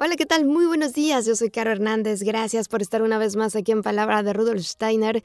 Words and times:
Hola, 0.00 0.14
¿qué 0.14 0.26
tal? 0.26 0.44
Muy 0.44 0.64
buenos 0.66 0.92
días. 0.92 1.26
Yo 1.26 1.34
soy 1.34 1.50
Caro 1.50 1.72
Hernández. 1.72 2.22
Gracias 2.22 2.68
por 2.68 2.82
estar 2.82 3.02
una 3.02 3.18
vez 3.18 3.34
más 3.34 3.56
aquí 3.56 3.72
en 3.72 3.82
Palabra 3.82 4.22
de 4.22 4.32
Rudolf 4.32 4.62
Steiner. 4.62 5.24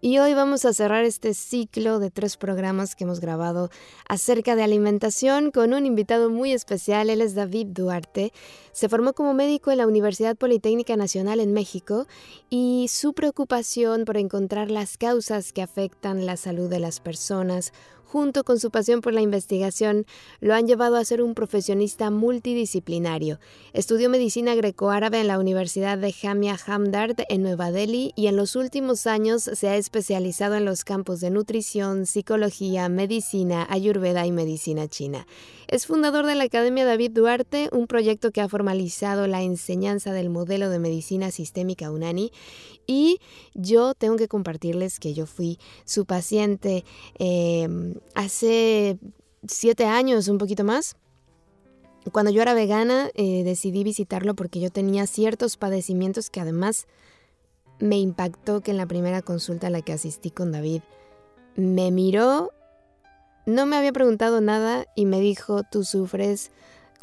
Y 0.00 0.16
hoy 0.16 0.32
vamos 0.32 0.64
a 0.64 0.72
cerrar 0.72 1.04
este 1.04 1.34
ciclo 1.34 1.98
de 1.98 2.10
tres 2.10 2.38
programas 2.38 2.96
que 2.96 3.04
hemos 3.04 3.20
grabado 3.20 3.68
acerca 4.08 4.56
de 4.56 4.62
alimentación 4.62 5.50
con 5.50 5.74
un 5.74 5.84
invitado 5.84 6.30
muy 6.30 6.52
especial. 6.52 7.10
Él 7.10 7.20
es 7.20 7.34
David 7.34 7.66
Duarte. 7.72 8.32
Se 8.72 8.88
formó 8.88 9.12
como 9.12 9.34
médico 9.34 9.70
en 9.70 9.76
la 9.76 9.86
Universidad 9.86 10.36
Politécnica 10.36 10.96
Nacional 10.96 11.38
en 11.38 11.52
México 11.52 12.06
y 12.48 12.86
su 12.88 13.12
preocupación 13.12 14.06
por 14.06 14.16
encontrar 14.16 14.70
las 14.70 14.96
causas 14.96 15.52
que 15.52 15.60
afectan 15.60 16.24
la 16.24 16.38
salud 16.38 16.70
de 16.70 16.80
las 16.80 16.98
personas 16.98 17.74
junto 18.14 18.44
con 18.44 18.60
su 18.60 18.70
pasión 18.70 19.00
por 19.00 19.12
la 19.12 19.22
investigación, 19.22 20.06
lo 20.38 20.54
han 20.54 20.68
llevado 20.68 20.94
a 20.94 21.04
ser 21.04 21.20
un 21.20 21.34
profesionista 21.34 22.12
multidisciplinario. 22.12 23.40
Estudió 23.72 24.08
medicina 24.08 24.54
grecoárabe 24.54 25.20
en 25.20 25.26
la 25.26 25.40
Universidad 25.40 25.98
de 25.98 26.12
Jamia 26.12 26.56
Hamdard 26.64 27.16
en 27.28 27.42
Nueva 27.42 27.72
Delhi 27.72 28.12
y 28.14 28.28
en 28.28 28.36
los 28.36 28.54
últimos 28.54 29.08
años 29.08 29.42
se 29.42 29.68
ha 29.68 29.74
especializado 29.74 30.54
en 30.54 30.64
los 30.64 30.84
campos 30.84 31.18
de 31.18 31.30
nutrición, 31.30 32.06
psicología, 32.06 32.88
medicina, 32.88 33.66
ayurveda 33.68 34.24
y 34.24 34.30
medicina 34.30 34.86
china. 34.86 35.26
Es 35.66 35.86
fundador 35.86 36.24
de 36.26 36.36
la 36.36 36.44
Academia 36.44 36.84
David 36.84 37.10
Duarte, 37.10 37.68
un 37.72 37.88
proyecto 37.88 38.30
que 38.30 38.40
ha 38.40 38.48
formalizado 38.48 39.26
la 39.26 39.42
enseñanza 39.42 40.12
del 40.12 40.30
modelo 40.30 40.68
de 40.68 40.78
medicina 40.78 41.32
sistémica 41.32 41.90
UNANI. 41.90 42.30
Y 42.86 43.20
yo 43.54 43.94
tengo 43.94 44.16
que 44.16 44.28
compartirles 44.28 45.00
que 45.00 45.14
yo 45.14 45.26
fui 45.26 45.58
su 45.84 46.04
paciente 46.04 46.84
em, 47.18 47.94
hace 48.14 48.98
siete 49.46 49.86
años, 49.86 50.28
un 50.28 50.38
poquito 50.38 50.64
más. 50.64 50.96
Cuando 52.12 52.30
yo 52.30 52.42
era 52.42 52.54
vegana, 52.54 53.10
eh, 53.14 53.42
decidí 53.44 53.82
visitarlo 53.82 54.34
porque 54.34 54.60
yo 54.60 54.70
tenía 54.70 55.06
ciertos 55.06 55.56
padecimientos 55.56 56.28
que 56.28 56.40
además 56.40 56.86
me 57.78 57.98
impactó 57.98 58.60
que 58.60 58.70
en 58.70 58.76
la 58.76 58.86
primera 58.86 59.22
consulta 59.22 59.68
a 59.68 59.70
la 59.70 59.82
que 59.82 59.92
asistí 59.92 60.30
con 60.30 60.52
David, 60.52 60.82
me 61.56 61.90
miró 61.90 62.52
no 63.46 63.66
me 63.66 63.76
había 63.76 63.92
preguntado 63.92 64.40
nada 64.40 64.86
y 64.94 65.06
me 65.06 65.20
dijo, 65.20 65.62
tú 65.64 65.84
sufres 65.84 66.50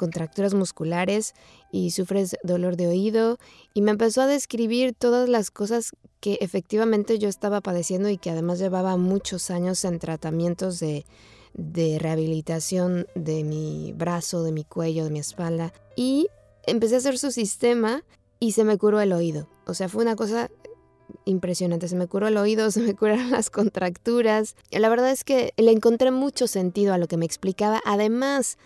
contracturas 0.02 0.56
musculares 0.56 1.36
y 1.72 1.92
sufres 1.92 2.36
dolor 2.44 2.76
de 2.76 2.88
oído 2.88 3.38
y 3.76 3.84
me 3.84 3.92
empezó 3.92 4.22
a 4.22 4.26
describir 4.26 4.96
todas 4.98 5.30
las 5.30 5.52
cosas 5.52 5.92
que 6.20 6.40
efectivamente 6.42 7.20
yo 7.20 7.30
estaba 7.30 7.62
padeciendo 7.62 8.10
y 8.10 8.18
que 8.18 8.32
además 8.32 8.58
llevaba 8.58 8.98
muchos 8.98 9.52
años 9.52 9.86
en 9.86 10.00
tratamientos 10.00 10.80
de, 10.80 11.06
de 11.54 12.00
rehabilitación 12.00 13.06
de 13.14 13.44
mi 13.44 13.94
brazo, 13.96 14.42
de 14.42 14.52
mi 14.52 14.64
cuello, 14.64 15.04
de 15.04 15.12
mi 15.12 15.20
espalda 15.20 15.72
y 15.96 16.30
empecé 16.66 16.96
a 16.96 16.98
hacer 16.98 17.20
su 17.20 17.30
sistema 17.30 18.04
y 18.40 18.54
se 18.54 18.64
me 18.64 18.80
curó 18.80 19.02
el 19.02 19.14
oído. 19.14 19.48
O 19.68 19.76
sea, 19.76 19.88
fue 19.88 20.02
una 20.02 20.16
cosa 20.16 20.50
impresionante. 21.26 21.88
Se 21.88 21.96
me 21.96 22.08
curó 22.08 22.28
el 22.28 22.38
oído, 22.38 22.72
se 22.72 22.80
me 22.82 22.96
curaron 22.96 23.30
las 23.30 23.52
contracturas. 23.52 24.56
La 24.72 24.90
verdad 24.90 25.12
es 25.12 25.24
que 25.24 25.54
le 25.58 25.72
encontré 25.72 26.10
mucho 26.10 26.48
sentido 26.48 26.92
a 26.92 26.98
lo 26.98 27.08
que 27.08 27.18
me 27.18 27.26
explicaba. 27.26 27.82
Además, 27.86 28.58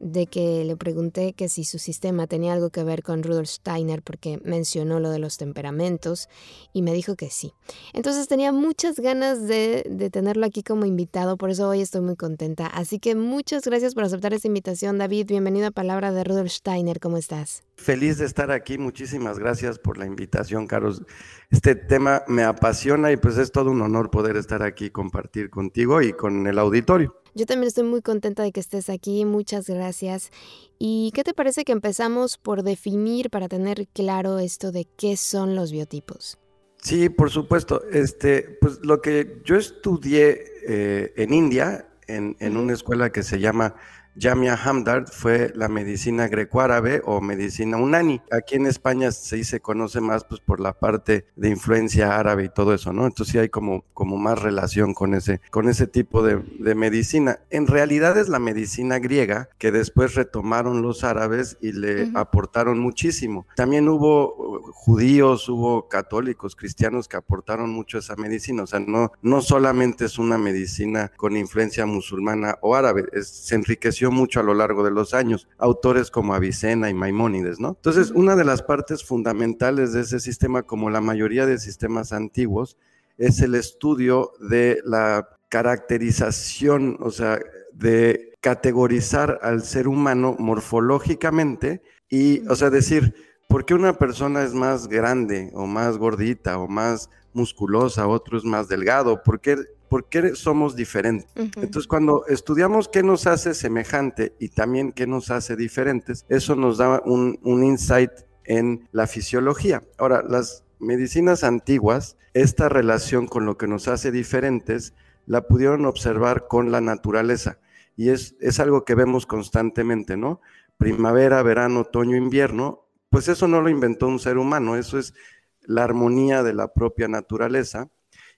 de 0.00 0.26
que 0.26 0.64
le 0.64 0.76
pregunté 0.76 1.32
que 1.32 1.48
si 1.48 1.64
su 1.64 1.78
sistema 1.78 2.26
tenía 2.26 2.52
algo 2.52 2.70
que 2.70 2.84
ver 2.84 3.02
con 3.02 3.22
Rudolf 3.22 3.48
Steiner 3.48 4.02
porque 4.02 4.40
mencionó 4.44 5.00
lo 5.00 5.10
de 5.10 5.18
los 5.18 5.36
temperamentos 5.36 6.28
y 6.72 6.82
me 6.82 6.92
dijo 6.92 7.16
que 7.16 7.30
sí. 7.30 7.52
Entonces 7.92 8.28
tenía 8.28 8.52
muchas 8.52 8.96
ganas 8.96 9.46
de, 9.46 9.86
de, 9.88 10.10
tenerlo 10.10 10.46
aquí 10.46 10.62
como 10.62 10.84
invitado, 10.84 11.36
por 11.36 11.50
eso 11.50 11.68
hoy 11.68 11.80
estoy 11.80 12.02
muy 12.02 12.16
contenta. 12.16 12.66
Así 12.66 12.98
que 12.98 13.14
muchas 13.14 13.64
gracias 13.64 13.94
por 13.94 14.04
aceptar 14.04 14.34
esta 14.34 14.48
invitación, 14.48 14.98
David. 14.98 15.26
Bienvenido 15.28 15.68
a 15.68 15.70
Palabra 15.70 16.12
de 16.12 16.24
Rudolf 16.24 16.50
Steiner, 16.50 17.00
¿cómo 17.00 17.16
estás? 17.16 17.62
Feliz 17.76 18.18
de 18.18 18.26
estar 18.26 18.50
aquí, 18.50 18.78
muchísimas 18.78 19.38
gracias 19.38 19.78
por 19.78 19.98
la 19.98 20.06
invitación, 20.06 20.66
Carlos. 20.66 21.02
Este 21.50 21.74
tema 21.74 22.22
me 22.28 22.44
apasiona 22.44 23.10
y 23.10 23.16
pues 23.16 23.36
es 23.38 23.50
todo 23.52 23.70
un 23.70 23.82
honor 23.82 24.10
poder 24.10 24.36
estar 24.36 24.62
aquí, 24.62 24.90
compartir 24.90 25.50
contigo 25.50 26.02
y 26.02 26.12
con 26.12 26.46
el 26.46 26.58
auditorio. 26.58 27.23
Yo 27.34 27.46
también 27.46 27.66
estoy 27.66 27.84
muy 27.84 28.00
contenta 28.00 28.42
de 28.44 28.52
que 28.52 28.60
estés 28.60 28.88
aquí, 28.88 29.24
muchas 29.24 29.68
gracias. 29.68 30.30
¿Y 30.78 31.10
qué 31.14 31.24
te 31.24 31.34
parece 31.34 31.64
que 31.64 31.72
empezamos 31.72 32.38
por 32.38 32.62
definir 32.62 33.30
para 33.30 33.48
tener 33.48 33.88
claro 33.88 34.38
esto 34.38 34.70
de 34.70 34.86
qué 34.96 35.16
son 35.16 35.56
los 35.56 35.72
biotipos? 35.72 36.38
Sí, 36.80 37.08
por 37.08 37.30
supuesto. 37.30 37.82
Este, 37.90 38.58
pues 38.60 38.78
lo 38.82 39.00
que 39.00 39.40
yo 39.44 39.56
estudié 39.56 40.44
eh, 40.66 41.12
en 41.16 41.32
India, 41.32 41.88
en, 42.06 42.36
en 42.38 42.56
una 42.56 42.74
escuela 42.74 43.10
que 43.10 43.22
se 43.22 43.40
llama 43.40 43.74
Jamia 44.18 44.54
Hamdard 44.54 45.08
fue 45.08 45.52
la 45.54 45.68
medicina 45.68 46.28
grecoárabe 46.28 47.02
o 47.04 47.20
medicina 47.20 47.76
unani. 47.76 48.20
Aquí 48.30 48.56
en 48.56 48.66
España 48.66 49.10
sí 49.10 49.44
se 49.44 49.60
conoce 49.60 50.00
más 50.00 50.24
pues 50.24 50.40
por 50.40 50.60
la 50.60 50.72
parte 50.72 51.26
de 51.36 51.48
influencia 51.48 52.18
árabe 52.18 52.44
y 52.44 52.48
todo 52.48 52.74
eso, 52.74 52.92
¿no? 52.92 53.06
Entonces 53.06 53.32
sí 53.32 53.38
hay 53.38 53.48
como, 53.48 53.84
como 53.92 54.16
más 54.16 54.40
relación 54.40 54.94
con 54.94 55.14
ese, 55.14 55.40
con 55.50 55.68
ese 55.68 55.86
tipo 55.86 56.22
de, 56.22 56.42
de 56.58 56.74
medicina. 56.74 57.40
En 57.50 57.66
realidad 57.66 58.16
es 58.18 58.28
la 58.28 58.38
medicina 58.38 58.98
griega 58.98 59.48
que 59.58 59.72
después 59.72 60.14
retomaron 60.14 60.82
los 60.82 61.04
árabes 61.04 61.56
y 61.60 61.72
le 61.72 62.10
aportaron 62.14 62.78
muchísimo. 62.78 63.46
También 63.56 63.88
hubo 63.88 64.34
uh, 64.34 64.72
judíos, 64.72 65.48
hubo 65.48 65.88
católicos, 65.88 66.56
cristianos 66.56 67.08
que 67.08 67.16
aportaron 67.16 67.70
mucho 67.70 67.98
esa 67.98 68.16
medicina. 68.16 68.62
O 68.62 68.66
sea, 68.66 68.80
no, 68.80 69.12
no 69.22 69.42
solamente 69.42 70.04
es 70.04 70.18
una 70.18 70.38
medicina 70.38 71.10
con 71.16 71.36
influencia 71.36 71.86
musulmana 71.86 72.58
o 72.60 72.74
árabe, 72.74 73.04
se 73.22 73.54
enriqueció 73.54 74.03
mucho 74.10 74.40
a 74.40 74.42
lo 74.42 74.54
largo 74.54 74.84
de 74.84 74.90
los 74.90 75.14
años, 75.14 75.48
autores 75.58 76.10
como 76.10 76.34
Avicena 76.34 76.90
y 76.90 76.94
Maimónides, 76.94 77.60
¿no? 77.60 77.70
Entonces, 77.70 78.10
una 78.10 78.36
de 78.36 78.44
las 78.44 78.62
partes 78.62 79.04
fundamentales 79.04 79.92
de 79.92 80.02
ese 80.02 80.20
sistema, 80.20 80.62
como 80.62 80.90
la 80.90 81.00
mayoría 81.00 81.46
de 81.46 81.58
sistemas 81.58 82.12
antiguos, 82.12 82.76
es 83.18 83.40
el 83.40 83.54
estudio 83.54 84.32
de 84.40 84.80
la 84.84 85.28
caracterización, 85.48 86.96
o 87.00 87.10
sea, 87.10 87.38
de 87.72 88.34
categorizar 88.40 89.38
al 89.42 89.62
ser 89.62 89.88
humano 89.88 90.36
morfológicamente 90.38 91.82
y, 92.08 92.46
o 92.48 92.56
sea, 92.56 92.70
decir, 92.70 93.14
¿por 93.48 93.64
qué 93.64 93.74
una 93.74 93.94
persona 93.94 94.42
es 94.42 94.52
más 94.52 94.88
grande 94.88 95.50
o 95.54 95.66
más 95.66 95.96
gordita 95.96 96.58
o 96.58 96.68
más 96.68 97.08
musculosa, 97.32 98.06
otro 98.06 98.36
es 98.36 98.44
más 98.44 98.68
delgado? 98.68 99.22
¿Por 99.22 99.40
qué 99.40 99.56
por 99.88 100.08
qué 100.08 100.34
somos 100.34 100.76
diferentes. 100.76 101.30
Entonces, 101.36 101.86
cuando 101.86 102.24
estudiamos 102.26 102.88
qué 102.88 103.02
nos 103.02 103.26
hace 103.26 103.54
semejante 103.54 104.34
y 104.38 104.48
también 104.48 104.92
qué 104.92 105.06
nos 105.06 105.30
hace 105.30 105.56
diferentes, 105.56 106.24
eso 106.28 106.56
nos 106.56 106.78
da 106.78 107.02
un, 107.04 107.38
insight 107.44 108.10
en 108.44 108.88
la 108.92 109.06
fisiología. 109.06 109.82
Ahora, 109.98 110.22
las 110.26 110.64
medicinas 110.78 111.44
antiguas, 111.44 112.16
esta 112.32 112.68
relación 112.68 113.26
con 113.26 113.46
lo 113.46 113.56
que 113.56 113.66
nos 113.66 113.88
hace 113.88 114.10
diferentes, 114.10 114.94
la 115.26 115.46
pudieron 115.46 115.86
observar 115.86 116.46
con 116.48 116.72
la 116.72 116.80
naturaleza. 116.80 117.58
Y 117.96 118.10
es, 118.10 118.34
es 118.40 118.60
algo 118.60 118.84
que 118.84 118.94
vemos 118.94 119.26
constantemente, 119.26 120.16
¿no? 120.16 120.40
Primavera, 120.76 121.42
verano, 121.42 121.80
otoño, 121.80 122.16
invierno, 122.16 122.88
pues 123.08 123.28
eso 123.28 123.46
no 123.46 123.60
lo 123.62 123.68
inventó 123.68 124.08
un 124.08 124.18
ser 124.18 124.38
humano, 124.38 124.76
eso 124.76 124.98
es 124.98 125.14
la 125.62 125.84
armonía 125.84 126.42
de 126.42 126.52
la 126.52 126.74
propia 126.74 127.06
naturaleza 127.06 127.88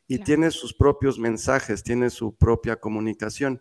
y 0.09 0.19
tiene 0.19 0.51
sus 0.51 0.75
propios 0.75 1.19
mensajes, 1.19 1.83
tiene 1.83 2.11
su 2.11 2.37
propia 2.37 2.77
comunicación. 2.77 3.61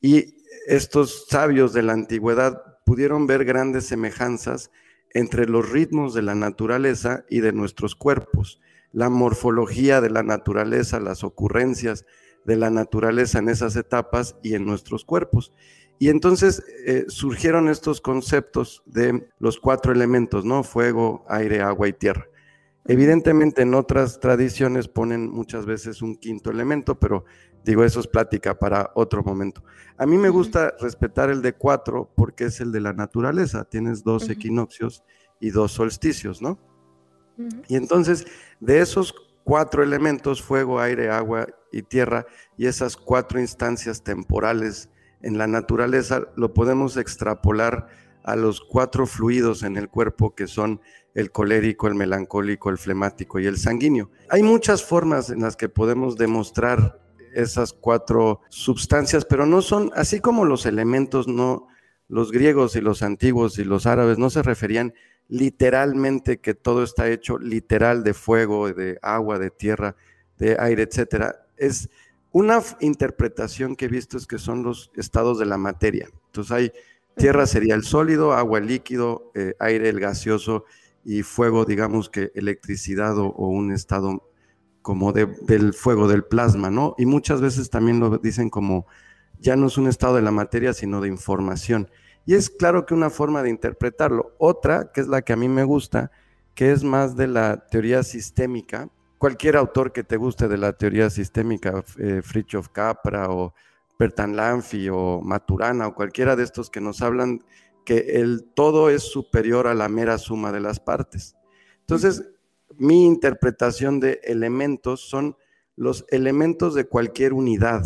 Y 0.00 0.36
estos 0.66 1.26
sabios 1.28 1.72
de 1.72 1.82
la 1.82 1.92
antigüedad 1.92 2.62
pudieron 2.84 3.26
ver 3.26 3.44
grandes 3.44 3.86
semejanzas 3.86 4.70
entre 5.10 5.46
los 5.46 5.70
ritmos 5.70 6.14
de 6.14 6.22
la 6.22 6.34
naturaleza 6.34 7.24
y 7.28 7.40
de 7.40 7.52
nuestros 7.52 7.94
cuerpos, 7.94 8.60
la 8.92 9.08
morfología 9.08 10.00
de 10.00 10.10
la 10.10 10.22
naturaleza, 10.22 11.00
las 11.00 11.24
ocurrencias 11.24 12.04
de 12.44 12.56
la 12.56 12.70
naturaleza 12.70 13.38
en 13.38 13.48
esas 13.48 13.76
etapas 13.76 14.36
y 14.42 14.54
en 14.54 14.66
nuestros 14.66 15.04
cuerpos. 15.04 15.52
Y 15.98 16.08
entonces 16.08 16.62
eh, 16.86 17.04
surgieron 17.08 17.68
estos 17.68 18.00
conceptos 18.00 18.82
de 18.86 19.28
los 19.38 19.58
cuatro 19.58 19.92
elementos, 19.92 20.44
¿no? 20.44 20.64
Fuego, 20.64 21.24
aire, 21.28 21.60
agua 21.60 21.88
y 21.88 21.92
tierra. 21.92 22.26
Evidentemente 22.86 23.62
en 23.62 23.74
otras 23.74 24.20
tradiciones 24.20 24.88
ponen 24.88 25.30
muchas 25.30 25.64
veces 25.64 26.02
un 26.02 26.16
quinto 26.16 26.50
elemento, 26.50 26.98
pero 26.98 27.24
digo, 27.64 27.82
eso 27.82 28.00
es 28.00 28.06
plática 28.06 28.58
para 28.58 28.90
otro 28.94 29.22
momento. 29.22 29.64
A 29.96 30.04
mí 30.04 30.18
me 30.18 30.28
gusta 30.28 30.74
respetar 30.80 31.30
el 31.30 31.40
de 31.40 31.54
cuatro 31.54 32.12
porque 32.14 32.44
es 32.44 32.60
el 32.60 32.72
de 32.72 32.80
la 32.80 32.92
naturaleza. 32.92 33.64
Tienes 33.64 34.04
dos 34.04 34.28
equinoccios 34.28 35.02
y 35.40 35.50
dos 35.50 35.72
solsticios, 35.72 36.42
¿no? 36.42 36.58
Y 37.68 37.76
entonces, 37.76 38.26
de 38.60 38.80
esos 38.80 39.14
cuatro 39.44 39.82
elementos, 39.82 40.42
fuego, 40.42 40.78
aire, 40.78 41.10
agua 41.10 41.46
y 41.72 41.82
tierra, 41.82 42.26
y 42.56 42.66
esas 42.66 42.96
cuatro 42.96 43.40
instancias 43.40 44.02
temporales 44.02 44.90
en 45.22 45.38
la 45.38 45.46
naturaleza 45.46 46.28
lo 46.36 46.52
podemos 46.52 46.96
extrapolar 46.96 47.88
a 48.24 48.36
los 48.36 48.60
cuatro 48.60 49.06
fluidos 49.06 49.62
en 49.62 49.76
el 49.76 49.88
cuerpo 49.88 50.34
que 50.34 50.46
son 50.46 50.80
el 51.14 51.30
colérico, 51.30 51.86
el 51.86 51.94
melancólico, 51.94 52.70
el 52.70 52.78
flemático 52.78 53.38
y 53.38 53.46
el 53.46 53.58
sanguíneo. 53.58 54.10
Hay 54.30 54.42
muchas 54.42 54.82
formas 54.82 55.30
en 55.30 55.40
las 55.40 55.56
que 55.56 55.68
podemos 55.68 56.16
demostrar 56.16 57.00
esas 57.34 57.72
cuatro 57.72 58.40
sustancias, 58.48 59.24
pero 59.24 59.46
no 59.46 59.60
son, 59.62 59.90
así 59.94 60.20
como 60.20 60.44
los 60.44 60.66
elementos, 60.66 61.28
no, 61.28 61.68
los 62.08 62.32
griegos 62.32 62.76
y 62.76 62.80
los 62.80 63.02
antiguos 63.02 63.58
y 63.58 63.64
los 63.64 63.86
árabes 63.86 64.18
no 64.18 64.30
se 64.30 64.42
referían 64.42 64.94
literalmente 65.28 66.38
que 66.38 66.54
todo 66.54 66.82
está 66.82 67.08
hecho 67.08 67.38
literal 67.38 68.04
de 68.04 68.14
fuego, 68.14 68.72
de 68.72 68.98
agua, 69.02 69.38
de 69.38 69.50
tierra, 69.50 69.96
de 70.38 70.56
aire, 70.58 70.82
etcétera. 70.82 71.46
Es 71.56 71.90
una 72.32 72.60
interpretación 72.80 73.76
que 73.76 73.84
he 73.84 73.88
visto 73.88 74.16
es 74.16 74.26
que 74.26 74.38
son 74.38 74.62
los 74.62 74.90
estados 74.96 75.38
de 75.38 75.46
la 75.46 75.58
materia. 75.58 76.08
Entonces 76.26 76.52
hay 76.52 76.72
tierra 77.16 77.46
sería 77.46 77.74
el 77.74 77.84
sólido, 77.84 78.32
agua 78.32 78.58
el 78.58 78.66
líquido, 78.66 79.30
eh, 79.34 79.54
aire 79.58 79.88
el 79.88 80.00
gaseoso 80.00 80.64
y 81.04 81.22
fuego, 81.22 81.64
digamos 81.64 82.08
que 82.08 82.32
electricidad 82.34 83.18
o, 83.18 83.30
un 83.48 83.72
estado 83.72 84.30
como 84.82 85.12
del 85.12 85.72
fuego, 85.72 86.08
del 86.08 86.24
plasma, 86.24 86.70
¿no? 86.70 86.94
Y 86.98 87.06
muchas 87.06 87.40
veces 87.40 87.70
también 87.70 88.00
lo 88.00 88.18
dicen 88.18 88.50
como 88.50 88.86
ya 89.38 89.56
no 89.56 89.66
es 89.66 89.78
un 89.78 89.88
estado 89.88 90.16
de 90.16 90.22
la 90.22 90.30
materia, 90.30 90.72
sino 90.72 91.00
de 91.00 91.08
información. 91.08 91.90
Y 92.26 92.34
es 92.34 92.50
claro 92.50 92.86
que 92.86 92.94
una 92.94 93.10
forma 93.10 93.42
de 93.42 93.50
interpretarlo. 93.50 94.34
Otra, 94.38 94.90
que 94.92 95.00
es 95.00 95.08
la 95.08 95.22
que 95.22 95.34
a 95.34 95.36
mí 95.36 95.48
me 95.48 95.64
gusta, 95.64 96.10
que 96.54 96.72
es 96.72 96.84
más 96.84 97.16
de 97.16 97.26
la 97.26 97.66
teoría 97.66 98.02
sistémica. 98.02 98.88
Cualquier 99.18 99.56
autor 99.56 99.92
que 99.92 100.04
te 100.04 100.16
guste 100.16 100.48
de 100.48 100.58
la 100.58 100.72
teoría 100.72 101.10
sistémica, 101.10 101.84
eh, 101.98 102.22
Fritjof 102.22 102.68
Capra 102.68 103.30
o 103.30 103.54
Bertan 103.98 104.36
Lanfi 104.36 104.88
o 104.88 105.20
Maturana 105.22 105.88
o 105.88 105.94
cualquiera 105.94 106.36
de 106.36 106.44
estos 106.44 106.70
que 106.70 106.80
nos 106.80 107.02
hablan 107.02 107.44
que 107.84 108.20
el 108.20 108.44
todo 108.54 108.90
es 108.90 109.02
superior 109.02 109.66
a 109.66 109.74
la 109.74 109.88
mera 109.88 110.18
suma 110.18 110.52
de 110.52 110.60
las 110.60 110.80
partes. 110.80 111.36
Entonces, 111.80 112.24
mi 112.76 113.06
interpretación 113.06 114.00
de 114.00 114.20
elementos 114.24 115.00
son 115.00 115.36
los 115.76 116.04
elementos 116.08 116.74
de 116.74 116.86
cualquier 116.86 117.32
unidad. 117.32 117.84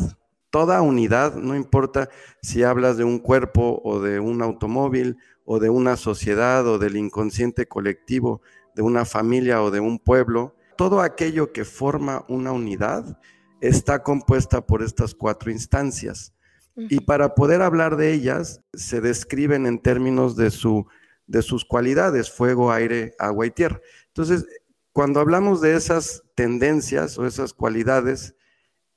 Toda 0.50 0.80
unidad, 0.82 1.34
no 1.34 1.54
importa 1.56 2.08
si 2.42 2.62
hablas 2.62 2.96
de 2.96 3.04
un 3.04 3.18
cuerpo 3.18 3.80
o 3.84 4.00
de 4.00 4.20
un 4.20 4.40
automóvil 4.40 5.18
o 5.44 5.58
de 5.58 5.68
una 5.68 5.96
sociedad 5.96 6.66
o 6.66 6.78
del 6.78 6.96
inconsciente 6.96 7.66
colectivo, 7.66 8.40
de 8.74 8.82
una 8.82 9.04
familia 9.04 9.62
o 9.62 9.70
de 9.70 9.80
un 9.80 9.98
pueblo, 9.98 10.54
todo 10.76 11.00
aquello 11.00 11.52
que 11.52 11.64
forma 11.64 12.24
una 12.28 12.52
unidad 12.52 13.18
está 13.60 14.02
compuesta 14.02 14.66
por 14.66 14.82
estas 14.82 15.14
cuatro 15.14 15.50
instancias. 15.50 16.34
Y 16.76 17.00
para 17.00 17.34
poder 17.34 17.60
hablar 17.60 17.96
de 17.96 18.12
ellas, 18.12 18.60
se 18.72 19.00
describen 19.00 19.66
en 19.66 19.80
términos 19.80 20.36
de, 20.36 20.52
su, 20.52 20.86
de 21.26 21.42
sus 21.42 21.64
cualidades, 21.64 22.30
fuego, 22.30 22.70
aire, 22.70 23.16
agua 23.18 23.46
y 23.46 23.50
tierra. 23.50 23.80
Entonces, 24.06 24.46
cuando 24.92 25.18
hablamos 25.18 25.60
de 25.60 25.74
esas 25.74 26.22
tendencias 26.36 27.18
o 27.18 27.26
esas 27.26 27.52
cualidades 27.52 28.36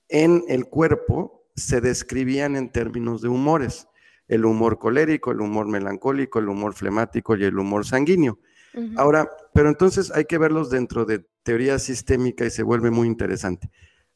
en 0.09 0.43
el 0.47 0.65
cuerpo, 0.65 1.47
se 1.55 1.81
describían 1.81 2.55
en 2.55 2.71
términos 2.71 3.21
de 3.23 3.29
humores. 3.29 3.87
El 4.27 4.45
humor 4.45 4.77
colérico, 4.77 5.31
el 5.31 5.41
humor 5.41 5.67
melancólico, 5.67 6.37
el 6.37 6.49
humor 6.49 6.73
flemático 6.73 7.35
y 7.35 7.43
el 7.43 7.57
humor 7.57 7.85
sanguíneo. 7.85 8.39
Ahora, 8.95 9.29
pero 9.53 9.69
entonces 9.69 10.11
hay 10.11 10.25
que 10.25 10.37
verlos 10.37 10.69
dentro 10.69 11.03
de 11.03 11.25
teoría 11.43 11.77
sistémica 11.79 12.45
y 12.45 12.49
se 12.49 12.63
vuelve 12.63 12.89
muy 12.89 13.07
interesante. 13.07 13.69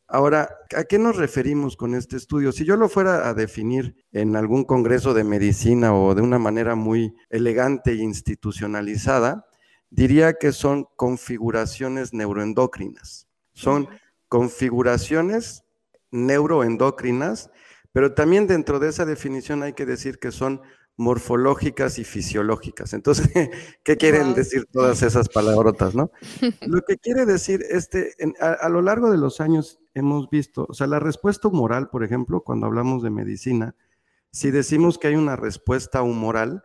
Ahora, 0.07 0.59
¿a 0.75 0.83
qué 0.83 0.99
nos 0.99 1.15
referimos 1.15 1.75
con 1.75 1.95
este 1.95 2.15
estudio? 2.17 2.51
Si 2.51 2.63
yo 2.63 2.75
lo 2.77 2.89
fuera 2.89 3.27
a 3.27 3.33
definir 3.33 3.95
en 4.11 4.35
algún 4.35 4.63
congreso 4.63 5.15
de 5.15 5.23
medicina 5.23 5.95
o 5.95 6.13
de 6.13 6.21
una 6.21 6.37
manera 6.37 6.75
muy 6.75 7.15
elegante 7.29 7.91
e 7.91 7.95
institucionalizada, 7.95 9.47
diría 9.89 10.33
que 10.33 10.51
son 10.51 10.87
configuraciones 10.95 12.13
neuroendocrinas. 12.13 13.27
Son 13.53 13.89
configuraciones 14.27 15.63
neuroendocrinas, 16.11 17.49
pero 17.91 18.13
también 18.13 18.45
dentro 18.45 18.79
de 18.79 18.89
esa 18.89 19.05
definición 19.05 19.63
hay 19.63 19.73
que 19.73 19.87
decir 19.87 20.19
que 20.19 20.31
son 20.31 20.61
morfológicas 20.97 21.99
y 21.99 22.03
fisiológicas. 22.03 22.93
Entonces, 22.93 23.29
¿qué 23.83 23.97
quieren 23.97 24.33
decir 24.33 24.65
todas 24.71 25.01
esas 25.03 25.29
palabrotas, 25.29 25.95
no? 25.95 26.11
Lo 26.65 26.81
que 26.81 26.97
quiere 26.97 27.25
decir, 27.25 27.63
este, 27.69 28.13
a, 28.39 28.69
lo 28.69 28.81
largo 28.81 29.11
de 29.11 29.17
los 29.17 29.41
años 29.41 29.79
hemos 29.93 30.29
visto, 30.29 30.65
o 30.69 30.73
sea, 30.73 30.87
la 30.87 30.99
respuesta 30.99 31.47
humoral, 31.47 31.89
por 31.89 32.03
ejemplo, 32.03 32.41
cuando 32.41 32.65
hablamos 32.65 33.03
de 33.03 33.09
medicina, 33.09 33.75
si 34.31 34.51
decimos 34.51 34.97
que 34.97 35.07
hay 35.07 35.15
una 35.15 35.35
respuesta 35.35 36.01
humoral, 36.01 36.63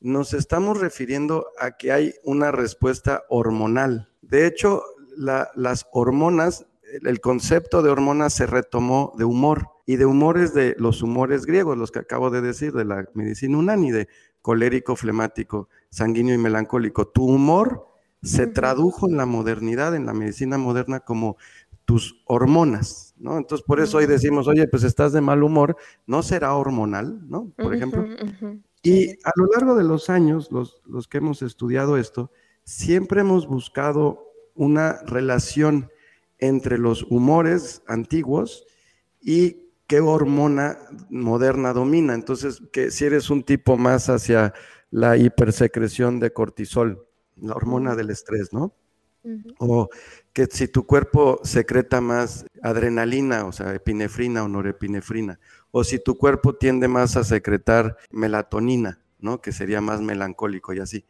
nos 0.00 0.32
estamos 0.34 0.78
refiriendo 0.78 1.48
a 1.58 1.76
que 1.76 1.90
hay 1.90 2.14
una 2.22 2.52
respuesta 2.52 3.24
hormonal. 3.28 4.08
De 4.22 4.46
hecho, 4.46 4.84
las 5.16 5.86
hormonas, 5.90 6.66
el 7.04 7.20
concepto 7.20 7.82
de 7.82 7.90
hormonas 7.90 8.34
se 8.34 8.46
retomó 8.46 9.12
de 9.18 9.24
humor 9.24 9.66
y 9.88 9.96
de 9.96 10.04
humores 10.04 10.52
de 10.52 10.76
los 10.78 11.02
humores 11.02 11.46
griegos, 11.46 11.78
los 11.78 11.90
que 11.90 12.00
acabo 12.00 12.28
de 12.28 12.42
decir, 12.42 12.74
de 12.74 12.84
la 12.84 13.08
medicina 13.14 13.56
unani, 13.56 13.90
de 13.90 14.06
colérico, 14.42 14.96
flemático, 14.96 15.70
sanguíneo 15.88 16.34
y 16.34 16.38
melancólico. 16.38 17.08
Tu 17.08 17.24
humor 17.24 17.86
se 18.22 18.46
tradujo 18.46 19.08
en 19.08 19.16
la 19.16 19.24
modernidad, 19.24 19.96
en 19.96 20.04
la 20.04 20.12
medicina 20.12 20.58
moderna, 20.58 21.00
como 21.00 21.38
tus 21.86 22.22
hormonas, 22.26 23.14
¿no? 23.16 23.38
Entonces, 23.38 23.64
por 23.66 23.80
eso 23.80 23.96
hoy 23.96 24.04
decimos, 24.04 24.46
oye, 24.46 24.68
pues 24.68 24.84
estás 24.84 25.14
de 25.14 25.22
mal 25.22 25.42
humor, 25.42 25.78
no 26.06 26.22
será 26.22 26.54
hormonal, 26.54 27.26
¿no? 27.26 27.50
Por 27.56 27.74
ejemplo. 27.74 28.06
Y 28.82 29.12
a 29.24 29.32
lo 29.36 29.46
largo 29.54 29.74
de 29.74 29.84
los 29.84 30.10
años, 30.10 30.52
los, 30.52 30.82
los 30.84 31.08
que 31.08 31.16
hemos 31.16 31.40
estudiado 31.40 31.96
esto, 31.96 32.30
siempre 32.62 33.22
hemos 33.22 33.46
buscado 33.46 34.34
una 34.54 35.00
relación 35.06 35.90
entre 36.36 36.76
los 36.76 37.04
humores 37.04 37.82
antiguos 37.86 38.66
y 39.22 39.67
qué 39.88 40.00
hormona 40.00 40.78
moderna 41.10 41.72
domina. 41.72 42.14
Entonces, 42.14 42.62
que 42.72 42.92
si 42.92 43.06
eres 43.06 43.30
un 43.30 43.42
tipo 43.42 43.76
más 43.76 44.08
hacia 44.08 44.54
la 44.90 45.16
hipersecreción 45.16 46.20
de 46.20 46.32
cortisol, 46.32 47.08
la 47.36 47.54
hormona 47.54 47.96
del 47.96 48.10
estrés, 48.10 48.52
¿no? 48.52 48.74
O 49.58 49.88
que 50.32 50.46
si 50.46 50.68
tu 50.68 50.86
cuerpo 50.86 51.40
secreta 51.42 52.00
más 52.00 52.46
adrenalina, 52.62 53.44
o 53.44 53.52
sea, 53.52 53.74
epinefrina 53.74 54.44
o 54.44 54.48
norepinefrina, 54.48 55.40
o 55.70 55.84
si 55.84 55.98
tu 55.98 56.16
cuerpo 56.16 56.54
tiende 56.54 56.88
más 56.88 57.16
a 57.16 57.24
secretar 57.24 57.96
melatonina, 58.10 59.00
¿no? 59.18 59.40
Que 59.40 59.52
sería 59.52 59.80
más 59.80 60.00
melancólico 60.00 60.72
y 60.72 60.80
así. 60.80 61.04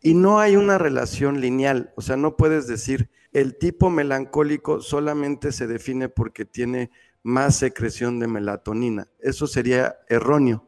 Y 0.00 0.14
no 0.14 0.38
hay 0.38 0.56
una 0.56 0.78
relación 0.78 1.40
lineal, 1.40 1.92
o 1.96 2.02
sea, 2.02 2.16
no 2.16 2.36
puedes 2.36 2.66
decir 2.66 3.10
el 3.32 3.58
tipo 3.58 3.90
melancólico 3.90 4.80
solamente 4.80 5.52
se 5.52 5.66
define 5.66 6.08
porque 6.08 6.44
tiene 6.44 6.90
más 7.28 7.56
secreción 7.56 8.18
de 8.18 8.26
melatonina. 8.26 9.06
Eso 9.18 9.46
sería 9.46 9.98
erróneo, 10.08 10.66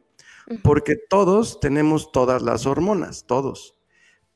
porque 0.61 0.95
todos 0.95 1.59
tenemos 1.59 2.11
todas 2.11 2.43
las 2.43 2.67
hormonas, 2.67 3.25
todos, 3.25 3.79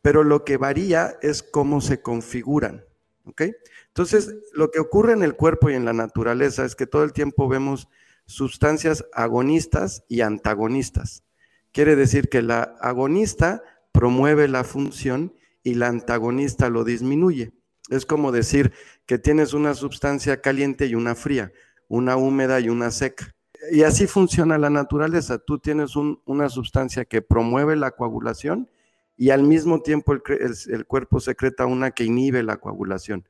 pero 0.01 0.23
lo 0.23 0.43
que 0.43 0.57
varía 0.57 1.17
es 1.21 1.43
cómo 1.43 1.81
se 1.81 2.01
configuran. 2.01 2.83
¿ok? 3.25 3.43
Entonces, 3.89 4.33
lo 4.53 4.71
que 4.71 4.79
ocurre 4.79 5.13
en 5.13 5.21
el 5.21 5.35
cuerpo 5.35 5.69
y 5.69 5.75
en 5.75 5.85
la 5.85 5.93
naturaleza 5.93 6.65
es 6.65 6.75
que 6.75 6.87
todo 6.87 7.03
el 7.03 7.13
tiempo 7.13 7.47
vemos 7.47 7.87
sustancias 8.25 9.05
agonistas 9.13 10.03
y 10.07 10.21
antagonistas. 10.21 11.23
Quiere 11.71 11.95
decir 11.95 12.29
que 12.29 12.41
la 12.41 12.75
agonista 12.81 13.61
promueve 13.91 14.47
la 14.47 14.63
función 14.63 15.35
y 15.61 15.75
la 15.75 15.89
antagonista 15.89 16.71
lo 16.71 16.83
disminuye. 16.83 17.53
Es 17.91 18.07
como 18.07 18.31
decir 18.31 18.73
que 19.05 19.19
tienes 19.19 19.53
una 19.53 19.75
sustancia 19.75 20.41
caliente 20.41 20.87
y 20.87 20.95
una 20.95 21.13
fría 21.13 21.51
una 21.87 22.17
húmeda 22.17 22.59
y 22.59 22.69
una 22.69 22.91
seca. 22.91 23.35
Y 23.71 23.83
así 23.83 24.07
funciona 24.07 24.57
la 24.57 24.69
naturaleza. 24.69 25.39
Tú 25.39 25.59
tienes 25.59 25.95
una 25.95 26.49
sustancia 26.49 27.05
que 27.05 27.21
promueve 27.21 27.75
la 27.75 27.91
coagulación 27.91 28.69
y 29.17 29.29
al 29.29 29.43
mismo 29.43 29.81
tiempo 29.81 30.13
el, 30.13 30.85
cuerpo 30.85 31.19
secreta 31.19 31.65
una 31.65 31.91
que 31.91 32.03
inhibe 32.03 32.43
la 32.43 32.57
coagulación, 32.57 33.27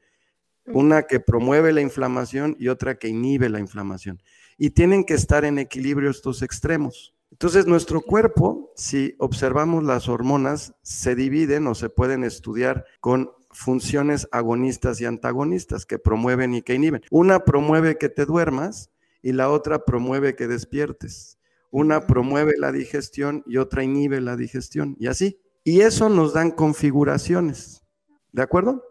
una 0.65 1.03
que 1.03 1.19
promueve 1.19 1.73
la 1.73 1.81
inflamación 1.81 2.55
y 2.59 2.69
otra 2.69 2.97
que 2.97 3.07
inhibe 3.07 3.49
la 3.49 3.59
inflamación. 3.59 4.21
Y 4.57 4.71
tienen 4.71 5.03
que 5.03 5.13
estar 5.13 5.45
en 5.45 5.59
equilibrio 5.59 6.09
estos 6.09 6.41
extremos. 6.41 7.13
Entonces 7.31 7.67
nuestro 7.67 8.01
cuerpo, 8.01 8.71
si 8.75 9.15
observamos 9.19 9.83
las 9.83 10.07
hormonas, 10.07 10.73
se 10.81 11.15
dividen 11.15 11.67
o 11.67 11.75
se 11.75 11.89
pueden 11.89 12.23
estudiar 12.23 12.85
con 12.99 13.31
funciones 13.55 14.27
agonistas 14.31 14.99
y 15.01 15.05
antagonistas 15.05 15.85
que 15.85 15.97
promueven 15.97 16.53
y 16.53 16.61
que 16.61 16.75
inhiben. 16.75 17.01
Una 17.09 17.45
promueve 17.45 17.97
que 17.97 18.09
te 18.09 18.25
duermas 18.25 18.91
y 19.21 19.31
la 19.31 19.49
otra 19.49 19.85
promueve 19.85 20.35
que 20.35 20.47
despiertes. 20.47 21.39
Una 21.71 22.05
promueve 22.05 22.53
la 22.57 22.71
digestión 22.71 23.43
y 23.47 23.57
otra 23.57 23.83
inhibe 23.83 24.21
la 24.21 24.35
digestión 24.35 24.95
y 24.99 25.07
así. 25.07 25.39
Y 25.63 25.81
eso 25.81 26.09
nos 26.09 26.33
dan 26.33 26.51
configuraciones. 26.51 27.83
¿De 28.31 28.41
acuerdo? 28.41 28.83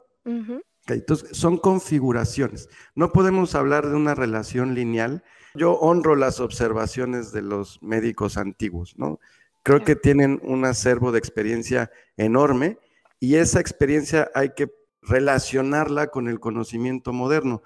entonces, 0.87 1.37
son 1.37 1.59
configuraciones. 1.59 2.69
No 2.95 3.13
podemos 3.13 3.55
hablar 3.55 3.89
de 3.89 3.95
una 3.95 4.15
relación 4.15 4.75
lineal 4.75 5.23
Yo 5.55 5.75
honro 5.75 6.17
las 6.17 6.41
observaciones 6.41 7.31
de 7.31 7.43
los 7.43 7.81
médicos 7.83 8.37
antiguos, 8.37 8.95
¿no? 8.99 9.21
Creo 9.63 9.83
que 9.83 9.97
tienen 9.97 10.41
un 10.43 10.65
acervo 10.65 11.13
de 11.13 11.19
experiencia 11.19 11.91
enorme 12.17 12.79
y 13.25 13.37
esa 13.37 13.59
experiencia 13.59 14.31
hay 14.35 14.51
que 14.51 14.71
relacionarla 15.01 16.09
con 16.09 16.29
el 16.29 16.41
conocimiento 16.41 17.15
moderno. 17.15 17.63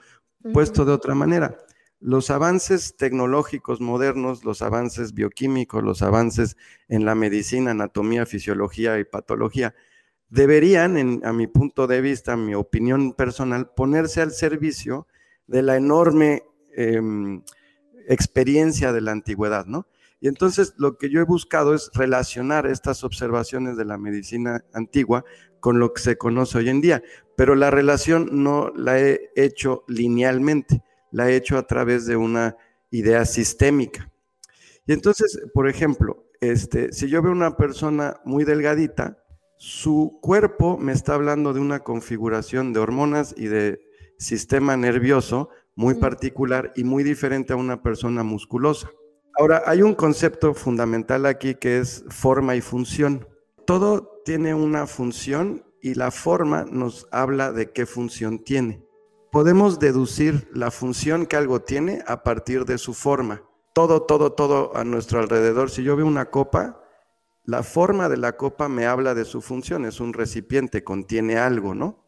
Puesto 0.52 0.84
de 0.84 0.92
otra 0.92 1.16
manera, 1.16 1.58
los 1.98 2.30
avances 2.30 2.96
tecnológicos 2.96 3.80
modernos, 3.80 4.44
los 4.44 4.62
avances 4.62 5.14
bioquímicos, 5.14 5.82
los 5.82 6.02
avances 6.02 6.56
en 6.86 7.04
la 7.04 7.16
medicina, 7.16 7.72
anatomía, 7.72 8.24
fisiología 8.24 9.00
y 9.00 9.04
patología, 9.04 9.74
deberían, 10.28 11.24
a 11.24 11.32
mi 11.32 11.48
punto 11.48 11.88
de 11.88 12.02
vista, 12.02 12.36
mi 12.36 12.54
opinión 12.54 13.14
personal, 13.14 13.70
ponerse 13.74 14.20
al 14.20 14.30
servicio 14.30 15.08
de 15.48 15.62
la 15.62 15.76
enorme 15.76 16.44
em, 16.76 17.42
experiencia 18.06 18.92
de 18.92 19.00
la 19.00 19.10
antigüedad, 19.10 19.66
¿no? 19.66 19.88
Y 20.20 20.28
entonces 20.28 20.74
lo 20.78 20.98
que 20.98 21.10
yo 21.10 21.20
he 21.20 21.24
buscado 21.24 21.74
es 21.74 21.90
relacionar 21.94 22.66
estas 22.66 23.04
observaciones 23.04 23.76
de 23.76 23.84
la 23.84 23.98
medicina 23.98 24.64
antigua 24.72 25.24
con 25.60 25.78
lo 25.78 25.92
que 25.92 26.02
se 26.02 26.18
conoce 26.18 26.58
hoy 26.58 26.68
en 26.68 26.80
día, 26.80 27.02
pero 27.36 27.54
la 27.54 27.70
relación 27.70 28.28
no 28.42 28.72
la 28.74 28.98
he 28.98 29.30
hecho 29.36 29.84
linealmente, 29.88 30.82
la 31.10 31.30
he 31.30 31.36
hecho 31.36 31.58
a 31.58 31.66
través 31.66 32.06
de 32.06 32.16
una 32.16 32.56
idea 32.90 33.24
sistémica. 33.24 34.10
Y 34.86 34.92
entonces, 34.92 35.40
por 35.52 35.68
ejemplo, 35.68 36.24
este, 36.40 36.92
si 36.92 37.08
yo 37.08 37.22
veo 37.22 37.32
una 37.32 37.56
persona 37.56 38.20
muy 38.24 38.44
delgadita, 38.44 39.22
su 39.56 40.18
cuerpo 40.22 40.78
me 40.78 40.92
está 40.92 41.14
hablando 41.14 41.52
de 41.52 41.60
una 41.60 41.80
configuración 41.80 42.72
de 42.72 42.80
hormonas 42.80 43.34
y 43.36 43.46
de 43.46 43.80
sistema 44.18 44.76
nervioso 44.76 45.50
muy 45.74 45.94
particular 45.94 46.72
y 46.74 46.84
muy 46.84 47.04
diferente 47.04 47.52
a 47.52 47.56
una 47.56 47.82
persona 47.82 48.22
musculosa. 48.22 48.90
Ahora, 49.38 49.62
hay 49.66 49.82
un 49.82 49.94
concepto 49.94 50.54
fundamental 50.54 51.26
aquí 51.26 51.54
que 51.54 51.78
es 51.78 52.04
forma 52.08 52.56
y 52.56 52.60
función. 52.60 53.28
Todo 53.64 54.17
tiene 54.28 54.52
una 54.52 54.86
función 54.86 55.64
y 55.80 55.94
la 55.94 56.10
forma 56.10 56.66
nos 56.70 57.08
habla 57.10 57.50
de 57.50 57.72
qué 57.72 57.86
función 57.86 58.44
tiene. 58.44 58.84
Podemos 59.32 59.78
deducir 59.78 60.50
la 60.52 60.70
función 60.70 61.24
que 61.24 61.36
algo 61.36 61.62
tiene 61.62 62.02
a 62.06 62.22
partir 62.24 62.66
de 62.66 62.76
su 62.76 62.92
forma. 62.92 63.42
Todo, 63.72 64.02
todo, 64.02 64.34
todo 64.34 64.76
a 64.76 64.84
nuestro 64.84 65.18
alrededor. 65.18 65.70
Si 65.70 65.82
yo 65.82 65.96
veo 65.96 66.04
una 66.04 66.28
copa, 66.28 66.78
la 67.46 67.62
forma 67.62 68.10
de 68.10 68.18
la 68.18 68.36
copa 68.36 68.68
me 68.68 68.84
habla 68.84 69.14
de 69.14 69.24
su 69.24 69.40
función. 69.40 69.86
Es 69.86 69.98
un 69.98 70.12
recipiente, 70.12 70.84
contiene 70.84 71.38
algo, 71.38 71.74
¿no? 71.74 72.04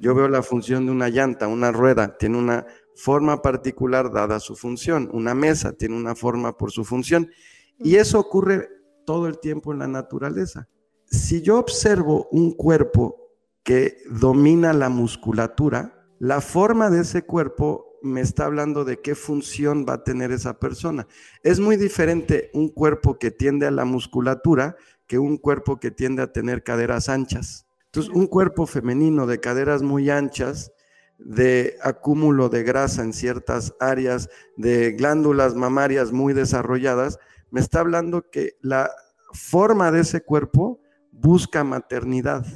Yo 0.00 0.12
veo 0.16 0.26
la 0.26 0.42
función 0.42 0.86
de 0.86 0.90
una 0.90 1.08
llanta, 1.08 1.46
una 1.46 1.70
rueda, 1.70 2.18
tiene 2.18 2.36
una 2.36 2.66
forma 2.96 3.42
particular 3.42 4.10
dada 4.10 4.40
su 4.40 4.56
función. 4.56 5.08
Una 5.12 5.36
mesa 5.36 5.72
tiene 5.74 5.96
una 5.96 6.16
forma 6.16 6.58
por 6.58 6.72
su 6.72 6.84
función. 6.84 7.30
Y 7.78 7.94
eso 7.94 8.18
ocurre 8.18 8.68
todo 9.06 9.28
el 9.28 9.38
tiempo 9.38 9.72
en 9.72 9.78
la 9.78 9.86
naturaleza. 9.86 10.66
Si 11.10 11.42
yo 11.42 11.58
observo 11.58 12.28
un 12.30 12.52
cuerpo 12.52 13.32
que 13.64 13.98
domina 14.10 14.72
la 14.72 14.88
musculatura, 14.88 16.06
la 16.20 16.40
forma 16.40 16.88
de 16.88 17.00
ese 17.00 17.22
cuerpo 17.22 17.98
me 18.02 18.20
está 18.20 18.44
hablando 18.44 18.84
de 18.84 19.00
qué 19.00 19.14
función 19.14 19.84
va 19.88 19.94
a 19.94 20.04
tener 20.04 20.30
esa 20.30 20.58
persona. 20.58 21.06
Es 21.42 21.58
muy 21.60 21.76
diferente 21.76 22.50
un 22.54 22.68
cuerpo 22.68 23.18
que 23.18 23.30
tiende 23.30 23.66
a 23.66 23.70
la 23.70 23.84
musculatura 23.84 24.76
que 25.06 25.18
un 25.18 25.36
cuerpo 25.36 25.80
que 25.80 25.90
tiende 25.90 26.22
a 26.22 26.32
tener 26.32 26.62
caderas 26.62 27.08
anchas. 27.08 27.66
Entonces, 27.86 28.12
un 28.14 28.28
cuerpo 28.28 28.66
femenino 28.66 29.26
de 29.26 29.40
caderas 29.40 29.82
muy 29.82 30.08
anchas 30.10 30.72
de 31.18 31.76
acúmulo 31.82 32.48
de 32.48 32.62
grasa 32.62 33.02
en 33.02 33.12
ciertas 33.12 33.74
áreas, 33.78 34.30
de 34.56 34.92
glándulas 34.92 35.54
mamarias 35.54 36.12
muy 36.12 36.32
desarrolladas, 36.32 37.18
me 37.50 37.60
está 37.60 37.80
hablando 37.80 38.30
que 38.30 38.56
la 38.60 38.90
forma 39.32 39.90
de 39.90 40.00
ese 40.00 40.22
cuerpo 40.22 40.79
busca 41.12 41.64
maternidad. 41.64 42.46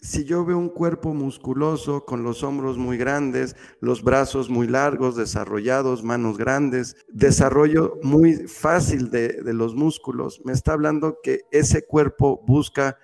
Si 0.00 0.24
yo 0.24 0.44
veo 0.44 0.58
un 0.58 0.68
cuerpo 0.68 1.14
musculoso 1.14 2.04
con 2.04 2.22
los 2.22 2.42
hombros 2.44 2.78
muy 2.78 2.96
grandes, 2.96 3.56
los 3.80 4.04
brazos 4.04 4.48
muy 4.48 4.68
largos, 4.68 5.16
desarrollados, 5.16 6.04
manos 6.04 6.38
grandes, 6.38 6.96
desarrollo 7.08 7.98
muy 8.02 8.46
fácil 8.46 9.10
de, 9.10 9.42
de 9.42 9.52
los 9.54 9.74
músculos, 9.74 10.40
me 10.44 10.52
está 10.52 10.74
hablando 10.74 11.18
que 11.22 11.40
ese 11.50 11.84
cuerpo 11.86 12.42
busca 12.46 12.98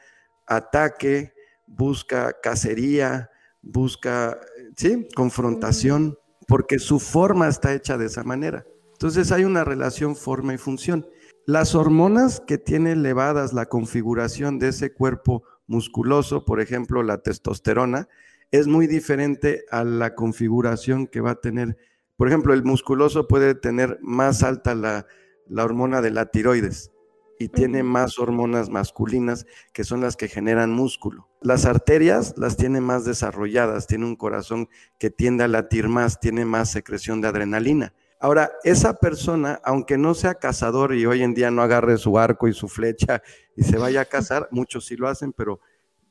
ataque, 0.46 1.32
busca 1.66 2.36
cacería, 2.40 3.30
busca 3.62 4.38
¿sí? 4.76 5.08
Confrontación, 5.14 6.18
porque 6.46 6.78
su 6.78 6.98
forma 7.00 7.48
está 7.48 7.72
hecha 7.72 7.96
de 7.96 8.06
esa 8.06 8.24
manera. 8.24 8.66
Entonces 8.92 9.32
hay 9.32 9.44
una 9.44 9.64
relación 9.64 10.16
forma 10.16 10.54
y 10.54 10.58
función. 10.58 11.06
Las 11.46 11.74
hormonas 11.74 12.40
que 12.40 12.56
tiene 12.56 12.92
elevadas 12.92 13.52
la 13.52 13.66
configuración 13.66 14.60
de 14.60 14.68
ese 14.68 14.92
cuerpo 14.92 15.42
musculoso, 15.66 16.44
por 16.44 16.60
ejemplo, 16.60 17.02
la 17.02 17.18
testosterona, 17.18 18.08
es 18.52 18.68
muy 18.68 18.86
diferente 18.86 19.64
a 19.70 19.82
la 19.82 20.14
configuración 20.14 21.08
que 21.08 21.20
va 21.20 21.32
a 21.32 21.40
tener. 21.40 21.76
Por 22.16 22.28
ejemplo, 22.28 22.54
el 22.54 22.62
musculoso 22.62 23.26
puede 23.26 23.56
tener 23.56 23.98
más 24.02 24.44
alta 24.44 24.76
la, 24.76 25.06
la 25.48 25.64
hormona 25.64 26.00
de 26.00 26.12
la 26.12 26.26
tiroides 26.26 26.92
y 27.40 27.48
tiene 27.48 27.82
más 27.82 28.20
hormonas 28.20 28.70
masculinas 28.70 29.46
que 29.72 29.82
son 29.82 30.00
las 30.00 30.16
que 30.16 30.28
generan 30.28 30.70
músculo. 30.70 31.28
Las 31.40 31.64
arterias 31.66 32.34
las 32.36 32.56
tiene 32.56 32.80
más 32.80 33.04
desarrolladas, 33.04 33.88
tiene 33.88 34.04
un 34.04 34.14
corazón 34.14 34.68
que 34.96 35.10
tiende 35.10 35.42
a 35.42 35.48
latir 35.48 35.88
más, 35.88 36.20
tiene 36.20 36.44
más 36.44 36.70
secreción 36.70 37.20
de 37.20 37.26
adrenalina. 37.26 37.94
Ahora, 38.22 38.52
esa 38.62 38.94
persona, 38.94 39.60
aunque 39.64 39.98
no 39.98 40.14
sea 40.14 40.36
cazador 40.36 40.94
y 40.94 41.06
hoy 41.06 41.24
en 41.24 41.34
día 41.34 41.50
no 41.50 41.60
agarre 41.60 41.98
su 41.98 42.16
arco 42.20 42.46
y 42.46 42.52
su 42.52 42.68
flecha 42.68 43.20
y 43.56 43.64
se 43.64 43.78
vaya 43.78 44.02
a 44.02 44.04
cazar, 44.04 44.46
muchos 44.52 44.86
sí 44.86 44.96
lo 44.96 45.08
hacen, 45.08 45.32
pero 45.32 45.58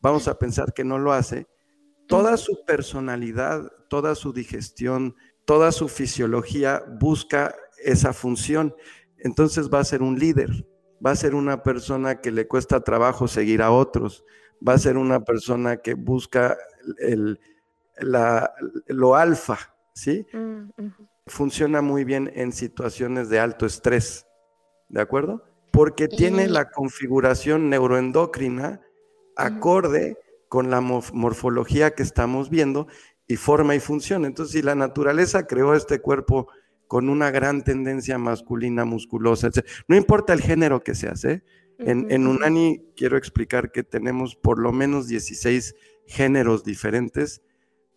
vamos 0.02 0.28
a 0.28 0.38
pensar 0.38 0.74
que 0.74 0.84
no 0.84 1.00
lo 1.00 1.14
hace, 1.14 1.48
toda 2.10 2.36
su 2.36 2.66
personalidad, 2.66 3.72
toda 3.88 4.16
su 4.16 4.34
digestión, 4.34 5.16
toda 5.46 5.72
su 5.72 5.88
fisiología 5.88 6.84
busca 7.00 7.56
esa 7.82 8.12
función. 8.12 8.76
Entonces 9.18 9.70
va 9.70 9.80
a 9.80 9.86
ser 9.86 10.02
un 10.02 10.20
líder, 10.20 10.68
va 11.04 11.12
a 11.12 11.16
ser 11.16 11.34
una 11.34 11.64
persona 11.64 12.20
que 12.20 12.32
le 12.32 12.46
cuesta 12.46 12.82
trabajo 12.82 13.30
seguir 13.30 13.62
a 13.62 13.72
otros, 13.72 14.26
va 14.68 14.74
a 14.74 14.80
ser 14.80 14.98
una 14.98 15.24
persona 15.24 15.78
que 15.78 15.94
busca 15.94 16.58
el, 16.98 17.40
lo 18.88 19.16
alfa, 19.16 19.74
¿sí? 19.94 20.28
Mm, 20.34 20.72
Funciona 21.28 21.82
muy 21.82 22.04
bien 22.04 22.32
en 22.36 22.52
situaciones 22.52 23.30
de 23.30 23.40
alto 23.40 23.66
estrés, 23.66 24.26
¿de 24.90 25.02
acuerdo? 25.02 25.44
Porque 25.72 26.08
tiene 26.08 26.48
la 26.48 26.70
configuración 26.70 27.70
neuroendocrina 27.70 28.82
acorde 29.36 30.18
con 30.50 30.70
la 30.70 30.82
morfología 30.82 31.92
que 31.92 32.04
estamos 32.04 32.50
viendo 32.50 32.88
y 33.28 33.38
forma 33.38 33.76
y 33.76 33.80
función. 33.80 34.26
Entonces, 34.26 34.54
si 34.54 34.62
la 34.62 34.76
naturaleza 34.76 35.48
creó 35.48 35.74
este 35.74 36.00
cuerpo 36.00 36.50
con 36.88 37.08
una 37.08 37.32
gran 37.32 37.64
tendencia 37.64 38.18
masculina, 38.18 38.84
musculosa, 38.84 39.48
etc. 39.48 39.66
No 39.88 39.96
importa 39.96 40.34
el 40.34 40.42
género 40.42 40.84
que 40.84 40.94
seas, 40.94 41.24
¿eh? 41.24 41.42
En, 41.84 42.28
Unani 42.28 42.84
quiero 42.96 43.18
explicar 43.18 43.72
que 43.72 43.84
tenemos 43.84 44.36
por 44.36 44.60
lo 44.60 44.72
menos 44.72 45.08
16 45.08 45.74
géneros 46.06 46.64
diferentes 46.64 47.42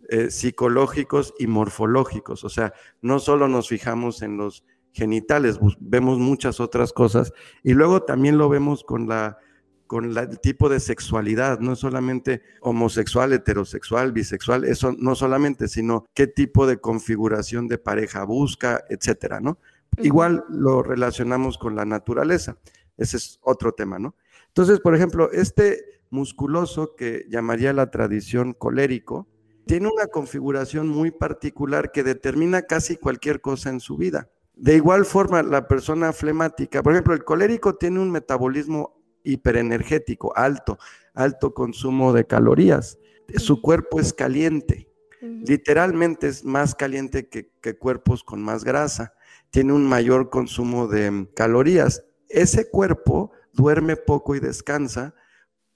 eh, 0.09 0.31
psicológicos 0.31 1.35
y 1.39 1.47
morfológicos. 1.47 2.45
O 2.45 2.49
sea, 2.49 2.73
no 3.03 3.19
solo 3.19 3.49
nos 3.49 3.69
fijamos 3.69 4.23
en 4.23 4.37
los 4.37 4.65
genitales, 4.93 5.59
vemos 5.81 6.19
muchas 6.19 6.61
otras 6.61 6.93
cosas 6.93 7.33
y 7.65 7.75
luego 7.75 8.05
también 8.05 8.39
lo 8.39 8.49
vemos 8.49 8.85
con 8.85 9.09
la 9.09 9.39
con 9.87 10.17
el 10.17 10.41
tipo 10.41 10.69
de 10.69 10.81
sexualidad, 10.81 11.61
no 11.61 11.77
solamente 11.77 12.43
homosexual, 12.63 13.33
heterosexual, 13.33 14.13
bisexual, 14.13 14.65
eso 14.65 14.95
no 14.99 15.15
solamente, 15.15 15.69
sino 15.69 16.07
qué 16.15 16.27
tipo 16.27 16.67
de 16.67 16.79
configuración 16.79 17.69
de 17.69 17.79
pareja 17.79 18.25
busca, 18.25 18.83
etcétera, 18.89 19.41
¿no? 19.41 19.59
Igual 19.99 20.45
lo 20.49 20.83
relacionamos 20.83 21.59
con 21.59 21.77
la 21.77 21.85
naturaleza, 21.85 22.57
ese 22.97 23.19
es 23.19 23.39
otro 23.43 23.73
tema, 23.73 23.99
¿no? 23.99 24.17
Entonces, 24.49 24.81
por 24.81 24.95
ejemplo, 24.95 25.31
este 25.33 26.01
musculoso 26.11 26.95
que 26.97 27.27
llamaría 27.29 27.73
la 27.73 27.91
tradición 27.91 28.55
colérico, 28.55 29.29
tiene 29.67 29.89
una 29.89 30.07
configuración 30.07 30.89
muy 30.89 31.11
particular 31.11 31.93
que 31.93 32.03
determina 32.03 32.63
casi 32.63 32.97
cualquier 32.97 33.41
cosa 33.41 33.71
en 33.71 33.81
su 33.81 33.97
vida. 33.97 34.29
De 34.55 34.77
igual 34.77 35.05
forma, 35.05 35.43
la 35.43 35.67
persona 35.67 36.13
flemática, 36.13 36.83
por 36.83 36.93
ejemplo, 36.93 37.15
el 37.15 37.25
colérico 37.25 37.75
tiene 37.75 37.99
un 38.01 38.11
metabolismo 38.11 39.03
hiperenergético, 39.25 40.37
alto, 40.37 40.79
alto 41.15 41.55
consumo 41.55 42.13
de 42.13 42.27
calorías. 42.27 42.99
Su 43.37 43.61
cuerpo 43.61 43.99
es 43.99 44.13
caliente, 44.13 44.89
literalmente 45.21 46.29
es 46.29 46.45
más 46.45 46.75
caliente 46.75 47.29
que, 47.29 47.79
cuerpos 47.79 48.23
con 48.23 48.43
más 48.43 48.65
grasa, 48.65 49.15
tiene 49.51 49.73
un 49.73 49.89
mayor 49.89 50.31
consumo 50.31 50.87
de 50.87 51.29
calorías. 51.35 52.05
Ese 52.29 52.69
cuerpo 52.71 53.33
duerme 53.53 53.97
poco 53.97 54.35
y 54.35 54.41
descansa 54.41 55.15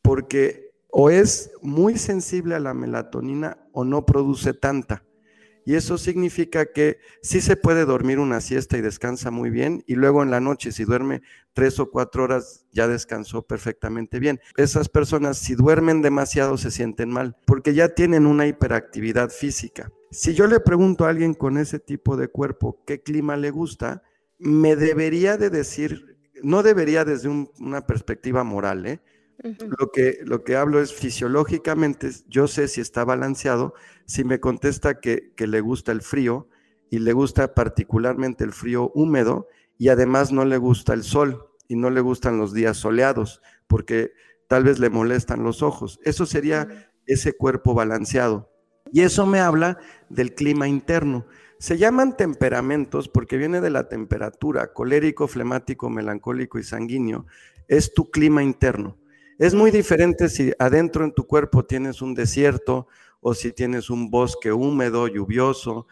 porque 0.02 0.67
o 0.90 1.10
es 1.10 1.50
muy 1.62 1.98
sensible 1.98 2.54
a 2.54 2.60
la 2.60 2.74
melatonina 2.74 3.58
o 3.72 3.84
no 3.84 4.04
produce 4.04 4.54
tanta. 4.54 5.04
y 5.64 5.74
eso 5.74 5.98
significa 5.98 6.72
que 6.72 6.96
sí 7.20 7.42
se 7.42 7.54
puede 7.54 7.84
dormir 7.84 8.20
una 8.20 8.40
siesta 8.40 8.78
y 8.78 8.80
descansa 8.80 9.30
muy 9.30 9.50
bien 9.50 9.84
y 9.86 9.96
luego 9.96 10.22
en 10.22 10.30
la 10.30 10.40
noche 10.40 10.72
si 10.72 10.84
duerme 10.84 11.20
tres 11.52 11.78
o 11.78 11.90
cuatro 11.90 12.24
horas 12.24 12.64
ya 12.72 12.88
descansó 12.88 13.42
perfectamente 13.42 14.18
bien. 14.18 14.40
Esas 14.56 14.88
personas 14.88 15.36
si 15.36 15.54
duermen 15.56 16.00
demasiado 16.00 16.56
se 16.56 16.70
sienten 16.70 17.10
mal 17.10 17.36
porque 17.44 17.74
ya 17.74 17.90
tienen 17.90 18.24
una 18.24 18.46
hiperactividad 18.46 19.28
física. 19.28 19.92
Si 20.10 20.32
yo 20.32 20.46
le 20.46 20.58
pregunto 20.60 21.04
a 21.04 21.10
alguien 21.10 21.34
con 21.34 21.58
ese 21.58 21.78
tipo 21.78 22.16
de 22.16 22.28
cuerpo 22.28 22.82
qué 22.86 23.02
clima 23.02 23.36
le 23.36 23.50
gusta, 23.50 24.02
me 24.38 24.74
debería 24.74 25.36
de 25.36 25.50
decir, 25.50 26.16
no 26.42 26.62
debería 26.62 27.04
desde 27.04 27.28
una 27.28 27.86
perspectiva 27.86 28.42
moral, 28.42 28.86
¿eh? 28.86 29.00
Lo, 29.42 29.90
que, 29.92 30.18
lo 30.24 30.42
que 30.42 30.56
hablo 30.56 30.80
es 30.80 30.92
fisiológicamente, 30.92 32.10
yo 32.28 32.48
sé 32.48 32.68
si 32.68 32.80
está 32.80 33.04
balanceado, 33.04 33.74
si 34.04 34.24
me 34.24 34.40
contesta 34.40 35.00
que, 35.00 35.32
que 35.36 35.46
le 35.46 35.60
gusta 35.60 35.92
el 35.92 36.02
frío 36.02 36.48
y 36.90 36.98
le 36.98 37.12
gusta 37.12 37.54
particularmente 37.54 38.44
el 38.44 38.52
frío 38.52 38.90
húmedo 38.94 39.48
y 39.76 39.88
además 39.88 40.32
no 40.32 40.44
le 40.44 40.56
gusta 40.56 40.94
el 40.94 41.04
sol 41.04 41.46
y 41.68 41.76
no 41.76 41.90
le 41.90 42.00
gustan 42.00 42.38
los 42.38 42.52
días 42.52 42.76
soleados 42.76 43.40
porque 43.66 44.12
tal 44.48 44.64
vez 44.64 44.78
le 44.78 44.90
molestan 44.90 45.44
los 45.44 45.62
ojos. 45.62 46.00
Eso 46.02 46.26
sería 46.26 46.90
ese 47.06 47.34
cuerpo 47.34 47.74
balanceado. 47.74 48.50
Y 48.90 49.02
eso 49.02 49.26
me 49.26 49.40
habla 49.40 49.78
del 50.08 50.34
clima 50.34 50.66
interno. 50.66 51.26
Se 51.58 51.76
llaman 51.76 52.16
temperamentos 52.16 53.08
porque 53.08 53.36
viene 53.36 53.60
de 53.60 53.70
la 53.70 53.88
temperatura, 53.88 54.72
colérico, 54.72 55.28
flemático, 55.28 55.90
melancólico 55.90 56.58
y 56.58 56.64
sanguíneo. 56.64 57.26
Es 57.68 57.92
tu 57.92 58.10
clima 58.10 58.42
interno. 58.42 58.96
Es 59.38 59.54
muy 59.54 59.70
diferente 59.70 60.28
si 60.28 60.52
adentro 60.58 61.04
en 61.04 61.12
tu 61.12 61.28
cuerpo 61.28 61.64
tienes 61.64 62.02
un 62.02 62.12
desierto 62.12 62.88
o 63.20 63.34
si 63.34 63.52
tienes 63.52 63.88
un 63.88 64.10
bosque 64.10 64.52
húmedo, 64.52 65.06
lluvioso, 65.06 65.86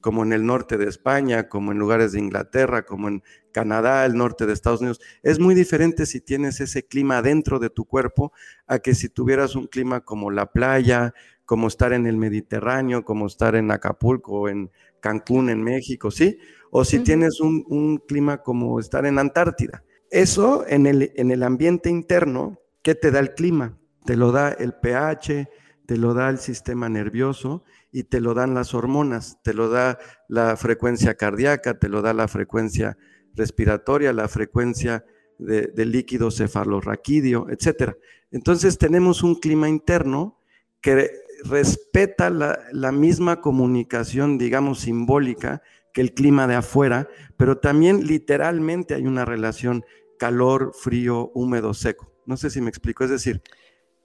como 0.00 0.24
en 0.24 0.32
el 0.32 0.44
norte 0.44 0.76
de 0.78 0.88
España, 0.88 1.48
como 1.48 1.70
en 1.70 1.78
lugares 1.78 2.10
de 2.10 2.18
Inglaterra, 2.18 2.84
como 2.84 3.06
en 3.06 3.22
Canadá, 3.52 4.04
el 4.04 4.16
norte 4.16 4.46
de 4.46 4.52
Estados 4.52 4.80
Unidos. 4.80 5.00
Es 5.22 5.38
muy 5.38 5.54
diferente 5.54 6.06
si 6.06 6.20
tienes 6.20 6.60
ese 6.60 6.86
clima 6.86 7.22
dentro 7.22 7.60
de 7.60 7.70
tu 7.70 7.84
cuerpo 7.84 8.32
a 8.66 8.80
que 8.80 8.96
si 8.96 9.08
tuvieras 9.08 9.54
un 9.54 9.68
clima 9.68 10.00
como 10.00 10.32
la 10.32 10.50
playa, 10.50 11.14
como 11.44 11.68
estar 11.68 11.92
en 11.92 12.04
el 12.04 12.16
Mediterráneo, 12.16 13.04
como 13.04 13.28
estar 13.28 13.54
en 13.54 13.70
Acapulco 13.70 14.40
o 14.40 14.48
en 14.48 14.72
Cancún, 14.98 15.50
en 15.50 15.62
México, 15.62 16.10
¿sí? 16.10 16.38
O 16.72 16.84
si 16.84 16.98
tienes 16.98 17.38
un, 17.40 17.64
un, 17.68 17.98
clima 17.98 18.42
como 18.42 18.80
estar 18.80 19.06
en 19.06 19.20
Antártida. 19.20 19.84
Eso 20.10 20.64
en 20.66 20.86
el, 20.86 21.12
en 21.14 21.30
el 21.30 21.44
ambiente 21.44 21.90
interno 21.90 22.58
¿Qué 22.88 22.94
te 22.94 23.10
da 23.10 23.20
el 23.20 23.34
clima? 23.34 23.76
Te 24.06 24.16
lo 24.16 24.32
da 24.32 24.48
el 24.48 24.72
pH, 24.72 25.46
te 25.84 25.98
lo 25.98 26.14
da 26.14 26.30
el 26.30 26.38
sistema 26.38 26.88
nervioso 26.88 27.62
y 27.92 28.04
te 28.04 28.18
lo 28.18 28.32
dan 28.32 28.54
las 28.54 28.72
hormonas, 28.72 29.42
te 29.42 29.52
lo 29.52 29.68
da 29.68 29.98
la 30.26 30.56
frecuencia 30.56 31.14
cardíaca, 31.14 31.78
te 31.78 31.90
lo 31.90 32.00
da 32.00 32.14
la 32.14 32.28
frecuencia 32.28 32.96
respiratoria, 33.34 34.14
la 34.14 34.26
frecuencia 34.26 35.04
del 35.38 35.92
líquido 35.92 36.30
cefalorraquídeo, 36.30 37.50
etc. 37.50 37.92
Entonces 38.30 38.78
tenemos 38.78 39.22
un 39.22 39.34
clima 39.34 39.68
interno 39.68 40.40
que 40.80 41.10
respeta 41.44 42.30
la 42.30 42.90
misma 42.90 43.42
comunicación, 43.42 44.38
digamos, 44.38 44.80
simbólica 44.80 45.60
que 45.92 46.00
el 46.00 46.14
clima 46.14 46.46
de 46.46 46.54
afuera, 46.54 47.06
pero 47.36 47.58
también 47.58 48.06
literalmente 48.06 48.94
hay 48.94 49.06
una 49.06 49.26
relación 49.26 49.84
calor, 50.18 50.72
frío, 50.74 51.30
húmedo, 51.34 51.74
seco. 51.74 52.17
No 52.28 52.36
sé 52.36 52.50
si 52.50 52.60
me 52.60 52.68
explico. 52.68 53.04
Es 53.04 53.10
decir, 53.10 53.40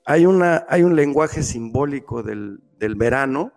hay, 0.06 0.26
una, 0.26 0.66
hay 0.70 0.84
un 0.84 0.96
lenguaje 0.96 1.44
simbólico 1.44 2.24
del, 2.24 2.62
verano, 2.96 3.52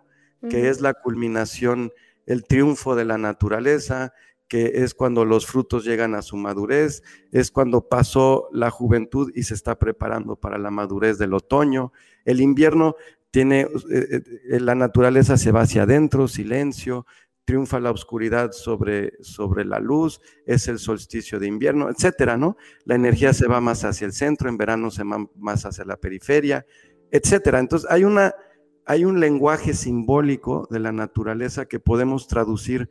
que 0.49 0.67
es 0.67 0.81
la 0.81 0.93
culminación, 0.93 1.93
el 2.25 2.43
triunfo 2.43 2.93
de 2.93 3.05
la 3.05 3.17
naturaleza, 3.17 4.13
que 4.49 4.83
es 4.83 4.93
cuando 4.93 5.23
los 5.23 5.47
frutos 5.47 5.85
llegan 5.85 6.15
a 6.15 6.21
su 6.21 6.35
madurez, 6.35 7.01
es 7.31 7.49
cuando 7.49 7.87
pasó 7.87 8.49
la 8.51 8.69
juventud 8.69 9.31
y 9.33 9.43
se 9.43 9.53
está 9.53 9.79
preparando 9.79 10.35
para 10.35 10.57
la 10.57 10.69
madurez 10.69 11.17
del 11.17 11.33
otoño. 11.33 11.93
El 12.25 12.41
invierno 12.41 12.97
tiene, 13.31 13.61
eh, 13.61 14.21
eh, 14.49 14.59
la 14.59 14.75
naturaleza 14.75 15.37
se 15.37 15.53
va 15.53 15.61
hacia 15.61 15.83
adentro, 15.83 16.27
silencio, 16.27 17.05
triunfa 17.47 17.79
la 17.79 17.91
oscuridad 17.91 18.51
sobre, 18.51 19.13
sobre 19.21 19.63
la 19.63 19.79
luz, 19.79 20.19
es 20.45 20.67
el 20.67 20.79
solsticio 20.79 21.39
de 21.39 21.47
invierno, 21.47 21.89
etcétera, 21.89 22.35
¿no? 22.35 22.57
La 22.83 22.95
energía 22.95 23.33
se 23.33 23.47
va 23.47 23.61
más 23.61 23.85
hacia 23.85 24.05
el 24.05 24.11
centro, 24.11 24.49
en 24.49 24.57
verano 24.57 24.91
se 24.91 25.05
va 25.05 25.25
más 25.37 25.65
hacia 25.65 25.85
la 25.85 25.95
periferia, 25.95 26.65
etcétera. 27.09 27.59
Entonces 27.59 27.89
hay 27.89 28.03
una 28.03 28.35
hay 28.85 29.05
un 29.05 29.19
lenguaje 29.19 29.73
simbólico 29.73 30.67
de 30.69 30.79
la 30.79 30.91
naturaleza 30.91 31.65
que 31.65 31.79
podemos 31.79 32.27
traducir 32.27 32.89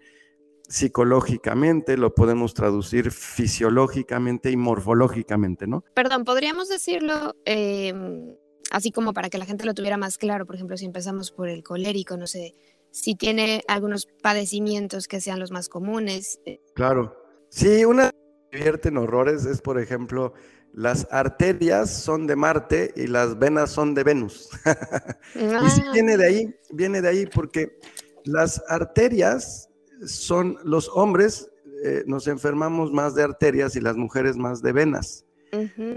psicológicamente, 0.69 1.97
lo 1.97 2.15
podemos 2.15 2.55
traducir 2.55 3.11
fisiológicamente 3.11 4.51
y 4.51 4.57
morfológicamente, 4.57 5.67
¿no? 5.67 5.85
Perdón, 5.95 6.25
podríamos 6.25 6.69
decirlo 6.69 7.35
em, 7.45 8.37
así 8.71 8.91
como 8.91 9.13
para 9.13 9.29
que 9.31 9.39
la 9.39 9.47
gente 9.47 9.65
lo 9.65 9.75
tuviera 9.75 9.97
más 9.97 10.19
claro, 10.19 10.45
por 10.47 10.55
ejemplo, 10.55 10.77
si 10.77 10.87
empezamos 10.87 11.31
por 11.31 11.49
el 11.49 11.63
colérico, 11.63 12.17
no 12.17 12.27
sé, 12.27 12.55
si 12.97 13.15
tiene 13.15 13.63
algunos 13.69 14.09
padecimientos 14.23 15.07
que 15.07 15.21
sean 15.21 15.39
los 15.39 15.51
más 15.51 15.69
comunes. 15.69 16.41
Eh. 16.47 16.63
Claro. 16.75 17.15
Sí, 17.51 17.85
una 17.85 18.11
que 18.51 18.57
vierte 18.57 18.89
en 18.89 18.97
horrores 18.97 19.45
es, 19.45 19.61
por 19.61 19.79
ejemplo, 19.79 20.33
las 20.73 21.07
arterias 21.11 21.91
son 21.91 22.27
de 22.27 22.37
Marte 22.37 22.95
y 22.97 23.07
las 23.07 23.39
venas 23.39 23.71
son 23.71 23.93
de 23.93 24.03
Venus. 24.03 24.49
y 25.35 25.71
sí 25.71 25.83
ah. 25.87 25.91
viene 25.93 26.17
de 26.17 26.27
ahí, 26.27 26.55
viene 26.71 27.03
de 27.03 27.09
ahí 27.09 27.27
porque 27.27 27.79
las 28.25 28.63
arterias 28.67 29.69
son 30.07 30.57
los 30.65 30.89
hombres, 30.89 31.51
eh, 31.85 32.03
nos 32.07 32.27
enfermamos 32.29 32.93
más 32.93 33.15
de 33.15 33.25
arterias 33.25 33.77
y 33.77 33.81
las 33.83 33.97
mujeres 33.97 34.39
más 34.39 34.63
de 34.63 34.73
venas. 34.73 35.27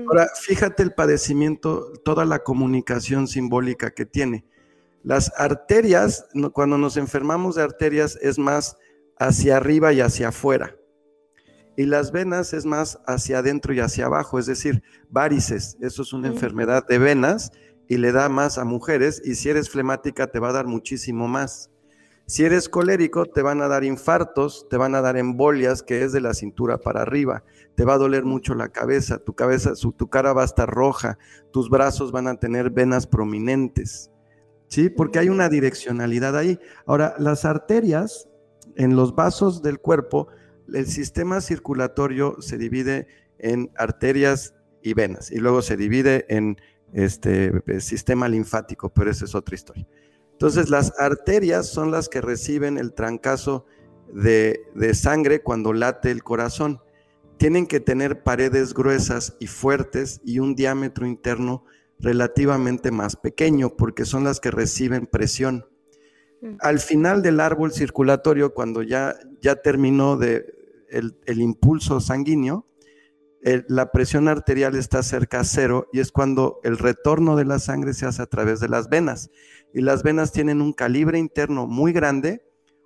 Ahora, 0.05 0.29
fíjate 0.41 0.83
el 0.83 0.93
padecimiento, 0.93 1.93
toda 2.03 2.25
la 2.25 2.39
comunicación 2.39 3.27
simbólica 3.27 3.91
que 3.91 4.05
tiene. 4.05 4.45
Las 5.03 5.31
arterias, 5.37 6.25
cuando 6.53 6.77
nos 6.77 6.97
enfermamos 6.97 7.55
de 7.55 7.63
arterias, 7.63 8.17
es 8.21 8.37
más 8.37 8.75
hacia 9.17 9.57
arriba 9.57 9.93
y 9.93 10.01
hacia 10.01 10.29
afuera. 10.29 10.75
Y 11.77 11.85
las 11.85 12.11
venas 12.11 12.53
es 12.53 12.65
más 12.65 12.99
hacia 13.07 13.39
adentro 13.39 13.73
y 13.73 13.79
hacia 13.79 14.07
abajo, 14.07 14.37
es 14.37 14.45
decir, 14.45 14.83
varices. 15.09 15.77
Eso 15.79 16.01
es 16.01 16.11
una 16.11 16.27
enfermedad 16.27 16.85
de 16.85 16.99
venas 16.99 17.51
y 17.87 17.97
le 17.97 18.11
da 18.11 18.27
más 18.27 18.57
a 18.57 18.65
mujeres. 18.65 19.21
Y 19.23 19.35
si 19.35 19.49
eres 19.49 19.69
flemática, 19.69 20.27
te 20.27 20.39
va 20.39 20.49
a 20.49 20.53
dar 20.53 20.67
muchísimo 20.67 21.29
más. 21.29 21.71
Si 22.25 22.43
eres 22.43 22.69
colérico, 22.69 23.25
te 23.25 23.41
van 23.41 23.61
a 23.61 23.67
dar 23.67 23.83
infartos, 23.83 24.67
te 24.69 24.77
van 24.77 24.93
a 24.93 25.01
dar 25.01 25.17
embolias, 25.17 25.81
que 25.81 26.03
es 26.03 26.11
de 26.11 26.21
la 26.21 26.33
cintura 26.33 26.77
para 26.77 27.01
arriba. 27.01 27.43
Te 27.75 27.85
va 27.85 27.93
a 27.93 27.97
doler 27.97 28.25
mucho 28.25 28.53
la 28.55 28.69
cabeza, 28.69 29.17
tu 29.17 29.33
cabeza, 29.33 29.73
tu 29.73 30.09
cara 30.09 30.33
va 30.33 30.41
a 30.43 30.45
estar 30.45 30.69
roja, 30.69 31.17
tus 31.51 31.69
brazos 31.69 32.11
van 32.11 32.27
a 32.27 32.35
tener 32.35 32.69
venas 32.69 33.07
prominentes. 33.07 34.11
¿Sí? 34.69 34.89
Porque 34.89 35.19
hay 35.19 35.27
una 35.29 35.49
direccionalidad 35.49 36.37
ahí. 36.37 36.59
Ahora, 36.85 37.15
las 37.19 37.43
arterias 37.43 38.29
en 38.77 38.95
los 38.95 39.13
vasos 39.13 39.61
del 39.61 39.79
cuerpo, 39.79 40.29
el 40.73 40.87
sistema 40.87 41.41
circulatorio 41.41 42.37
se 42.39 42.57
divide 42.57 43.07
en 43.39 43.71
arterias 43.75 44.53
y 44.81 44.93
venas 44.93 45.31
y 45.31 45.39
luego 45.39 45.61
se 45.61 45.75
divide 45.75 46.25
en 46.29 46.57
este 46.93 47.51
sistema 47.81 48.29
linfático, 48.29 48.89
pero 48.89 49.11
esa 49.11 49.25
es 49.25 49.35
otra 49.35 49.55
historia. 49.55 49.87
Entonces, 50.31 50.69
las 50.69 50.97
arterias 50.97 51.67
son 51.67 51.91
las 51.91 52.07
que 52.07 52.21
reciben 52.21 52.77
el 52.77 52.93
trancazo 52.93 53.65
de, 54.13 54.61
de 54.73 54.93
sangre 54.93 55.41
cuando 55.41 55.73
late 55.73 56.11
el 56.11 56.23
corazón. 56.23 56.79
Tienen 57.37 57.67
que 57.67 57.79
tener 57.79 58.23
paredes 58.23 58.73
gruesas 58.73 59.35
y 59.39 59.47
fuertes 59.47 60.21
y 60.23 60.39
un 60.39 60.55
diámetro 60.55 61.05
interno 61.05 61.65
relativamente 61.99 62.91
más 62.91 63.15
pequeño 63.15 63.75
porque 63.75 64.05
son 64.05 64.23
las 64.23 64.39
que 64.39 64.51
reciben 64.51 65.05
presión. 65.05 65.65
Mm. 66.41 66.55
Al 66.61 66.79
final 66.79 67.21
del 67.21 67.39
árbol 67.39 67.73
circulatorio, 67.73 68.53
cuando 68.53 68.81
ya, 68.81 69.15
ya 69.41 69.55
terminó 69.55 70.17
de 70.17 70.45
el, 70.89 71.41
impulso 71.41 71.99
sanguíneo, 71.99 72.65
la 73.41 73.91
presión 73.91 74.27
arterial 74.27 74.75
está 74.75 75.03
cerca 75.03 75.41
a 75.41 75.43
cero 75.43 75.87
y 75.93 75.99
es 75.99 76.11
cuando 76.11 76.59
el 76.63 76.77
retorno 76.77 77.35
de 77.35 77.45
la 77.45 77.59
sangre 77.59 77.93
se 77.93 78.05
hace 78.05 78.21
a 78.21 78.25
través 78.25 78.59
de 78.59 78.69
las 78.69 78.89
venas. 78.89 79.29
Y 79.73 79.81
las 79.81 80.03
venas 80.03 80.31
tienen 80.31 80.61
un 80.61 80.73
calibre 80.73 81.19
interno 81.19 81.67
muy 81.67 81.93
grande, 81.93 82.43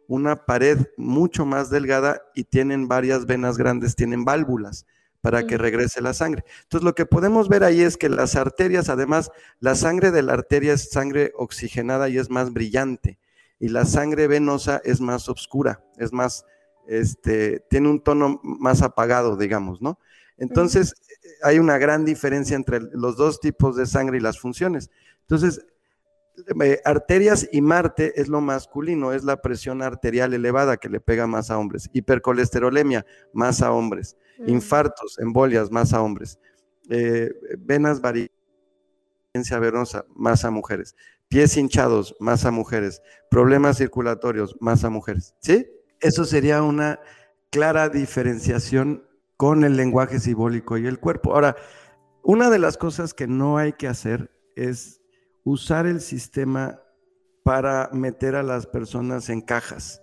una 0.08 0.46
pared 0.46 0.80
mucho 0.98 1.46
más 1.46 1.70
delgada 1.70 2.22
y 2.36 2.44
tienen 2.44 2.88
varias 2.88 3.26
venas 3.26 3.58
grandes, 3.58 3.96
tienen 3.96 4.26
válvulas 4.26 4.86
para 5.24 5.48
que 5.48 5.58
regrese 5.58 6.02
la 6.02 6.14
sangre. 6.14 6.44
Entonces, 6.64 6.84
lo 6.84 6.96
que 6.96 7.06
podemos 7.06 7.48
ver 7.48 7.64
ahí 7.64 7.82
es 7.82 7.96
que 7.96 8.10
las 8.10 8.36
arterias, 8.36 8.90
además, 8.90 9.32
la 9.62 9.74
sangre 9.74 10.12
de 10.12 10.22
la 10.22 10.34
arteria 10.34 10.74
es 10.74 10.90
sangre 10.90 11.32
oxigenada 11.38 12.10
y 12.10 12.18
es 12.18 12.30
más 12.30 12.52
brillante, 12.52 13.18
y 13.58 13.70
la 13.70 13.86
sangre 13.86 14.28
venosa 14.28 14.82
es 14.84 15.00
más 15.00 15.30
oscura, 15.30 15.82
es 15.98 16.12
más, 16.12 16.46
este, 16.90 17.62
tiene 17.70 17.88
un 17.88 18.02
tono 18.02 18.42
más 18.44 18.82
apagado, 18.82 19.38
digamos, 19.38 19.82
¿no? 19.82 19.98
Entonces, 20.36 20.94
hay 21.42 21.58
una 21.58 21.78
gran 21.78 22.04
diferencia 22.04 22.58
entre 22.58 22.82
los 22.92 23.16
dos 23.16 23.40
tipos 23.40 23.78
de 23.78 23.86
sangre 23.86 24.18
y 24.18 24.20
las 24.20 24.38
funciones. 24.38 24.92
Entonces, 25.22 25.66
eh, 26.62 26.82
arterias 26.84 27.48
y 27.50 27.62
Marte 27.62 28.20
es 28.20 28.28
lo 28.28 28.42
masculino, 28.42 29.14
es 29.14 29.24
la 29.24 29.42
presión 29.42 29.82
arterial 29.82 30.34
elevada 30.34 30.76
que 30.76 30.90
le 30.90 31.00
pega 31.00 31.28
más 31.28 31.50
a 31.50 31.58
hombres. 31.58 31.90
Hipercolesterolemia, 31.94 33.06
más 33.32 33.62
a 33.62 33.72
hombres. 33.72 34.18
Mm. 34.40 34.50
Infartos, 34.50 35.20
embolias, 35.20 35.72
más 35.72 35.94
a 35.94 36.02
hombres. 36.02 36.40
Eh, 36.90 37.32
venas 37.60 38.02
varicencia 38.02 39.60
venosa, 39.60 40.06
más 40.16 40.46
a 40.46 40.52
mujeres. 40.52 40.96
Pies 41.28 41.58
hinchados, 41.58 42.16
más 42.20 42.46
a 42.46 42.52
mujeres. 42.52 43.02
Problemas 43.30 43.78
circulatorios, 43.78 44.56
más 44.60 44.84
a 44.84 44.90
mujeres. 44.90 45.36
¿Sí? 45.40 45.68
Eso 46.00 46.26
sería 46.26 46.62
una 46.62 47.00
clara 47.50 47.90
diferenciación 47.90 49.08
con 49.38 49.64
el 49.64 49.78
lenguaje 49.78 50.20
simbólico 50.20 50.78
y 50.78 50.86
el 50.86 51.00
cuerpo. 51.00 51.34
Ahora, 51.34 51.56
una 52.24 52.50
de 52.50 52.60
las 52.60 52.78
cosas 52.78 53.14
que 53.14 53.28
no 53.28 53.58
hay 53.58 53.74
que 53.74 53.88
hacer 53.88 54.32
es 54.56 55.02
usar 55.44 55.88
el 55.88 56.02
sistema 56.02 56.82
para 57.44 57.90
meter 57.92 58.36
a 58.36 58.44
las 58.44 58.66
personas 58.68 59.30
en 59.30 59.42
cajas. 59.42 60.03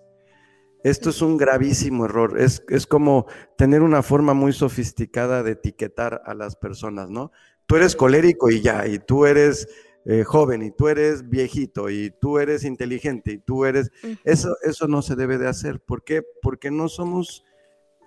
Esto 0.83 1.11
es 1.11 1.23
un 1.23 1.37
gravísimo 1.37 2.07
error. 2.07 2.41
Es, 2.41 2.63
es, 2.69 2.87
como 2.87 3.27
tener 3.57 3.83
una 3.83 4.03
forma 4.03 4.35
muy 4.35 4.53
sofisticada 4.53 5.43
de 5.43 5.53
etiquetar 5.53 6.23
a 6.25 6.35
las 6.35 6.57
personas, 6.57 7.11
¿no? 7.11 7.33
Tú 7.67 7.77
eres 7.77 7.95
colérico 7.95 8.51
y 8.51 8.61
ya, 8.61 8.87
y 8.87 8.99
tú 8.99 9.27
eres 9.27 9.69
eh, 10.05 10.25
joven, 10.25 10.63
y 10.63 10.71
tú 10.71 10.89
eres 10.89 11.29
viejito, 11.29 11.91
y 11.91 12.13
tú 12.21 12.39
eres 12.39 12.65
inteligente, 12.65 13.33
y 13.33 13.39
tú 13.39 13.65
eres... 13.65 13.91
Eso, 14.25 14.57
eso 14.63 14.89
no 14.89 15.03
se 15.03 15.17
debe 15.17 15.39
de 15.39 15.49
hacer. 15.49 15.81
¿Por 15.81 16.03
qué? 16.03 16.23
Porque 16.43 16.71
no 16.71 16.89
somos... 16.89 17.45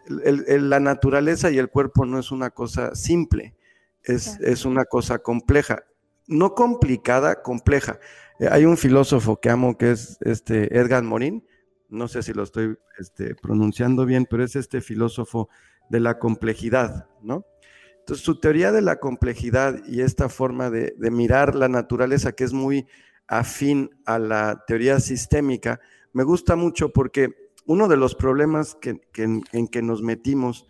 la 0.07 0.79
naturaleza 0.79 1.51
y 1.51 1.59
el 1.59 1.69
cuerpo 1.69 2.05
no 2.05 2.19
es 2.19 2.31
una 2.31 2.49
cosa 2.49 2.93
simple, 2.95 3.55
es, 4.03 4.39
es 4.41 4.65
una 4.65 4.85
cosa 4.85 5.19
compleja 5.19 5.83
no 6.27 6.55
complicada, 6.55 7.41
compleja. 7.41 7.99
Eh, 8.39 8.47
hay 8.49 8.65
un 8.65 8.77
filósofo 8.77 9.39
que 9.39 9.49
amo 9.49 9.77
que 9.77 9.91
es 9.91 10.17
este 10.21 10.77
Edgar 10.77 11.03
Morin, 11.03 11.45
no 11.93 12.07
sé 12.07 12.23
si 12.23 12.33
lo 12.33 12.43
estoy 12.43 12.77
este, 12.97 13.35
pronunciando 13.35 14.05
bien, 14.05 14.27
pero 14.29 14.43
es 14.43 14.55
este 14.55 14.81
filósofo 14.81 15.49
de 15.89 15.99
la 15.99 16.19
complejidad, 16.19 17.07
¿no? 17.21 17.45
Entonces, 17.99 18.25
su 18.25 18.39
teoría 18.39 18.71
de 18.71 18.81
la 18.81 18.99
complejidad 18.99 19.81
y 19.87 20.01
esta 20.01 20.27
forma 20.27 20.69
de, 20.69 20.93
mirar 21.11 21.55
la 21.55 21.69
naturaleza, 21.69 22.33
que 22.33 22.43
es 22.43 22.51
muy 22.51 22.85
afín 23.27 23.91
a 24.05 24.19
la 24.19 24.63
teoría 24.67 24.99
sistémica, 24.99 25.79
me 26.11 26.23
gusta 26.23 26.57
mucho 26.57 26.89
porque 26.89 27.51
uno 27.65 27.87
de 27.87 27.95
los 27.95 28.15
problemas 28.15 28.77
en 29.15 29.67
que 29.67 29.81
nos 29.81 30.01
metimos 30.01 30.67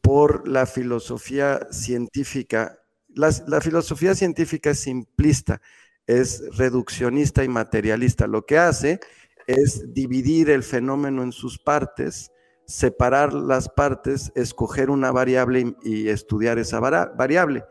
por 0.00 0.48
la 0.48 0.64
filosofía 0.64 1.66
científica 1.70 2.78
la, 3.16 3.60
filosofía 3.60 4.14
científica 4.14 4.70
es 4.70 4.80
simplista, 4.80 5.60
es 6.06 6.42
reduccionista 6.56 7.42
y 7.42 7.48
materialista. 7.48 8.26
Lo 8.26 8.44
que 8.44 8.58
hace 8.58 9.00
es 9.46 9.92
dividir 9.94 10.50
el 10.50 10.62
fenómeno 10.62 11.22
en 11.22 11.32
sus 11.32 11.58
partes, 11.58 12.32
separar 12.66 13.32
las 13.32 13.68
partes, 13.68 14.32
escoger 14.34 14.90
una 14.90 15.12
variable 15.12 15.76
y, 15.82 16.08
estudiar 16.08 16.58
esa 16.58 16.80
variable. 16.80 17.64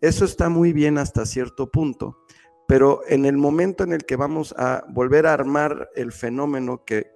Eso 0.00 0.24
está 0.24 0.48
muy 0.48 0.72
bien 0.72 0.98
hasta 0.98 1.24
cierto 1.24 1.70
punto, 1.70 2.18
pero 2.68 3.02
en 3.08 3.24
el 3.24 3.36
momento 3.36 3.84
en 3.84 3.92
el 3.92 4.04
que 4.04 4.16
vamos 4.16 4.54
a 4.58 4.84
volver 4.90 5.26
a 5.26 5.32
armar 5.32 5.90
el 5.94 6.12
fenómeno 6.12 6.84
que, 6.84 7.12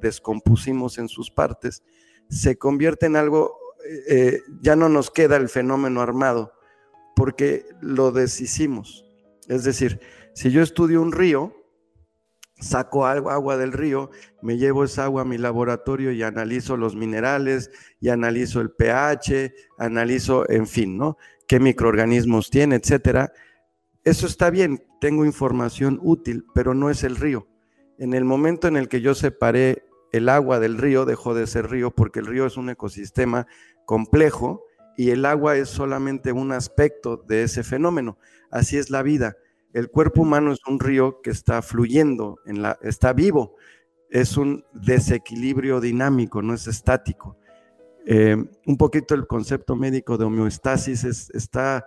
descompusimos 0.00 0.98
en 0.98 1.08
sus 1.08 1.30
partes, 1.30 1.82
se 2.28 2.56
convierte 2.56 3.06
en 3.06 3.16
algo, 3.16 3.56
eh, 3.84 4.04
eh, 4.08 4.42
ya 4.60 4.76
no 4.76 4.88
nos 4.88 5.10
queda 5.10 5.36
el 5.36 5.48
fenómeno 5.48 6.00
armado, 6.00 6.52
porque 7.14 7.66
lo 7.80 8.12
deshicimos. 8.12 9.04
Es 9.48 9.64
decir, 9.64 10.00
si 10.32 10.50
yo 10.50 10.62
estudio 10.62 11.02
un 11.02 11.12
río, 11.12 11.59
saco 12.60 13.06
agua 13.06 13.56
del 13.56 13.72
río, 13.72 14.10
me 14.42 14.56
llevo 14.56 14.84
esa 14.84 15.04
agua 15.04 15.22
a 15.22 15.24
mi 15.24 15.38
laboratorio 15.38 16.12
y 16.12 16.22
analizo 16.22 16.76
los 16.76 16.94
minerales, 16.94 17.70
y 18.00 18.08
analizo 18.10 18.60
el 18.60 18.70
pH, 18.70 19.52
analizo, 19.78 20.48
en 20.48 20.66
fin, 20.66 20.96
¿no? 20.96 21.16
Qué 21.48 21.58
microorganismos 21.58 22.50
tiene, 22.50 22.76
etcétera. 22.76 23.32
Eso 24.04 24.26
está 24.26 24.50
bien, 24.50 24.84
tengo 25.00 25.24
información 25.24 25.98
útil, 26.02 26.46
pero 26.54 26.74
no 26.74 26.90
es 26.90 27.02
el 27.02 27.16
río. 27.16 27.48
En 27.98 28.14
el 28.14 28.24
momento 28.24 28.68
en 28.68 28.76
el 28.76 28.88
que 28.88 29.00
yo 29.00 29.14
separé 29.14 29.84
el 30.12 30.28
agua 30.28 30.58
del 30.60 30.78
río, 30.78 31.04
dejó 31.04 31.34
de 31.34 31.46
ser 31.46 31.70
río 31.70 31.90
porque 31.90 32.20
el 32.20 32.26
río 32.26 32.46
es 32.46 32.56
un 32.56 32.70
ecosistema 32.70 33.46
complejo 33.84 34.64
y 34.96 35.10
el 35.10 35.24
agua 35.24 35.56
es 35.56 35.68
solamente 35.68 36.32
un 36.32 36.52
aspecto 36.52 37.16
de 37.16 37.44
ese 37.44 37.62
fenómeno. 37.62 38.18
Así 38.50 38.76
es 38.76 38.90
la 38.90 39.02
vida. 39.02 39.36
El 39.72 39.90
cuerpo 39.90 40.22
humano 40.22 40.52
es 40.52 40.58
un 40.68 40.80
río 40.80 41.20
que 41.22 41.30
está 41.30 41.62
fluyendo, 41.62 42.38
en 42.46 42.62
la, 42.62 42.78
está 42.82 43.12
vivo. 43.12 43.56
Es 44.10 44.36
un 44.36 44.64
desequilibrio 44.72 45.80
dinámico, 45.80 46.42
no 46.42 46.54
es 46.54 46.66
estático. 46.66 47.36
Eh, 48.06 48.36
un 48.66 48.76
poquito 48.76 49.14
el 49.14 49.26
concepto 49.26 49.76
médico 49.76 50.18
de 50.18 50.24
homeostasis 50.24 51.04
está 51.04 51.86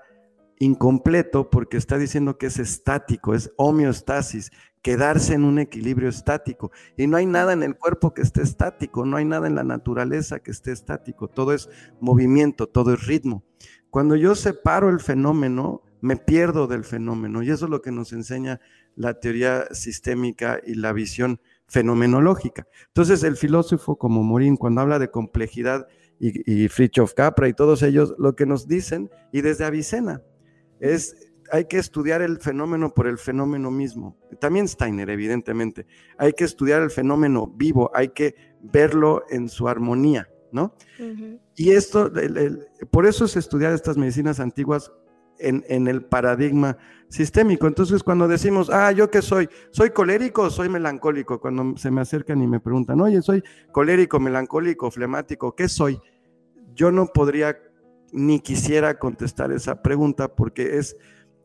incompleto 0.59 1.49
porque 1.49 1.77
está 1.77 1.97
diciendo 1.97 2.37
que 2.37 2.45
es 2.45 2.59
estático, 2.59 3.33
es 3.33 3.51
homeostasis, 3.57 4.51
quedarse 4.81 5.33
en 5.33 5.43
un 5.43 5.59
equilibrio 5.59 6.09
estático. 6.09 6.71
Y 6.97 7.07
no 7.07 7.17
hay 7.17 7.25
nada 7.25 7.53
en 7.53 7.63
el 7.63 7.75
cuerpo 7.75 8.13
que 8.13 8.21
esté 8.21 8.41
estático, 8.41 9.05
no 9.05 9.17
hay 9.17 9.25
nada 9.25 9.47
en 9.47 9.55
la 9.55 9.63
naturaleza 9.63 10.39
que 10.39 10.51
esté 10.51 10.71
estático, 10.71 11.27
todo 11.27 11.53
es 11.53 11.69
movimiento, 11.99 12.67
todo 12.67 12.93
es 12.93 13.05
ritmo. 13.05 13.43
Cuando 13.89 14.15
yo 14.15 14.35
separo 14.35 14.89
el 14.89 14.99
fenómeno, 14.99 15.82
me 16.03 16.17
pierdo 16.17 16.67
del 16.67 16.83
fenómeno 16.83 17.43
y 17.43 17.49
eso 17.49 17.63
es 17.63 17.71
lo 17.71 17.81
que 17.81 17.93
nos 17.93 18.11
enseña 18.11 18.59
la 18.95 19.21
teoría 19.21 19.67
sistémica 19.71 20.59
y 20.61 20.75
la 20.75 20.91
visión 20.91 21.39
fenomenológica. 21.67 22.67
Entonces 22.87 23.23
el 23.23 23.37
filósofo 23.37 23.97
como 23.97 24.21
Morín, 24.21 24.57
cuando 24.57 24.81
habla 24.81 24.99
de 24.99 25.09
complejidad 25.09 25.87
y, 26.19 26.65
y 26.65 26.67
Fritjof 26.67 27.13
Capra 27.13 27.47
y 27.47 27.53
todos 27.53 27.83
ellos, 27.83 28.15
lo 28.19 28.35
que 28.35 28.45
nos 28.45 28.67
dicen, 28.67 29.09
y 29.31 29.39
desde 29.39 29.63
Avicena, 29.63 30.21
es 30.81 31.15
hay 31.53 31.65
que 31.65 31.77
estudiar 31.77 32.21
el 32.21 32.39
fenómeno 32.39 32.93
por 32.93 33.07
el 33.07 33.17
fenómeno 33.17 33.71
mismo. 33.71 34.17
También 34.41 34.67
Steiner, 34.67 35.09
evidentemente. 35.09 35.85
Hay 36.17 36.33
que 36.33 36.43
estudiar 36.43 36.81
el 36.81 36.91
fenómeno 36.91 37.47
vivo, 37.47 37.91
hay 37.93 38.09
que 38.09 38.35
verlo 38.61 39.23
en 39.29 39.47
su 39.47 39.69
armonía, 39.69 40.27
¿no? 40.51 40.75
Y 41.55 41.71
esto, 41.71 42.11
por 42.91 43.05
eso 43.05 43.23
es 43.23 43.37
estudiar 43.37 43.71
estas 43.71 43.97
medicinas 43.97 44.41
antiguas 44.41 44.91
en, 45.43 45.87
el 45.87 46.05
paradigma 46.05 46.77
sistémico. 47.09 47.67
Entonces, 47.67 48.03
cuando 48.03 48.27
decimos, 48.27 48.69
ah, 48.71 48.91
¿yo 48.91 49.09
qué 49.11 49.21
soy? 49.21 49.49
¿Soy 49.71 49.91
colérico 49.91 50.43
o 50.43 50.49
soy 50.49 50.69
melancólico? 50.69 51.39
Cuando 51.39 51.77
se 51.77 51.91
me 51.91 52.01
acercan 52.01 52.41
y 52.41 52.47
me 52.47 52.59
preguntan, 52.59 52.99
oye, 53.01 53.21
soy 53.21 53.43
colérico, 53.71 54.19
melancólico, 54.19 54.89
flemático, 54.89 55.55
¿qué 55.55 55.67
soy? 55.67 55.99
Yo 56.73 56.91
no 56.91 57.07
podría 57.07 57.57
ni 58.11 58.39
quisiera 58.39 58.99
contestar 58.99 59.51
esa 59.51 59.81
pregunta 59.81 60.35
porque 60.35 60.77
es 60.77 60.95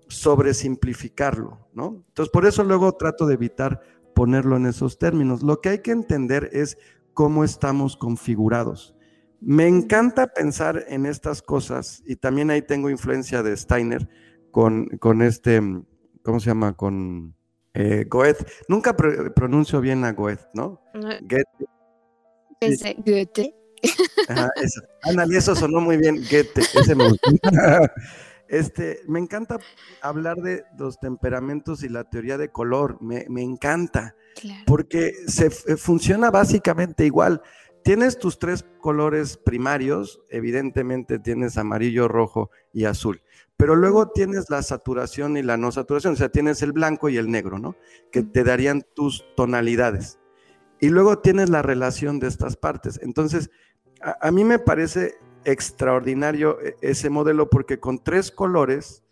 sobresimplificarlo, 0.09 1.69
¿no? 1.73 2.05
Entonces, 2.09 2.31
por 2.31 2.47
eso 2.47 2.65
luego 2.65 2.93
trato 2.93 3.27
de 3.27 3.35
evitar 3.35 3.81
ponerlo 4.15 4.57
en 4.57 4.67
esos 4.67 4.99
términos. 4.99 5.43
Lo 5.43 5.61
que 5.61 5.69
hay 5.69 5.79
que 5.81 5.93
entender 5.93 6.51
es 6.53 6.79
cómo 7.15 7.45
estamos 7.45 7.97
configurados. 7.97 8.95
Me 9.41 9.67
encanta 9.69 10.27
pensar 10.27 10.85
en 10.89 11.07
estas 11.07 11.43
cosas 11.43 12.03
y 12.07 12.17
también 12.17 12.51
ahí 12.51 12.63
tengo 12.63 12.91
influencia 12.91 13.43
de 13.43 13.57
Steiner 13.57 14.09
con, 14.51 14.87
con 14.99 15.23
este, 15.23 15.61
¿cómo 16.23 16.41
se 16.41 16.47
llama? 16.47 16.77
Con 16.77 17.35
eh, 17.75 18.05
Goethe. 18.09 18.45
Nunca 18.69 18.97
pronuncio 18.97 19.81
bien 19.81 20.05
a 20.05 20.13
Goethe, 20.13 20.45
¿no? 20.55 20.81
Goethe. 20.93 21.45
Goethe. 23.05 23.55
Ajá, 24.29 24.51
eso. 24.57 24.81
eso 25.33 25.55
sonó 25.55 25.81
muy 25.81 25.97
bien, 25.97 26.17
Goethe. 26.17 26.61
Ese 26.75 26.95
me 26.95 27.05
Este, 28.49 29.01
me 29.07 29.19
encanta 29.19 29.59
hablar 30.01 30.39
de 30.39 30.65
los 30.79 30.99
temperamentos 30.99 31.83
y 31.83 31.91
la 31.91 32.05
teoría 32.05 32.39
de 32.39 32.49
color, 32.49 32.97
me, 33.03 33.27
encanta, 33.43 34.15
porque 34.67 35.13
se 35.27 35.47
eh, 35.47 35.77
funciona 35.77 36.31
básicamente 36.31 37.05
igual. 37.05 37.43
Tienes 37.83 38.19
tus 38.19 38.39
tres 38.39 38.65
colores 38.81 39.37
primarios, 39.37 40.21
evidentemente 40.29 41.19
tienes 41.19 41.57
amarillo, 41.57 42.09
rojo 42.09 42.51
y 42.73 42.85
azul, 42.85 43.23
pero 43.57 43.77
luego 43.77 44.11
tienes 44.11 44.51
la 44.51 44.63
saturación 44.63 45.37
y 45.37 45.43
la 45.43 45.57
no 45.57 45.73
saturación, 45.73 46.13
o 46.13 46.17
sea, 46.17 46.29
tienes 46.29 46.63
el 46.63 46.73
blanco 46.73 47.09
y 47.09 47.17
el 47.17 47.31
negro, 47.31 47.59
¿no? 47.59 47.77
Que 48.13 48.23
te 48.23 48.45
darían 48.45 48.85
tus 48.95 49.25
tonalidades. 49.37 50.19
Y 50.81 50.91
luego 50.91 51.19
tienes 51.19 51.51
la 51.51 51.63
relación 51.63 52.21
de 52.21 52.29
estas 52.29 52.57
partes. 52.57 53.01
Entonces, 53.03 53.51
a 54.01 54.31
mí 54.31 54.45
me 54.45 54.59
parece 54.59 55.17
extraordinario 55.45 56.61
e, 56.61 56.77
ese 56.83 57.11
modelo 57.11 57.51
porque 57.51 57.81
con 57.81 58.03
tres 58.03 58.31
colores 58.31 59.03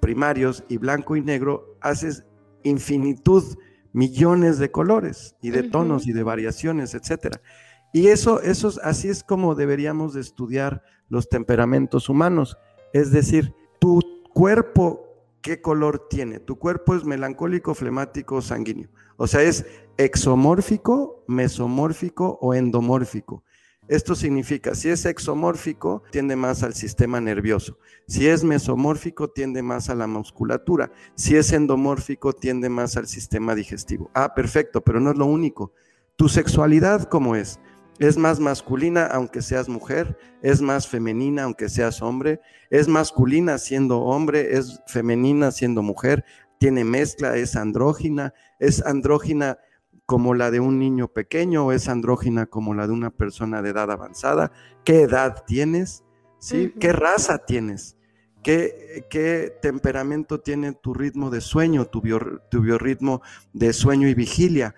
primarios 0.00 0.64
y 0.68 0.76
blanco 0.76 1.16
y 1.16 1.22
negro 1.22 1.76
haces 1.80 2.24
infinitud, 2.62 3.42
millones 3.92 4.58
de 4.58 4.70
colores 4.70 5.34
y 5.40 5.50
de 5.50 5.64
tonos 5.64 6.06
y 6.06 6.12
de 6.12 6.22
variaciones, 6.22 6.94
etcétera. 6.94 7.40
Y 7.92 8.08
eso, 8.08 8.40
eso, 8.42 8.72
así 8.82 9.08
es 9.08 9.22
como 9.22 9.54
deberíamos 9.54 10.14
de 10.14 10.20
estudiar 10.20 10.82
los 11.08 11.28
temperamentos 11.28 12.08
humanos. 12.08 12.58
Es 12.92 13.10
decir, 13.10 13.54
tu 13.78 14.00
cuerpo 14.32 15.08
qué 15.40 15.60
color 15.60 16.08
tiene. 16.08 16.40
Tu 16.40 16.58
cuerpo 16.58 16.94
es 16.94 17.04
melancólico, 17.04 17.74
flemático, 17.74 18.42
sanguíneo. 18.42 18.88
O 19.16 19.26
sea, 19.26 19.42
es 19.42 19.66
exomórfico, 19.96 21.24
mesomórfico 21.26 22.38
o 22.40 22.54
endomórfico. 22.54 23.42
Esto 23.88 24.14
significa, 24.14 24.74
si 24.74 24.90
es 24.90 25.06
exomórfico, 25.06 26.02
tiende 26.12 26.36
más 26.36 26.62
al 26.62 26.74
sistema 26.74 27.22
nervioso. 27.22 27.78
Si 28.06 28.28
es 28.28 28.44
mesomórfico, 28.44 29.28
tiende 29.30 29.62
más 29.62 29.88
a 29.88 29.94
la 29.94 30.06
musculatura. 30.06 30.92
Si 31.14 31.36
es 31.36 31.52
endomórfico, 31.54 32.34
tiende 32.34 32.68
más 32.68 32.98
al 32.98 33.06
sistema 33.06 33.54
digestivo. 33.54 34.10
Ah, 34.12 34.34
perfecto, 34.34 34.82
pero 34.82 35.00
no 35.00 35.12
es 35.12 35.16
lo 35.16 35.24
único. 35.24 35.72
Tu 36.16 36.28
sexualidad, 36.28 37.08
¿cómo 37.08 37.34
es? 37.34 37.60
Es 37.98 38.16
más 38.16 38.38
masculina 38.38 39.06
aunque 39.06 39.42
seas 39.42 39.68
mujer, 39.68 40.16
es 40.42 40.60
más 40.60 40.86
femenina 40.86 41.44
aunque 41.44 41.68
seas 41.68 42.00
hombre, 42.00 42.40
es 42.70 42.86
masculina 42.86 43.58
siendo 43.58 44.00
hombre, 44.00 44.56
es 44.56 44.80
femenina 44.86 45.50
siendo 45.50 45.82
mujer, 45.82 46.24
tiene 46.58 46.84
mezcla, 46.84 47.36
es 47.36 47.56
andrógina, 47.56 48.34
es 48.58 48.84
andrógina 48.84 49.58
como 50.08 50.32
la 50.32 50.50
de 50.50 50.58
un 50.58 50.78
niño 50.78 51.08
pequeño 51.08 51.66
o 51.66 51.72
es 51.72 51.86
andrógina 51.86 52.46
como 52.46 52.72
la 52.72 52.86
de 52.86 52.94
una 52.94 53.10
persona 53.10 53.60
de 53.60 53.70
edad 53.70 53.90
avanzada? 53.90 54.52
¿Qué 54.82 55.02
edad 55.02 55.44
tienes? 55.46 56.02
¿Sí? 56.38 56.72
¿Qué 56.80 56.94
raza 56.94 57.44
tienes? 57.44 57.98
¿Qué, 58.42 59.04
¿Qué, 59.10 59.52
temperamento 59.60 60.40
tiene 60.40 60.72
tu 60.72 60.94
ritmo 60.94 61.28
de 61.28 61.42
sueño, 61.42 61.84
tu, 61.84 62.00
tu 62.50 62.62
biorritmo 62.62 63.20
de 63.52 63.74
sueño 63.74 64.08
y 64.08 64.14
vigilia? 64.14 64.74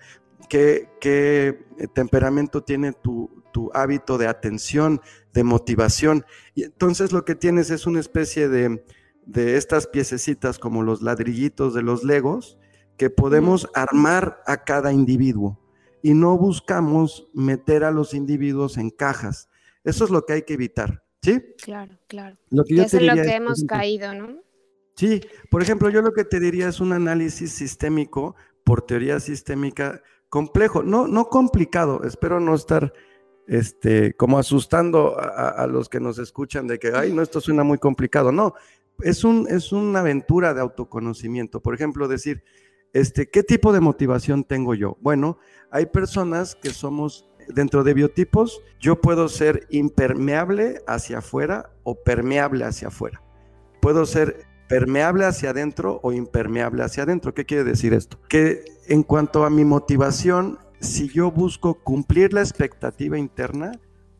¿Qué, 0.51 0.89
qué 0.99 1.63
temperamento 1.93 2.61
tiene 2.61 2.91
tu, 2.91 3.41
tu, 3.53 3.71
hábito 3.73 4.17
de 4.17 4.27
atención, 4.27 4.99
de 5.31 5.45
motivación? 5.45 6.25
Y 6.55 6.63
entonces 6.63 7.13
lo 7.13 7.23
que 7.23 7.35
tienes 7.35 7.69
es 7.69 7.87
una 7.87 8.01
especie 8.01 8.49
de, 8.49 8.83
de 9.25 9.55
estas 9.55 9.87
piececitas 9.87 10.59
como 10.59 10.83
los 10.83 11.01
ladrillitos 11.01 11.73
de 11.73 11.83
los 11.83 12.03
legos, 12.03 12.57
que 12.97 13.09
podemos 13.09 13.69
armar 13.73 14.43
a 14.45 14.65
cada 14.65 14.91
individuo 14.91 15.57
y 16.01 16.15
no 16.15 16.37
buscamos 16.37 17.29
meter 17.33 17.85
a 17.85 17.91
los 17.91 18.13
individuos 18.13 18.77
en 18.77 18.89
cajas. 18.89 19.47
Eso 19.85 20.03
es 20.03 20.11
lo 20.11 20.25
que 20.25 20.33
hay 20.33 20.41
que 20.41 20.55
evitar, 20.55 21.01
¿sí? 21.21 21.41
Claro, 21.63 21.97
claro. 22.07 22.37
Lo 22.49 22.65
que 22.65 22.81
es 22.81 22.91
lo 22.91 23.13
que 23.13 23.35
hemos 23.35 23.63
caído, 23.63 24.13
¿no? 24.13 24.41
Sí, 24.97 25.21
por 25.49 25.61
ejemplo, 25.61 25.89
yo 25.89 26.01
lo 26.01 26.11
que 26.11 26.25
te 26.25 26.41
diría 26.41 26.67
es 26.67 26.81
un 26.81 26.91
análisis 26.91 27.53
sistémico 27.53 28.35
por 28.65 28.81
teoría 28.81 29.21
sistémica 29.21 30.01
complejo, 30.31 30.81
no, 30.81 31.07
no 31.07 31.25
complicado, 31.25 32.01
espero 32.05 32.39
no 32.39 32.55
estar 32.55 32.93
este, 33.47 34.15
como 34.15 34.39
asustando 34.39 35.19
a, 35.19 35.67
los 35.67 35.89
que 35.89 35.99
nos 35.99 36.17
escuchan 36.19 36.67
de 36.67 36.79
que, 36.79 36.93
ay, 36.95 37.11
no, 37.11 37.21
esto 37.21 37.41
suena 37.41 37.63
muy 37.63 37.77
complicado, 37.77 38.31
no, 38.31 38.55
es, 39.01 39.25
un, 39.25 39.45
es 39.49 39.73
una 39.73 39.99
aventura 39.99 40.53
de 40.53 40.61
autoconocimiento, 40.61 41.59
por 41.59 41.75
ejemplo, 41.75 42.07
decir, 42.07 42.43
este, 42.93 43.29
¿Qué 43.29 43.41
tipo 43.43 43.71
de 43.71 43.79
motivación 43.79 44.43
tengo 44.43 44.75
yo? 44.75 44.97
Bueno, 44.99 45.37
hay 45.69 45.85
personas 45.85 46.55
que 46.55 46.71
somos 46.71 47.29
dentro 47.47 47.83
de 47.83 47.93
biotipos, 47.93 48.61
yo 48.81 48.99
puedo 48.99 49.29
ser 49.29 49.65
impermeable 49.69 50.81
hacia 50.87 51.19
afuera 51.19 51.71
o 51.83 51.95
permeable 51.95 52.65
hacia 52.65 52.89
afuera. 52.89 53.21
Puedo 53.81 54.05
ser 54.05 54.45
permeable 54.67 55.25
hacia 55.25 55.51
adentro 55.51 55.99
o 56.03 56.11
impermeable 56.11 56.83
hacia 56.83 57.03
adentro. 57.03 57.33
¿Qué 57.33 57.45
quiere 57.45 57.63
decir 57.63 57.93
esto? 57.93 58.19
Que 58.27 58.63
en 58.91 59.03
cuanto 59.03 59.45
a 59.45 59.49
mi 59.49 59.63
motivación, 59.63 60.59
si 60.81 61.07
yo 61.07 61.31
busco 61.31 61.75
cumplir 61.75 62.33
la 62.33 62.41
expectativa 62.41 63.17
interna 63.17 63.71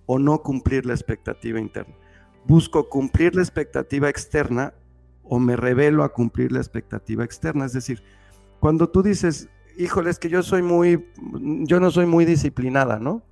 o 0.05 0.17
no 0.17 0.41
cumplir 0.41 0.85
la 0.85 0.93
expectativa 0.93 1.59
interna. 1.59 1.93
Busco 2.45 2.87
cumplir 2.87 3.35
la 3.35 3.41
expectativa 3.41 4.07
externa 4.07 4.73
o 5.23 5.39
me 5.39 5.57
revelo 5.57 6.05
a 6.05 6.13
cumplir 6.13 6.53
la 6.53 6.59
expectativa 6.59 7.25
externa. 7.25 7.65
Es 7.65 7.73
decir, 7.73 8.01
cuando 8.61 8.87
tú 8.87 9.03
dices, 9.03 9.49
híjole, 9.77 10.09
es 10.09 10.19
que 10.19 10.29
yo 10.29 10.41
soy 10.41 10.61
muy, 10.61 11.05
yo 11.65 11.81
no 11.81 11.91
soy 11.91 12.05
muy 12.05 12.23
disciplinada, 12.23 12.97
¿no? 12.97 13.23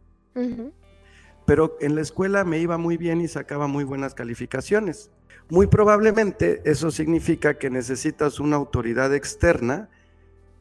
Pero 1.46 1.78
en 1.80 1.96
la 1.96 2.02
escuela 2.02 2.44
me 2.44 2.60
iba 2.60 2.78
muy 2.78 2.98
bien 2.98 3.22
y 3.22 3.30
sacaba 3.30 3.68
muy 3.68 3.86
buenas 3.86 4.14
calificaciones. 4.14 5.10
Muy 5.48 5.68
probablemente 5.68 6.62
eso 6.66 6.92
significa 6.92 7.58
que 7.58 7.70
necesitas 7.70 8.42
una 8.42 8.58
autoridad 8.58 9.16
externa 9.16 9.90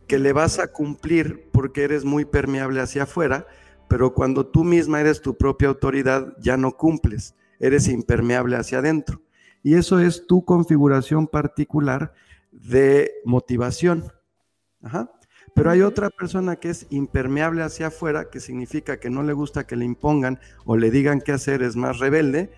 que 0.09 0.18
le 0.18 0.33
vas 0.33 0.59
a 0.59 0.73
cumplir 0.73 1.49
porque 1.53 1.85
eres 1.85 2.05
muy 2.05 2.25
permeable 2.25 2.81
hacia 2.81 3.05
afuera, 3.05 3.47
pero 3.88 4.14
cuando 4.14 4.47
tú 4.47 4.64
misma 4.64 5.01
eres 5.01 5.21
tu 5.21 5.37
propia 5.37 5.68
autoridad 5.68 6.35
ya 6.40 6.57
no 6.57 6.73
cumples, 6.73 7.35
eres 7.61 7.88
impermeable 7.88 8.57
hacia 8.57 8.79
adentro. 8.79 9.23
Y 9.62 9.75
eso 9.75 10.01
es 10.01 10.27
tu 10.27 10.44
configuración 10.44 11.27
particular 11.27 12.14
de 12.51 13.12
motivación. 13.25 14.12
Pero 15.55 15.71
hay 15.71 15.83
otra 15.83 16.11
persona 16.11 16.57
que 16.57 16.71
es 16.71 16.87
impermeable 16.90 17.62
hacia 17.62 17.88
afuera, 17.88 18.31
que 18.31 18.40
significa 18.40 19.01
que 19.01 19.11
no 19.11 19.23
le 19.23 19.33
gusta 19.33 19.66
que 19.66 19.77
le 19.77 19.85
impongan 19.85 20.40
o 20.64 20.77
le 20.77 20.90
digan 20.90 21.21
qué 21.21 21.33
hacer, 21.33 21.62
es 21.62 21.77
más 21.77 21.99
rebelde, 21.99 22.51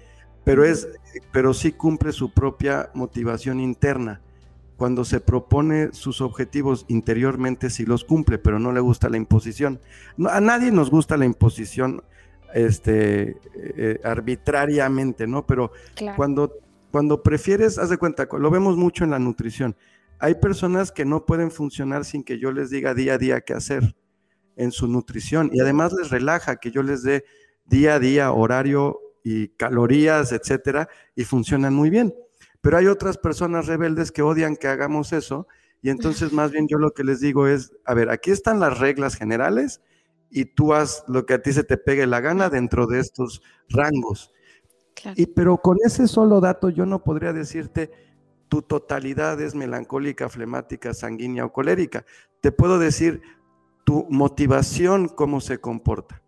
pero, 0.45 0.65
es, 0.65 0.89
pero 1.33 1.53
sí 1.55 1.73
cumple 1.73 2.13
su 2.13 2.33
propia 2.33 2.91
motivación 2.95 3.59
interna. 3.59 4.21
Cuando 4.81 5.05
se 5.05 5.21
propone 5.21 5.90
sus 5.93 6.23
objetivos 6.23 6.87
interiormente 6.88 7.69
sí 7.69 7.85
los 7.85 8.03
cumple, 8.05 8.38
pero 8.38 8.59
no 8.59 8.73
le 8.73 8.81
gusta 8.81 9.11
la 9.11 9.19
imposición. 9.19 9.79
a 10.27 10.40
nadie 10.40 10.73
nos 10.73 10.90
gusta 10.90 11.19
la 11.19 11.27
imposición 11.27 12.03
este, 12.55 13.37
eh, 13.55 14.01
arbitrariamente, 14.03 15.27
¿no? 15.27 15.47
Pero 15.47 15.71
cuando, 16.16 16.55
cuando 16.90 17.23
prefieres, 17.23 17.77
haz 17.77 17.90
de 17.90 17.99
cuenta, 17.99 18.27
lo 18.38 18.51
vemos 18.51 18.79
mucho 18.79 19.05
en 19.05 19.11
la 19.11 19.19
nutrición 19.19 19.77
hay 20.21 20.35
personas 20.35 20.93
que 20.93 21.07
no 21.07 21.25
pueden 21.25 21.51
funcionar 21.51 22.05
sin 22.05 22.23
que 22.23 22.38
yo 22.38 22.53
les 22.53 22.71
diga 22.71 22.95
día 22.95 23.14
a 23.14 23.19
día 23.19 23.40
qué 23.40 23.55
hacer 23.55 23.97
en 24.55 24.71
su 24.71 24.87
nutrición 24.87 25.51
y 25.53 25.61
además 25.61 25.95
les 25.95 26.11
relaja 26.11 26.57
que 26.57 26.71
yo 26.71 26.83
les 26.83 27.03
dé 27.03 27.25
día 27.64 27.95
a 27.95 27.99
día 27.99 28.31
horario 28.31 29.01
y 29.25 29.49
calorías, 29.49 30.33
etcétera, 30.33 30.88
y 31.16 31.25
funcionan 31.25 31.75
muy 31.75 31.88
bien. 31.88 32.14
Pero 32.61 32.77
hay 32.77 32.87
otras 32.87 33.18
personas 33.18 33.66
rebeldes 33.66 34.12
que 34.12 34.23
odian 34.23 34.57
que 34.57 34.68
hagamos 34.68 35.12
eso 35.12 35.46
y 35.83 35.90
entonces 35.90 36.33
más 36.33 36.51
bien 36.51 36.68
yo 36.68 36.79
lo 36.79 36.90
que 36.92 37.05
les 37.05 37.20
digo 37.20 37.46
es, 37.46 37.73
a 37.85 37.94
ver, 37.94 38.11
aquí 38.11 38.31
están 38.31 38.61
las 38.61 38.79
reglas 38.79 39.16
generales 39.16 39.81
y 40.31 40.44
tú 40.44 40.75
haz 40.75 41.05
lo 41.09 41.27
que 41.27 41.35
a 41.35 41.42
ti 41.42 41.53
se 41.53 41.64
te 41.64 41.77
pegue 41.77 42.07
la 42.07 42.20
gana 42.20 42.51
dentro 42.51 42.87
de 42.87 43.01
estos 43.01 43.42
rangos. 43.68 44.33
Y 45.16 45.27
pero 45.27 45.57
con 45.57 45.79
ese 45.85 46.07
solo 46.07 46.40
dato 46.40 46.68
yo 46.68 46.85
no 46.85 47.03
podría 47.03 47.33
decirte 47.33 47.90
tu 48.49 48.62
totalidad 48.62 49.40
es 49.40 49.55
melancólica, 49.55 50.29
flemática, 50.29 50.92
sanguínea 50.92 51.46
o 51.46 51.53
colérica. 51.53 52.05
Te 52.40 52.53
puedo 52.53 52.79
decir 52.79 53.23
tu 53.85 54.07
motivación, 54.11 55.09
cómo 55.09 55.40
se 55.40 55.59
comporta. 55.59 56.20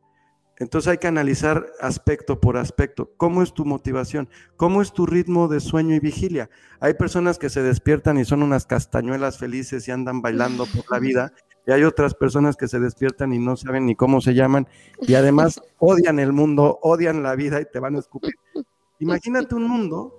Entonces 0.63 0.91
hay 0.91 0.99
que 0.99 1.09
analizar 1.09 1.67
aspecto 1.81 2.41
por 2.41 2.57
aspecto. 2.57 3.13
¿Cómo 3.17 3.43
es 3.43 3.53
tu 3.53 3.65
motivación? 3.65 4.29
¿Cómo 4.57 4.81
es 4.81 4.93
tu 4.93 5.07
ritmo 5.07 5.49
de 5.49 5.61
sueño 5.61 5.95
y 5.95 6.01
vigilia? 6.01 6.49
Hay 6.81 6.95
personas 6.95 7.39
que 7.39 7.51
se 7.51 7.63
despiertan 7.63 8.19
y 8.19 8.25
son 8.25 8.43
unas 8.43 8.67
castañuelas 8.67 9.39
felices 9.39 9.87
y 9.89 9.91
andan 9.91 10.23
bailando 10.23 10.67
por 10.67 10.91
la 10.91 10.99
vida. 10.99 11.33
Y 11.67 11.73
hay 11.73 11.85
otras 11.85 12.15
personas 12.15 12.57
que 12.57 12.69
se 12.69 12.81
despiertan 12.81 13.33
y 13.33 13.39
no 13.39 13.57
saben 13.57 13.87
ni 13.87 13.95
cómo 13.95 14.21
se 14.21 14.35
llaman. 14.35 14.67
Y 15.01 15.15
además 15.15 15.61
odian 15.79 16.19
el 16.19 16.33
mundo, 16.33 16.79
odian 16.83 17.23
la 17.23 17.35
vida 17.35 17.61
y 17.61 17.65
te 17.65 17.79
van 17.79 17.97
a 17.97 17.99
escupir. 17.99 18.35
Imagínate 18.99 19.55
un 19.55 19.65
mundo 19.65 20.17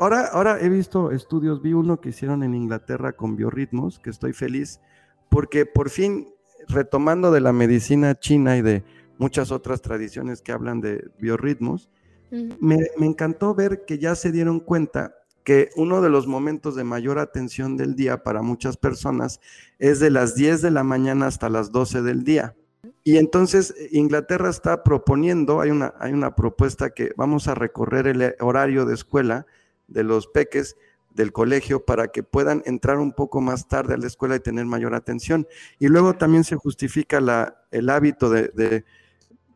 Ahora, 0.00 0.26
ahora 0.26 0.60
he 0.60 0.68
visto 0.68 1.10
estudios, 1.10 1.60
vi 1.60 1.72
uno 1.72 2.00
que 2.00 2.10
hicieron 2.10 2.44
en 2.44 2.54
Inglaterra 2.54 3.12
con 3.12 3.34
biorritmos, 3.34 3.98
que 3.98 4.10
estoy 4.10 4.32
feliz, 4.32 4.80
porque 5.28 5.66
por 5.66 5.90
fin, 5.90 6.28
retomando 6.68 7.32
de 7.32 7.40
la 7.40 7.52
medicina 7.52 8.14
china 8.14 8.56
y 8.56 8.62
de 8.62 8.84
muchas 9.18 9.50
otras 9.50 9.82
tradiciones 9.82 10.40
que 10.40 10.52
hablan 10.52 10.80
de 10.80 11.10
biorritmos, 11.18 11.90
me, 12.30 12.78
me 12.98 13.06
encantó 13.06 13.54
ver 13.54 13.84
que 13.86 13.98
ya 13.98 14.14
se 14.14 14.32
dieron 14.32 14.60
cuenta 14.60 15.14
que 15.44 15.70
uno 15.76 16.02
de 16.02 16.10
los 16.10 16.26
momentos 16.26 16.74
de 16.74 16.84
mayor 16.84 17.18
atención 17.18 17.76
del 17.76 17.94
día 17.94 18.22
para 18.22 18.42
muchas 18.42 18.76
personas 18.76 19.40
es 19.78 19.98
de 19.98 20.10
las 20.10 20.34
10 20.34 20.60
de 20.60 20.70
la 20.70 20.84
mañana 20.84 21.26
hasta 21.26 21.48
las 21.48 21.72
12 21.72 22.02
del 22.02 22.22
día. 22.22 22.54
Y 23.02 23.16
entonces 23.16 23.74
Inglaterra 23.90 24.50
está 24.50 24.82
proponiendo, 24.84 25.62
hay 25.62 25.70
una, 25.70 25.94
hay 25.98 26.12
una 26.12 26.34
propuesta 26.34 26.90
que 26.90 27.12
vamos 27.16 27.48
a 27.48 27.54
recorrer 27.54 28.06
el 28.06 28.34
horario 28.40 28.84
de 28.84 28.92
escuela 28.94 29.46
de 29.86 30.04
los 30.04 30.26
peques 30.26 30.76
del 31.14 31.32
colegio 31.32 31.84
para 31.84 32.08
que 32.08 32.22
puedan 32.22 32.62
entrar 32.66 32.98
un 32.98 33.12
poco 33.12 33.40
más 33.40 33.66
tarde 33.66 33.94
a 33.94 33.96
la 33.96 34.06
escuela 34.06 34.36
y 34.36 34.40
tener 34.40 34.66
mayor 34.66 34.94
atención. 34.94 35.48
Y 35.78 35.88
luego 35.88 36.14
también 36.14 36.44
se 36.44 36.56
justifica 36.56 37.20
la, 37.20 37.64
el 37.70 37.88
hábito 37.88 38.28
de, 38.28 38.84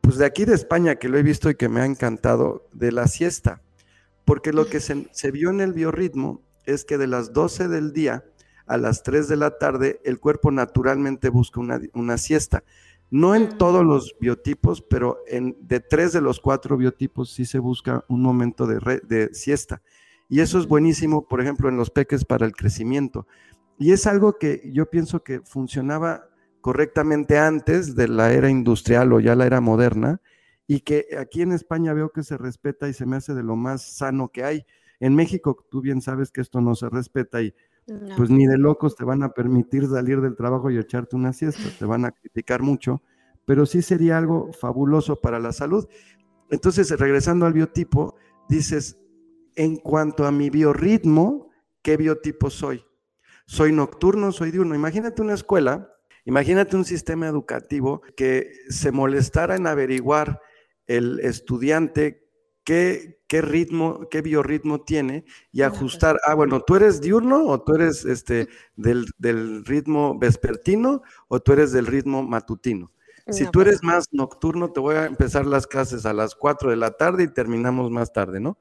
pues 0.02 0.18
de 0.18 0.26
aquí 0.26 0.44
de 0.44 0.54
España, 0.54 0.96
que 0.96 1.08
lo 1.08 1.16
he 1.16 1.22
visto 1.22 1.48
y 1.48 1.54
que 1.54 1.68
me 1.68 1.80
ha 1.80 1.86
encantado, 1.86 2.68
de 2.72 2.92
la 2.92 3.06
siesta. 3.06 3.62
Porque 4.24 4.52
lo 4.52 4.66
que 4.66 4.80
se, 4.80 5.30
vio 5.30 5.50
en 5.50 5.60
el 5.60 5.72
biorritmo 5.72 6.42
es 6.66 6.84
que 6.84 6.98
de 6.98 7.06
las 7.06 7.32
12 7.32 7.68
del 7.68 7.92
día 7.92 8.24
a 8.66 8.76
las 8.76 9.02
3 9.04 9.28
de 9.28 9.36
la 9.36 9.58
tarde, 9.58 10.00
el 10.04 10.18
cuerpo 10.18 10.50
naturalmente 10.50 11.28
busca 11.28 11.60
una, 11.60 11.80
una 11.94 12.18
siesta. 12.18 12.64
No 13.10 13.34
en 13.36 13.58
todos 13.58 13.84
los 13.84 14.16
biotipos, 14.20 14.82
pero 14.82 15.18
en, 15.28 15.56
de 15.60 15.80
tres 15.80 16.12
de 16.12 16.20
los 16.20 16.40
cuatro 16.40 16.76
biotipos 16.76 17.30
sí 17.30 17.44
se 17.44 17.58
busca 17.58 18.04
un 18.08 18.22
momento 18.22 18.66
de, 18.66 19.00
de 19.04 19.34
siesta. 19.34 19.82
Y 20.28 20.40
eso 20.40 20.58
es 20.58 20.66
buenísimo, 20.66 21.28
por 21.28 21.40
ejemplo, 21.40 21.68
en 21.68 21.76
los 21.76 21.90
peques 21.90 22.24
para 22.24 22.46
el 22.46 22.52
crecimiento. 22.52 23.26
Y 23.78 23.92
es 23.92 24.06
algo 24.06 24.38
que 24.38 24.68
yo 24.72 24.88
pienso 24.88 25.22
que 25.22 25.40
funcionaba 25.40 26.26
correctamente 26.62 27.38
antes 27.38 27.94
de 27.94 28.08
la 28.08 28.32
era 28.32 28.48
industrial 28.48 29.12
o 29.12 29.20
ya 29.20 29.34
la 29.34 29.44
era 29.44 29.60
moderna, 29.60 30.22
y 30.66 30.80
que 30.80 31.08
aquí 31.18 31.42
en 31.42 31.52
España 31.52 31.92
veo 31.92 32.10
que 32.10 32.22
se 32.22 32.38
respeta 32.38 32.88
y 32.88 32.94
se 32.94 33.04
me 33.04 33.16
hace 33.16 33.34
de 33.34 33.42
lo 33.42 33.56
más 33.56 33.82
sano 33.82 34.28
que 34.28 34.44
hay. 34.44 34.64
En 35.00 35.14
México, 35.14 35.66
tú 35.70 35.82
bien 35.82 36.00
sabes 36.00 36.30
que 36.30 36.40
esto 36.40 36.60
no 36.60 36.74
se 36.74 36.88
respeta 36.88 37.42
y 37.42 37.52
pues 38.16 38.30
ni 38.30 38.46
de 38.46 38.56
locos 38.56 38.94
te 38.94 39.04
van 39.04 39.24
a 39.24 39.34
permitir 39.34 39.86
salir 39.88 40.20
del 40.20 40.36
trabajo 40.36 40.70
y 40.70 40.78
echarte 40.78 41.16
una 41.16 41.32
siesta, 41.32 41.62
te 41.78 41.84
van 41.84 42.04
a 42.04 42.12
criticar 42.12 42.62
mucho, 42.62 43.02
pero 43.44 43.66
sí 43.66 43.82
sería 43.82 44.16
algo 44.16 44.52
fabuloso 44.52 45.20
para 45.20 45.40
la 45.40 45.52
salud. 45.52 45.86
Entonces, 46.48 46.90
regresando 46.98 47.44
al 47.44 47.52
biotipo, 47.52 48.14
dices, 48.48 48.98
en 49.56 49.76
cuanto 49.76 50.26
a 50.26 50.32
mi 50.32 50.48
biorritmo, 50.48 51.50
¿qué 51.82 51.96
biotipo 51.96 52.50
soy? 52.50 52.84
Soy 53.46 53.72
nocturno, 53.72 54.30
soy 54.30 54.52
diurno. 54.52 54.74
Imagínate 54.74 55.20
una 55.20 55.34
escuela, 55.34 55.91
imagínate 56.24 56.76
un 56.76 56.84
sistema 56.84 57.26
educativo 57.26 58.02
que 58.16 58.52
se 58.68 58.92
molestara 58.92 59.56
en 59.56 59.66
averiguar 59.66 60.40
el 60.86 61.20
estudiante 61.20 62.22
qué, 62.64 63.20
qué 63.28 63.42
ritmo, 63.42 64.08
qué 64.10 64.22
biorritmo 64.22 64.82
tiene 64.82 65.24
y 65.50 65.62
ajustar, 65.62 66.18
ah, 66.26 66.34
bueno, 66.34 66.60
tú 66.60 66.76
eres 66.76 67.00
diurno 67.00 67.46
o 67.46 67.62
tú 67.62 67.74
eres 67.74 68.04
este, 68.04 68.48
del, 68.76 69.06
del 69.18 69.64
ritmo 69.64 70.18
vespertino 70.18 71.02
o 71.28 71.40
tú 71.40 71.52
eres 71.52 71.72
del 71.72 71.86
ritmo 71.86 72.22
matutino. 72.22 72.92
Si 73.28 73.46
tú 73.46 73.60
eres 73.60 73.84
más 73.84 74.06
nocturno, 74.10 74.72
te 74.72 74.80
voy 74.80 74.96
a 74.96 75.06
empezar 75.06 75.46
las 75.46 75.68
clases 75.68 76.06
a 76.06 76.12
las 76.12 76.34
4 76.34 76.70
de 76.70 76.76
la 76.76 76.90
tarde 76.90 77.22
y 77.22 77.28
terminamos 77.28 77.90
más 77.90 78.12
tarde, 78.12 78.40
¿no? 78.40 78.58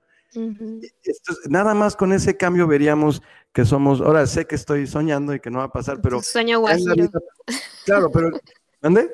Nada 1.50 1.74
más 1.74 1.96
con 1.96 2.14
ese 2.14 2.38
cambio 2.38 2.68
veríamos 2.68 3.22
que 3.54 3.66
somos, 3.66 4.02
ahora 4.02 4.26
sé 4.28 4.46
que 4.46 4.56
estoy 4.56 4.88
soñando 4.88 5.34
y 5.34 5.40
que 5.40 5.50
no 5.50 5.60
va 5.60 5.66
a 5.66 5.72
pasar, 5.72 6.02
pero... 6.02 6.18
Tu 6.18 6.24
sueño 6.24 6.60
guajiro. 6.60 7.10
claro, 7.86 8.12
pero... 8.12 8.32
¿Dónde? 8.82 9.12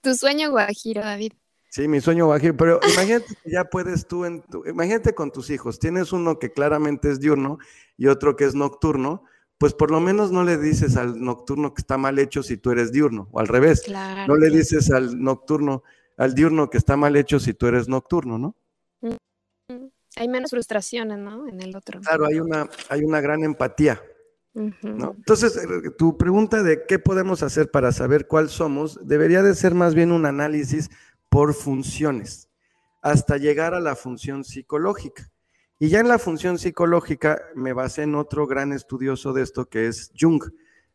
Tu 0.00 0.14
sueño 0.14 0.50
guajiro, 0.50 1.02
David. 1.02 1.32
Sí, 1.74 1.88
mi 1.88 2.00
sueño 2.00 2.26
guajiro, 2.26 2.56
pero 2.56 2.78
imagínate 2.92 3.34
que 3.42 3.50
ya 3.50 3.64
puedes 3.64 4.06
tú, 4.06 4.24
en 4.24 4.42
tu, 4.42 4.64
imagínate 4.64 5.12
con 5.14 5.32
tus 5.32 5.50
hijos, 5.50 5.80
tienes 5.80 6.12
uno 6.12 6.38
que 6.38 6.52
claramente 6.52 7.10
es 7.10 7.18
diurno 7.18 7.58
y 7.96 8.06
otro 8.06 8.36
que 8.36 8.44
es 8.44 8.54
nocturno, 8.54 9.24
pues 9.58 9.74
por 9.74 9.90
lo 9.90 9.98
menos 9.98 10.30
no 10.30 10.44
le 10.44 10.56
dices 10.56 10.96
al 10.96 11.20
nocturno 11.20 11.74
que 11.74 11.80
está 11.80 11.98
mal 11.98 12.18
hecho 12.18 12.44
si 12.44 12.56
tú 12.56 12.70
eres 12.70 12.92
diurno, 12.92 13.28
o 13.32 13.40
al 13.40 13.48
revés, 13.48 13.82
no 14.28 14.36
le 14.36 14.50
dices 14.50 14.92
al 14.92 15.20
nocturno, 15.20 15.82
al 16.16 16.34
diurno 16.34 16.70
que 16.70 16.78
está 16.78 16.96
mal 16.96 17.16
hecho 17.16 17.40
si 17.40 17.54
tú 17.54 17.66
eres 17.66 17.88
nocturno, 17.88 18.38
¿no? 18.38 18.56
Mm, 19.00 19.16
hay 20.16 20.28
menos 20.28 20.50
frustraciones, 20.50 21.18
¿no? 21.18 21.48
En 21.48 21.60
el 21.60 21.74
otro. 21.74 22.00
Claro, 22.00 22.26
hay 22.26 22.40
una, 22.40 22.68
hay 22.88 23.02
una 23.02 23.20
gran 23.20 23.44
empatía. 23.44 24.00
¿no? 24.54 25.14
Entonces, 25.16 25.56
eh, 25.56 25.90
tu 25.98 26.16
pregunta 26.16 26.62
de 26.62 26.86
qué 26.86 27.00
podemos 27.00 27.42
hacer 27.42 27.72
para 27.72 27.90
saber 27.90 28.28
cuál 28.28 28.48
somos 28.48 29.00
debería 29.02 29.42
de 29.42 29.54
ser 29.54 29.74
más 29.74 29.96
bien 29.96 30.12
un 30.12 30.26
análisis 30.26 30.90
por 31.28 31.54
funciones, 31.54 32.48
hasta 33.02 33.36
llegar 33.36 33.74
a 33.74 33.80
la 33.80 33.96
función 33.96 34.44
psicológica. 34.44 35.28
Y 35.80 35.88
ya 35.88 35.98
en 35.98 36.06
la 36.06 36.20
función 36.20 36.58
psicológica 36.58 37.42
me 37.56 37.72
basé 37.72 38.02
en 38.02 38.14
otro 38.14 38.46
gran 38.46 38.72
estudioso 38.72 39.32
de 39.32 39.42
esto 39.42 39.66
que 39.66 39.88
es 39.88 40.12
Jung, 40.18 40.40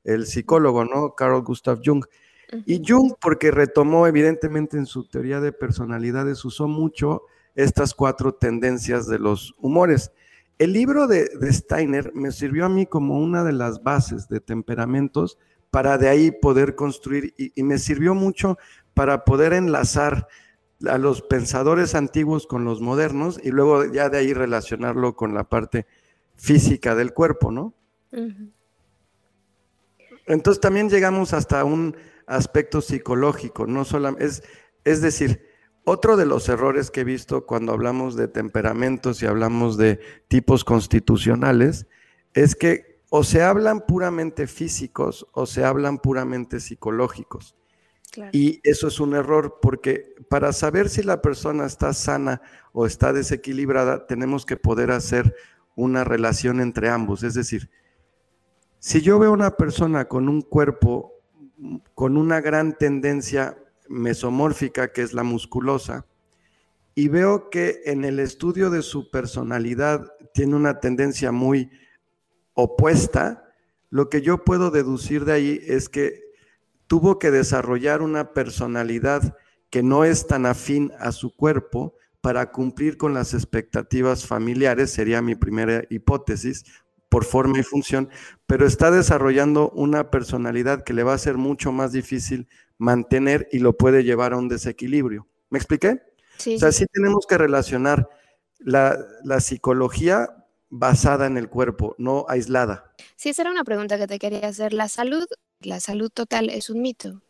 el 0.06 0.26
psicólogo, 0.26 0.86
¿no? 0.86 1.16
Carl 1.16 1.42
Gustav 1.44 1.82
Jung. 1.84 2.06
Y 2.66 2.82
Jung, 2.84 3.14
porque 3.20 3.52
retomó 3.52 4.08
evidentemente 4.08 4.78
en 4.78 4.86
su 4.86 5.08
teoría 5.08 5.42
de 5.42 5.52
personalidades, 5.52 6.46
usó 6.46 6.68
mucho 6.70 7.24
estas 7.64 7.94
cuatro 7.94 8.34
tendencias 8.34 9.08
de 9.08 9.20
los 9.20 9.54
humores. 9.60 10.12
El 10.58 10.74
libro 10.74 11.08
de, 11.08 11.30
Steiner 11.52 12.14
me 12.14 12.32
sirvió 12.32 12.66
a 12.66 12.70
mí 12.70 12.86
como 12.86 13.20
una 13.20 13.44
de 13.44 13.52
las 13.52 13.84
bases 13.84 14.30
de 14.30 14.40
temperamentos 14.40 15.38
para 15.70 15.98
de 15.98 16.08
ahí 16.08 16.32
poder 16.32 16.76
construir 16.76 17.34
y 17.38 17.64
me 17.64 17.78
sirvió 17.78 18.16
mucho 18.16 18.58
para 18.94 19.26
poder 19.26 19.54
enlazar 19.54 20.28
a 20.88 20.98
los 20.98 21.22
pensadores 21.22 21.96
antiguos 21.96 22.48
con 22.48 22.64
los 22.64 22.82
modernos 22.82 23.40
y 23.44 23.52
luego 23.52 23.86
ya 23.92 24.10
de 24.10 24.20
ahí 24.20 24.34
relacionarlo 24.34 25.16
con 25.16 25.34
la 25.34 25.44
parte 25.44 25.86
física 26.36 26.96
del 26.96 27.14
cuerpo, 27.14 27.52
¿no? 27.52 27.74
Entonces 30.26 30.62
también 30.62 30.90
llegamos 30.90 31.34
hasta 31.34 31.64
un 31.66 31.96
aspecto 32.26 32.82
psicológico, 32.82 33.68
no 33.68 33.84
solamente, 33.84 34.26
es, 34.26 34.44
es 34.86 35.02
decir, 35.02 35.49
otro 35.84 36.18
de 36.18 36.26
los 36.26 36.50
errores 36.50 36.92
que 36.92 37.02
he 37.02 37.04
visto 37.04 37.46
cuando 37.46 37.72
hablamos 37.72 38.16
de 38.16 38.28
temperamentos 38.28 39.22
y 39.22 39.26
hablamos 39.26 39.78
de 39.78 40.00
tipos 40.28 40.64
constitucionales 40.64 41.88
es 42.34 42.56
que 42.56 43.00
o 43.10 43.24
se 43.24 43.42
hablan 43.42 43.82
puramente 43.88 44.46
físicos 44.46 45.28
o 45.32 45.46
se 45.46 45.66
hablan 45.66 45.98
puramente 45.98 46.60
psicológicos. 46.60 47.56
Y 48.32 48.60
eso 48.64 48.88
es 48.88 49.00
un 49.00 49.16
error 49.16 49.60
porque 49.62 50.16
para 50.30 50.52
saber 50.52 50.90
si 50.90 51.04
la 51.04 51.22
persona 51.22 51.66
está 51.66 51.94
sana 51.94 52.42
o 52.72 52.86
está 52.86 53.14
desequilibrada, 53.14 54.08
tenemos 54.08 54.46
que 54.46 54.58
poder 54.58 54.92
hacer 54.92 55.36
una 55.76 56.04
relación 56.04 56.60
entre 56.60 56.90
ambos. 56.90 57.24
Es 57.24 57.36
decir, 57.36 57.70
si 58.80 59.02
yo 59.02 59.20
veo 59.20 59.32
una 59.32 59.58
persona 59.58 60.06
con 60.06 60.28
un 60.28 60.42
cuerpo 60.42 61.14
con 61.94 62.18
una 62.18 62.42
gran 62.42 62.78
tendencia 62.78 63.58
mesomórfica, 63.90 64.94
que 64.94 65.02
es 65.02 65.14
la 65.14 65.24
musculosa, 65.24 66.06
y 66.96 67.08
veo 67.08 67.50
que 67.50 67.82
en 67.86 68.06
el 68.06 68.20
estudio 68.20 68.70
de 68.70 68.82
su 68.82 69.10
personalidad 69.10 70.12
tiene 70.34 70.56
una 70.56 70.80
tendencia 70.80 71.32
muy 71.32 71.70
opuesta, 72.54 73.54
lo 73.90 74.10
que 74.10 74.22
yo 74.22 74.44
puedo 74.44 74.70
deducir 74.72 75.26
de 75.26 75.34
ahí 75.34 75.62
es 75.66 75.90
que 75.90 76.22
tuvo 76.88 77.20
que 77.20 77.32
desarrollar 77.32 78.02
una 78.02 78.34
personalidad 78.34 79.36
que 79.70 79.84
no 79.84 80.04
es 80.04 80.28
tan 80.28 80.46
afín 80.46 80.92
a 81.00 81.12
su 81.12 81.36
cuerpo 81.36 81.96
para 82.22 82.52
cumplir 82.52 82.98
con 82.98 83.14
las 83.14 83.34
expectativas 83.34 84.26
familiares, 84.26 84.92
sería 84.92 85.22
mi 85.22 85.36
primera 85.36 85.84
hipótesis, 85.90 86.66
por 87.10 87.26
forma 87.26 87.60
y 87.60 87.64
función, 87.64 88.10
pero 88.46 88.68
está 88.68 88.92
desarrollando 88.92 89.72
una 89.72 90.12
personalidad 90.12 90.84
que 90.84 90.94
le 90.94 91.04
va 91.04 91.14
a 91.14 91.18
ser 91.18 91.38
mucho 91.38 91.72
más 91.72 91.92
difícil 91.92 92.48
mantener 92.80 93.48
y 93.52 93.60
lo 93.60 93.78
puede 93.78 94.04
llevar 94.04 94.34
a 94.34 94.38
un 94.38 94.50
desequilibrio. 94.50 95.28
¿Me 95.52 95.60
expliqué? 95.60 96.02
Sí. 96.38 96.56
O 96.56 96.60
sea, 96.60 96.72
sí 96.72 96.86
tenemos 96.92 97.28
que 97.28 97.38
relacionar 97.38 98.10
la, 98.58 98.98
la 99.24 99.40
psicología 99.40 100.48
basada 100.70 101.28
en 101.28 101.38
el 101.38 101.50
cuerpo, 101.50 101.94
no 102.00 102.26
aislada. 102.28 102.96
Sí, 103.16 103.30
esa 103.30 103.44
era 103.44 103.52
una 103.52 103.64
pregunta 103.64 104.00
que 104.00 104.08
te 104.08 104.18
quería 104.18 104.48
hacer. 104.48 104.74
¿La 104.74 104.88
salud 104.88 105.28
la 105.62 105.82
salud 105.82 106.10
total 106.10 106.50
es 106.50 106.70
un 106.70 106.82
mito. 106.82 107.22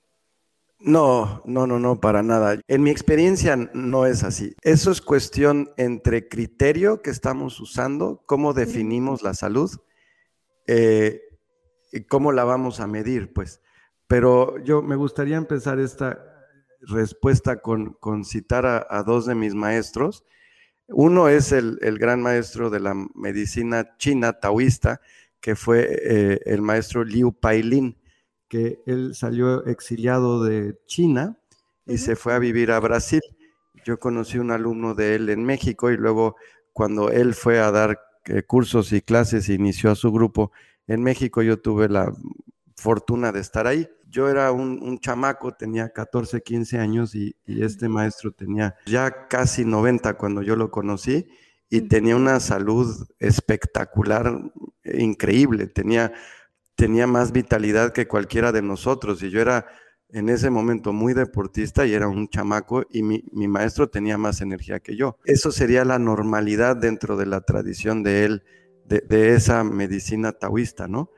No, 0.80 1.42
no, 1.46 1.68
no, 1.68 1.80
no, 1.80 2.00
para 2.00 2.22
nada. 2.24 2.60
En 2.68 2.84
mi 2.84 2.92
experiencia 2.92 3.56
no 3.74 4.06
es 4.06 4.24
así. 4.24 4.56
Eso 4.62 4.92
es 4.92 5.02
cuestión 5.02 5.72
entre 5.78 6.30
criterio 6.30 7.02
que 7.02 7.10
estamos 7.10 7.60
usando, 7.60 8.24
cómo 8.26 8.54
definimos 8.54 9.24
la 9.24 9.34
salud 9.34 9.72
eh, 10.68 11.22
y 11.92 12.04
cómo 12.04 12.32
la 12.32 12.44
vamos 12.44 12.80
a 12.80 12.88
medir, 12.88 13.34
pues. 13.34 13.62
Pero 14.10 14.58
yo 14.64 14.82
me 14.82 14.96
gustaría 14.96 15.38
empezar 15.38 15.80
esta 15.80 16.18
respuesta 16.82 17.62
con, 17.62 18.26
citar 18.26 18.66
a, 18.66 19.04
dos 19.04 19.28
de 19.28 19.36
mis 19.36 19.54
maestros. 19.54 20.26
Uno 20.88 21.30
es 21.30 21.52
el, 21.52 21.78
gran 22.00 22.20
maestro 22.20 22.72
de 22.72 22.80
la 22.80 22.96
medicina 23.14 23.96
china 23.98 24.34
taoísta, 24.34 25.00
que 25.40 25.56
fue 25.56 25.88
eh, 26.02 26.40
el 26.46 26.64
maestro 26.64 27.04
Liu 27.04 27.34
Pailin 27.34 27.96
que 28.48 28.82
él 28.88 29.14
salió 29.14 29.64
exiliado 29.68 30.44
de 30.44 30.76
China 30.88 31.38
y 31.86 32.00
se 32.00 32.16
fue 32.16 32.34
a 32.34 32.40
vivir 32.40 32.72
a 32.72 32.80
Brasil. 32.80 33.22
Yo 33.86 34.00
conocí 34.00 34.40
un 34.40 34.50
alumno 34.50 34.96
de 34.96 35.14
él 35.14 35.30
en 35.30 35.46
México 35.46 35.92
y 35.92 35.98
luego 35.98 36.36
cuando 36.74 37.12
él 37.12 37.36
fue 37.36 37.60
a 37.60 37.70
dar 37.70 38.00
eh, 38.26 38.42
cursos 38.42 38.92
y 38.92 39.02
clases 39.02 39.50
e 39.50 39.54
inició 39.54 39.92
a 39.92 39.96
su 39.96 40.12
grupo 40.12 40.52
en 40.88 41.04
México, 41.04 41.44
yo 41.44 41.60
tuve 41.60 41.90
la 41.90 42.12
fortuna 42.76 43.32
de 43.32 43.42
estar 43.42 43.68
ahí. 43.68 43.88
Yo 44.10 44.30
era 44.30 44.52
un, 44.52 45.00
chamaco, 45.00 45.54
tenía 45.54 45.90
14, 45.90 46.42
15 46.42 46.80
años 46.80 47.16
y, 47.16 47.36
y, 47.46 47.64
este 47.64 47.88
maestro 47.88 48.32
tenía 48.32 48.76
ya 48.86 49.28
casi 49.28 49.66
90 49.66 50.16
cuando 50.16 50.42
yo 50.42 50.56
lo 50.56 50.72
conocí 50.72 51.28
y 51.70 51.82
tenía 51.82 52.16
una 52.16 52.40
salud 52.40 53.08
espectacular, 53.20 54.52
increíble. 54.84 55.68
Tenía 55.68 56.12
tenía 56.80 57.08
más 57.08 57.34
vitalidad 57.34 57.92
que 57.92 58.08
cualquiera 58.08 58.54
de 58.54 58.62
nosotros 58.62 59.22
y 59.22 59.30
yo 59.30 59.42
era 59.42 59.66
en 60.14 60.30
ese 60.30 60.50
momento 60.50 60.94
muy 60.94 61.14
deportista 61.14 61.86
y 61.86 61.94
era 61.94 62.08
un 62.08 62.30
chamaco 62.30 62.86
y 62.90 63.04
mi, 63.04 63.22
maestro 63.50 63.90
tenía 63.90 64.18
más 64.18 64.40
energía 64.40 64.80
que 64.80 64.96
yo. 64.96 65.18
Eso 65.26 65.52
sería 65.52 65.84
la 65.84 66.00
normalidad 66.00 66.78
dentro 66.78 67.18
de 67.18 67.26
la 67.26 67.42
tradición 67.42 68.02
de 68.02 68.24
él, 68.24 68.44
de, 68.86 69.36
esa 69.36 69.66
medicina 69.66 70.32
taoísta, 70.32 70.88
¿no? 70.88 71.12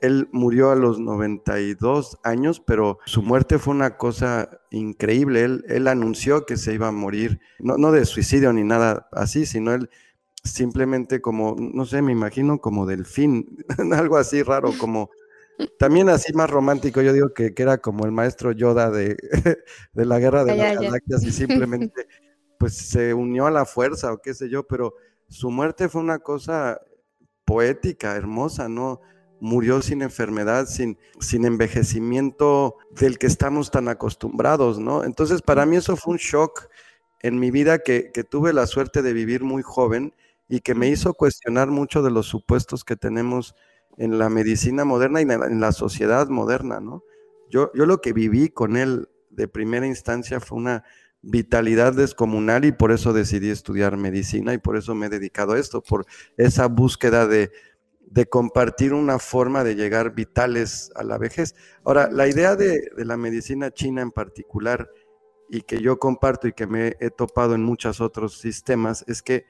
Él 0.00 0.28
murió 0.32 0.70
a 0.70 0.76
los 0.76 1.00
92 1.00 2.18
años, 2.22 2.60
pero 2.60 2.98
su 3.06 3.22
muerte 3.22 3.58
fue 3.58 3.74
una 3.74 3.96
cosa 3.96 4.60
increíble. 4.70 5.44
Él, 5.44 5.64
él 5.68 5.88
anunció 5.88 6.46
que 6.46 6.56
se 6.56 6.74
iba 6.74 6.88
a 6.88 6.92
morir, 6.92 7.40
no, 7.58 7.76
no 7.76 7.92
de 7.92 8.04
suicidio 8.04 8.52
ni 8.52 8.64
nada 8.64 9.08
así, 9.12 9.46
sino 9.46 9.74
él 9.74 9.90
simplemente 10.44 11.20
como, 11.20 11.56
no 11.58 11.84
sé, 11.84 12.02
me 12.02 12.12
imagino 12.12 12.60
como 12.60 12.86
delfín, 12.86 13.64
algo 13.92 14.16
así 14.16 14.42
raro, 14.42 14.72
como 14.78 15.10
también 15.78 16.08
así 16.08 16.32
más 16.32 16.48
romántico, 16.48 17.02
yo 17.02 17.12
digo 17.12 17.32
que, 17.34 17.52
era 17.56 17.78
como 17.78 18.04
el 18.04 18.12
maestro 18.12 18.52
Yoda 18.52 18.90
de, 18.90 19.16
de 19.92 20.04
la 20.04 20.18
guerra 20.18 20.44
de 20.44 20.56
las 20.56 20.80
galaxias 20.80 21.24
y 21.24 21.32
simplemente 21.32 22.06
pues 22.58 22.76
se 22.76 23.14
unió 23.14 23.46
a 23.46 23.50
la 23.50 23.64
fuerza 23.64 24.12
o 24.12 24.18
qué 24.18 24.34
sé 24.34 24.48
yo, 24.48 24.66
pero 24.66 24.94
su 25.28 25.50
muerte 25.50 25.88
fue 25.88 26.00
una 26.00 26.18
cosa 26.18 26.80
poética, 27.44 28.16
hermosa, 28.16 28.68
¿no? 28.68 29.00
Murió 29.40 29.82
sin 29.82 30.02
enfermedad, 30.02 30.66
sin, 30.66 30.98
sin 31.20 31.44
envejecimiento 31.44 32.76
del 32.90 33.18
que 33.18 33.26
estamos 33.26 33.70
tan 33.70 33.88
acostumbrados, 33.88 34.78
¿no? 34.78 35.04
Entonces, 35.04 35.42
para 35.42 35.66
mí 35.66 35.76
eso 35.76 35.96
fue 35.96 36.12
un 36.12 36.18
shock 36.18 36.68
en 37.20 37.38
mi 37.38 37.50
vida 37.50 37.78
que, 37.78 38.10
que 38.12 38.24
tuve 38.24 38.52
la 38.52 38.66
suerte 38.66 39.02
de 39.02 39.12
vivir 39.12 39.44
muy 39.44 39.62
joven 39.62 40.14
y 40.48 40.60
que 40.60 40.74
me 40.74 40.88
hizo 40.88 41.14
cuestionar 41.14 41.68
mucho 41.68 42.02
de 42.02 42.10
los 42.10 42.26
supuestos 42.26 42.84
que 42.84 42.96
tenemos 42.96 43.54
en 43.98 44.18
la 44.18 44.28
medicina 44.28 44.84
moderna 44.84 45.20
y 45.20 45.24
en 45.24 45.60
la 45.60 45.72
sociedad 45.72 46.28
moderna, 46.28 46.80
¿no? 46.80 47.02
Yo, 47.50 47.70
yo 47.74 47.86
lo 47.86 48.00
que 48.00 48.12
viví 48.12 48.48
con 48.48 48.76
él 48.76 49.08
de 49.30 49.48
primera 49.48 49.86
instancia 49.86 50.40
fue 50.40 50.58
una 50.58 50.84
vitalidad 51.20 51.94
descomunal 51.94 52.64
y 52.64 52.72
por 52.72 52.92
eso 52.92 53.12
decidí 53.12 53.50
estudiar 53.50 53.96
medicina 53.96 54.54
y 54.54 54.58
por 54.58 54.76
eso 54.76 54.94
me 54.94 55.06
he 55.06 55.10
dedicado 55.10 55.52
a 55.52 55.58
esto, 55.58 55.82
por 55.82 56.06
esa 56.36 56.66
búsqueda 56.66 57.26
de, 57.26 57.50
de 58.10 58.26
compartir 58.26 58.94
una 58.94 59.18
forma 59.18 59.64
de 59.64 59.74
llegar 59.74 60.14
vitales 60.14 60.90
a 60.94 61.02
la 61.02 61.18
vejez. 61.18 61.54
Ahora, 61.84 62.08
la 62.10 62.26
idea 62.26 62.56
de, 62.56 62.90
la 62.96 63.16
medicina 63.16 63.70
china 63.70 64.02
en 64.02 64.10
particular 64.10 64.90
y 65.50 65.62
que 65.62 65.80
yo 65.80 65.98
comparto 65.98 66.48
y 66.48 66.52
que 66.52 66.66
me 66.66 66.96
he 67.00 67.10
topado 67.10 67.54
en 67.54 67.62
muchos 67.62 68.00
otros 68.00 68.38
sistemas 68.38 69.04
es 69.08 69.22
que 69.22 69.46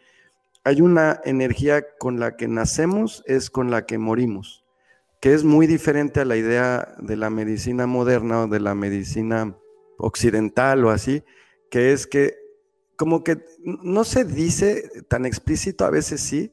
hay 0.65 0.81
una 0.81 1.21
energía 1.25 1.85
con 1.99 2.19
la 2.19 2.37
que 2.37 2.49
nacemos, 2.49 3.23
es 3.27 3.49
con 3.51 3.71
la 3.71 3.87
que 3.87 3.99
morimos, 3.99 4.65
que 5.21 5.35
es 5.35 5.45
muy 5.45 5.67
diferente 5.67 6.21
a 6.21 6.25
la 6.25 6.37
idea 6.37 6.95
de 6.99 7.17
la 7.17 7.31
medicina 7.31 7.87
moderna 7.87 8.43
o 8.43 8.49
de 8.49 8.61
la 8.61 8.75
medicina 8.75 9.57
occidental 9.99 10.85
o 10.85 10.91
así, 10.91 11.23
que 11.71 11.93
es 11.93 12.07
que 12.07 12.37
como 12.97 13.23
que 13.23 13.45
no 13.65 14.03
se 14.03 14.25
dice 14.25 14.91
tan 15.09 15.25
explícito, 15.27 15.85
a 15.85 15.91
veces 15.91 16.21
sí, 16.21 16.53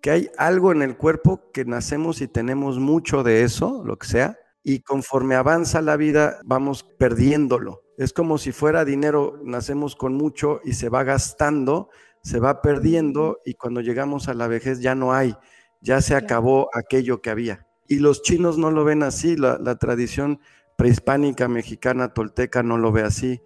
que 0.00 0.10
hay 0.10 0.30
algo 0.38 0.72
en 0.72 0.82
el 0.82 0.96
cuerpo 0.96 1.50
que 1.52 1.64
nacemos 1.64 2.20
y 2.20 2.28
tenemos 2.28 2.78
mucho 2.78 3.22
de 3.22 3.42
eso, 3.42 3.82
lo 3.84 3.98
que 3.98 4.06
sea, 4.06 4.38
y 4.62 4.80
conforme 4.80 5.34
avanza 5.34 5.80
la 5.80 5.96
vida 5.96 6.40
vamos 6.44 6.82
perdiéndolo. 6.98 7.82
Es 7.98 8.12
como 8.12 8.38
si 8.38 8.52
fuera 8.52 8.84
dinero, 8.84 9.40
nacemos 9.44 9.96
con 9.96 10.14
mucho 10.14 10.60
y 10.64 10.74
se 10.74 10.88
va 10.88 11.04
gastando, 11.04 11.88
se 12.22 12.40
va 12.40 12.60
perdiendo 12.62 13.38
y 13.44 13.54
cuando 13.54 13.80
llegamos 13.80 14.28
a 14.28 14.34
la 14.34 14.48
vejez 14.48 14.80
ya 14.80 14.94
no 14.94 15.12
hay, 15.12 15.34
ya 15.80 16.00
se 16.00 16.14
acabó 16.14 16.68
aquello 16.74 17.22
que 17.22 17.30
había. 17.30 17.66
Y 17.88 18.00
los 18.00 18.22
chinos 18.22 18.58
no 18.58 18.70
lo 18.70 18.84
ven 18.84 19.02
así, 19.02 19.36
la, 19.36 19.58
la 19.58 19.76
tradición 19.76 20.40
prehispánica, 20.76 21.48
mexicana, 21.48 22.12
tolteca 22.12 22.62
no 22.62 22.78
lo 22.78 22.92
ve 22.92 23.02
así. 23.02 23.40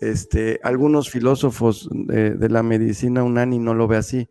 Este, 0.00 0.60
algunos 0.62 1.10
filósofos 1.10 1.88
de, 1.92 2.48
la 2.48 2.62
medicina 2.62 3.22
unani 3.22 3.58
no 3.58 3.74
lo 3.74 3.86
ve 3.86 3.98
así. 3.98 4.28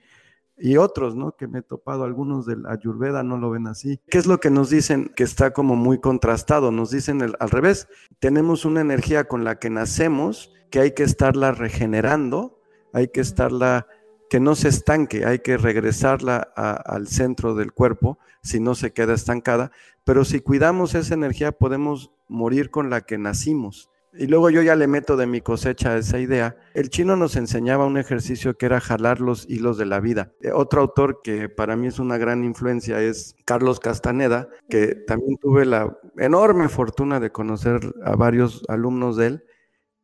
Y 0.60 0.76
otros, 0.76 1.16
¿no? 1.16 1.32
Que 1.38 1.48
me 1.48 1.60
he 1.60 1.62
topado, 1.62 2.04
algunos 2.04 2.46
de 2.46 2.58
la 2.58 2.74
Ayurveda 2.74 3.24
no 3.24 3.38
lo 3.38 3.50
ven 3.50 3.68
así. 3.68 4.00
¿Qué 4.10 4.18
es 4.18 4.28
lo 4.28 4.40
que 4.40 4.50
nos 4.50 4.70
dicen? 4.70 5.10
Que 5.16 5.24
está 5.24 5.52
como 5.52 5.78
muy 5.78 6.00
contrastado. 6.00 6.72
Nos 6.72 6.92
dicen 6.92 7.22
al 7.22 7.50
revés. 7.50 7.88
Tenemos 8.20 8.66
una 8.66 8.82
energía 8.82 9.30
con 9.30 9.46
la 9.46 9.58
que 9.58 9.70
nacemos, 9.70 10.54
que 10.70 10.82
hay 10.82 10.92
que 10.92 11.04
estarla 11.04 11.54
regenerando, 11.54 12.60
hay 12.92 13.08
que 13.08 13.22
estarla, 13.22 13.88
que 14.30 14.42
no 14.42 14.56
se 14.56 14.68
estanque, 14.68 15.26
hay 15.26 15.40
que 15.40 15.58
regresarla 15.58 16.38
al 16.38 17.08
centro 17.08 17.56
del 17.56 17.72
cuerpo, 17.72 18.20
si 18.44 18.60
no 18.60 18.76
se 18.76 18.92
queda 18.92 19.14
estancada. 19.14 19.72
Pero 20.04 20.26
si 20.26 20.42
cuidamos 20.42 20.94
esa 20.94 21.14
energía, 21.14 21.54
podemos 21.54 22.12
morir 22.28 22.70
con 22.70 22.90
la 22.90 23.02
que 23.02 23.18
nacimos. 23.18 23.90
Y 24.14 24.26
luego 24.26 24.50
yo 24.50 24.62
ya 24.64 24.76
le 24.76 24.88
meto 24.88 25.18
de 25.18 25.28
mi 25.28 25.40
cosecha 25.42 25.96
esa 25.98 26.20
idea. 26.20 26.58
El 26.74 26.90
chino 26.90 27.16
nos 27.16 27.36
enseñaba 27.36 27.86
un 27.86 27.98
ejercicio 27.98 28.58
que 28.58 28.66
era 28.66 28.80
jalar 28.80 29.22
los 29.22 29.48
hilos 29.48 29.78
de 29.78 29.86
la 29.86 30.00
vida. 30.00 30.32
Eh, 30.42 30.52
otro 30.52 30.82
autor 30.82 31.22
que 31.24 31.48
para 31.48 31.76
mí 31.76 31.88
es 31.88 32.00
una 32.00 32.18
gran 32.18 32.44
influencia 32.44 33.02
es 33.02 33.36
Carlos 33.46 33.80
Castaneda, 33.80 34.50
que 34.68 34.96
también 34.96 35.38
tuve 35.38 35.66
la 35.66 35.96
enorme 36.18 36.70
fortuna 36.70 37.20
de 37.20 37.32
conocer 37.32 37.80
a 38.04 38.16
varios 38.16 38.64
alumnos 38.68 39.16
de 39.16 39.28
él 39.28 39.44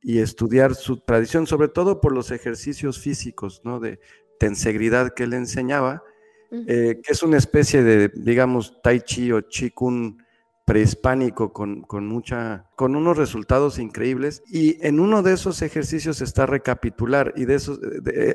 y 0.02 0.20
estudiar 0.20 0.76
su 0.76 0.98
tradición, 0.98 1.48
sobre 1.48 1.68
todo 1.68 2.00
por 2.00 2.14
los 2.14 2.30
ejercicios 2.30 3.00
físicos, 3.00 3.62
¿no? 3.64 3.80
De 3.80 4.00
tensegridad 4.40 5.16
que 5.16 5.24
él 5.24 5.34
enseñaba, 5.34 6.04
eh, 6.52 7.02
que 7.04 7.12
es 7.12 7.24
una 7.24 7.38
especie 7.38 7.82
de, 7.84 8.10
digamos, 8.14 8.80
tai 8.84 9.02
chi 9.02 9.32
o 9.32 9.42
chi 9.42 9.72
kun 9.72 10.24
prehispánico 10.66 11.54
con, 11.54 11.84
con, 11.84 12.08
mucha, 12.08 12.70
con 12.76 12.96
unos 12.96 13.18
resultados 13.18 13.80
increíbles. 13.80 14.44
Y 14.48 14.86
en 14.86 15.00
uno 15.00 15.22
de 15.22 15.34
esos 15.34 15.62
ejercicios 15.62 16.22
está 16.22 16.46
recapitular 16.46 17.34
y 17.36 17.46
de 17.46 17.56
eso 17.56 17.80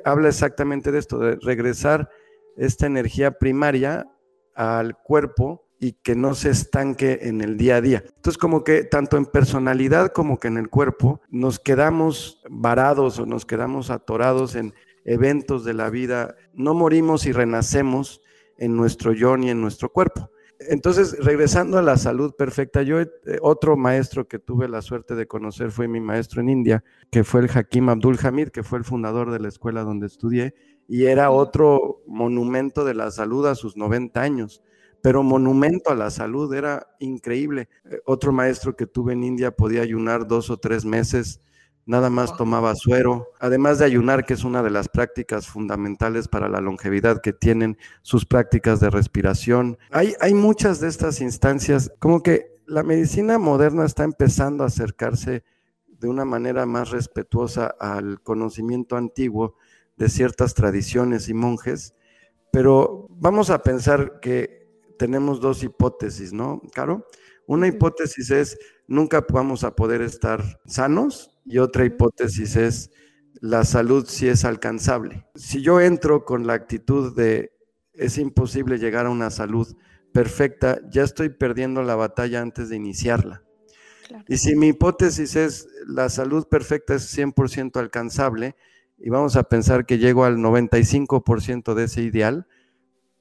habla 0.04 0.28
exactamente 0.28 0.92
de 0.92 0.98
esto, 1.00 1.18
de 1.18 1.36
regresar 1.42 2.08
esta 2.56 2.86
energía 2.86 3.32
primaria 3.32 4.08
al 4.54 4.96
cuerpo 4.96 5.66
y 5.80 5.92
que 5.92 6.14
no 6.14 6.34
se 6.34 6.50
estanque 6.50 7.20
en 7.22 7.40
el 7.40 7.56
día 7.56 7.76
a 7.76 7.80
día. 7.80 8.04
Entonces, 8.06 8.38
como 8.38 8.62
que 8.64 8.84
tanto 8.84 9.16
en 9.16 9.24
personalidad 9.24 10.12
como 10.12 10.38
que 10.38 10.48
en 10.48 10.58
el 10.58 10.68
cuerpo, 10.68 11.22
nos 11.30 11.58
quedamos 11.58 12.42
varados 12.50 13.18
o 13.18 13.26
nos 13.26 13.46
quedamos 13.46 13.90
atorados 13.90 14.54
en 14.54 14.74
eventos 15.04 15.64
de 15.64 15.72
la 15.72 15.88
vida, 15.88 16.36
no 16.52 16.74
morimos 16.74 17.24
y 17.24 17.32
renacemos 17.32 18.20
en 18.58 18.76
nuestro 18.76 19.12
yo 19.12 19.38
ni 19.38 19.48
en 19.48 19.62
nuestro 19.62 19.90
cuerpo. 19.90 20.30
Entonces, 20.68 21.16
regresando 21.18 21.78
a 21.78 21.82
la 21.82 21.96
salud 21.96 22.34
perfecta, 22.34 22.82
yo 22.82 23.00
eh, 23.00 23.08
otro 23.40 23.78
maestro 23.78 24.28
que 24.28 24.38
tuve 24.38 24.68
la 24.68 24.82
suerte 24.82 25.14
de 25.14 25.26
conocer 25.26 25.70
fue 25.70 25.88
mi 25.88 26.00
maestro 26.00 26.42
en 26.42 26.50
India, 26.50 26.84
que 27.10 27.24
fue 27.24 27.40
el 27.40 27.50
Hakim 27.50 27.88
Abdul 27.88 28.18
Hamid, 28.22 28.48
que 28.48 28.62
fue 28.62 28.78
el 28.78 28.84
fundador 28.84 29.30
de 29.30 29.40
la 29.40 29.48
escuela 29.48 29.84
donde 29.84 30.06
estudié, 30.06 30.54
y 30.86 31.06
era 31.06 31.30
otro 31.30 32.02
monumento 32.06 32.84
de 32.84 32.92
la 32.92 33.10
salud 33.10 33.46
a 33.46 33.54
sus 33.54 33.78
90 33.78 34.20
años, 34.20 34.62
pero 35.00 35.22
monumento 35.22 35.90
a 35.90 35.94
la 35.94 36.10
salud, 36.10 36.52
era 36.52 36.88
increíble. 36.98 37.70
Eh, 37.86 38.00
otro 38.04 38.30
maestro 38.30 38.76
que 38.76 38.86
tuve 38.86 39.14
en 39.14 39.24
India 39.24 39.52
podía 39.52 39.80
ayunar 39.80 40.26
dos 40.26 40.50
o 40.50 40.58
tres 40.58 40.84
meses 40.84 41.40
nada 41.90 42.08
más 42.08 42.36
tomaba 42.36 42.76
suero, 42.76 43.32
además 43.40 43.80
de 43.80 43.84
ayunar, 43.84 44.24
que 44.24 44.34
es 44.34 44.44
una 44.44 44.62
de 44.62 44.70
las 44.70 44.88
prácticas 44.88 45.48
fundamentales 45.48 46.28
para 46.28 46.48
la 46.48 46.60
longevidad 46.60 47.20
que 47.20 47.32
tienen 47.32 47.78
sus 48.02 48.24
prácticas 48.24 48.78
de 48.78 48.90
respiración. 48.90 49.76
Hay, 49.90 50.14
hay 50.20 50.32
muchas 50.32 50.78
de 50.78 50.86
estas 50.86 51.20
instancias, 51.20 51.92
como 51.98 52.22
que 52.22 52.54
la 52.64 52.84
medicina 52.84 53.38
moderna 53.40 53.84
está 53.84 54.04
empezando 54.04 54.62
a 54.62 54.68
acercarse 54.68 55.42
de 55.88 56.06
una 56.06 56.24
manera 56.24 56.64
más 56.64 56.90
respetuosa 56.90 57.74
al 57.80 58.22
conocimiento 58.22 58.96
antiguo 58.96 59.56
de 59.96 60.08
ciertas 60.08 60.54
tradiciones 60.54 61.28
y 61.28 61.34
monjes, 61.34 61.96
pero 62.52 63.08
vamos 63.10 63.50
a 63.50 63.64
pensar 63.64 64.20
que 64.20 64.70
tenemos 64.96 65.40
dos 65.40 65.64
hipótesis, 65.64 66.32
¿no, 66.32 66.62
Caro? 66.72 67.04
Una 67.48 67.66
hipótesis 67.66 68.30
es, 68.30 68.56
nunca 68.86 69.26
vamos 69.28 69.64
a 69.64 69.74
poder 69.74 70.02
estar 70.02 70.60
sanos 70.66 71.39
y 71.50 71.58
otra 71.58 71.84
hipótesis 71.84 72.54
es, 72.54 72.90
la 73.40 73.64
salud 73.64 74.06
sí 74.06 74.28
es 74.28 74.44
alcanzable. 74.44 75.26
Si 75.34 75.62
yo 75.62 75.80
entro 75.80 76.24
con 76.24 76.46
la 76.46 76.52
actitud 76.52 77.16
de, 77.16 77.52
es 77.92 78.18
imposible 78.18 78.78
llegar 78.78 79.06
a 79.06 79.10
una 79.10 79.30
salud 79.30 79.76
perfecta, 80.12 80.80
ya 80.90 81.02
estoy 81.02 81.30
perdiendo 81.30 81.82
la 81.82 81.96
batalla 81.96 82.40
antes 82.40 82.68
de 82.68 82.76
iniciarla. 82.76 83.42
Y 84.28 84.36
si 84.36 84.54
mi 84.54 84.68
hipótesis 84.68 85.34
es, 85.34 85.68
la 85.86 86.08
salud 86.08 86.46
perfecta 86.46 86.94
es 86.94 87.16
100% 87.16 87.78
alcanzable, 87.78 88.54
y 88.96 89.10
vamos 89.10 89.34
a 89.34 89.44
pensar 89.44 89.86
que 89.86 89.98
llego 89.98 90.24
al 90.24 90.36
95% 90.36 91.74
de 91.74 91.84
ese 91.84 92.02
ideal, 92.02 92.46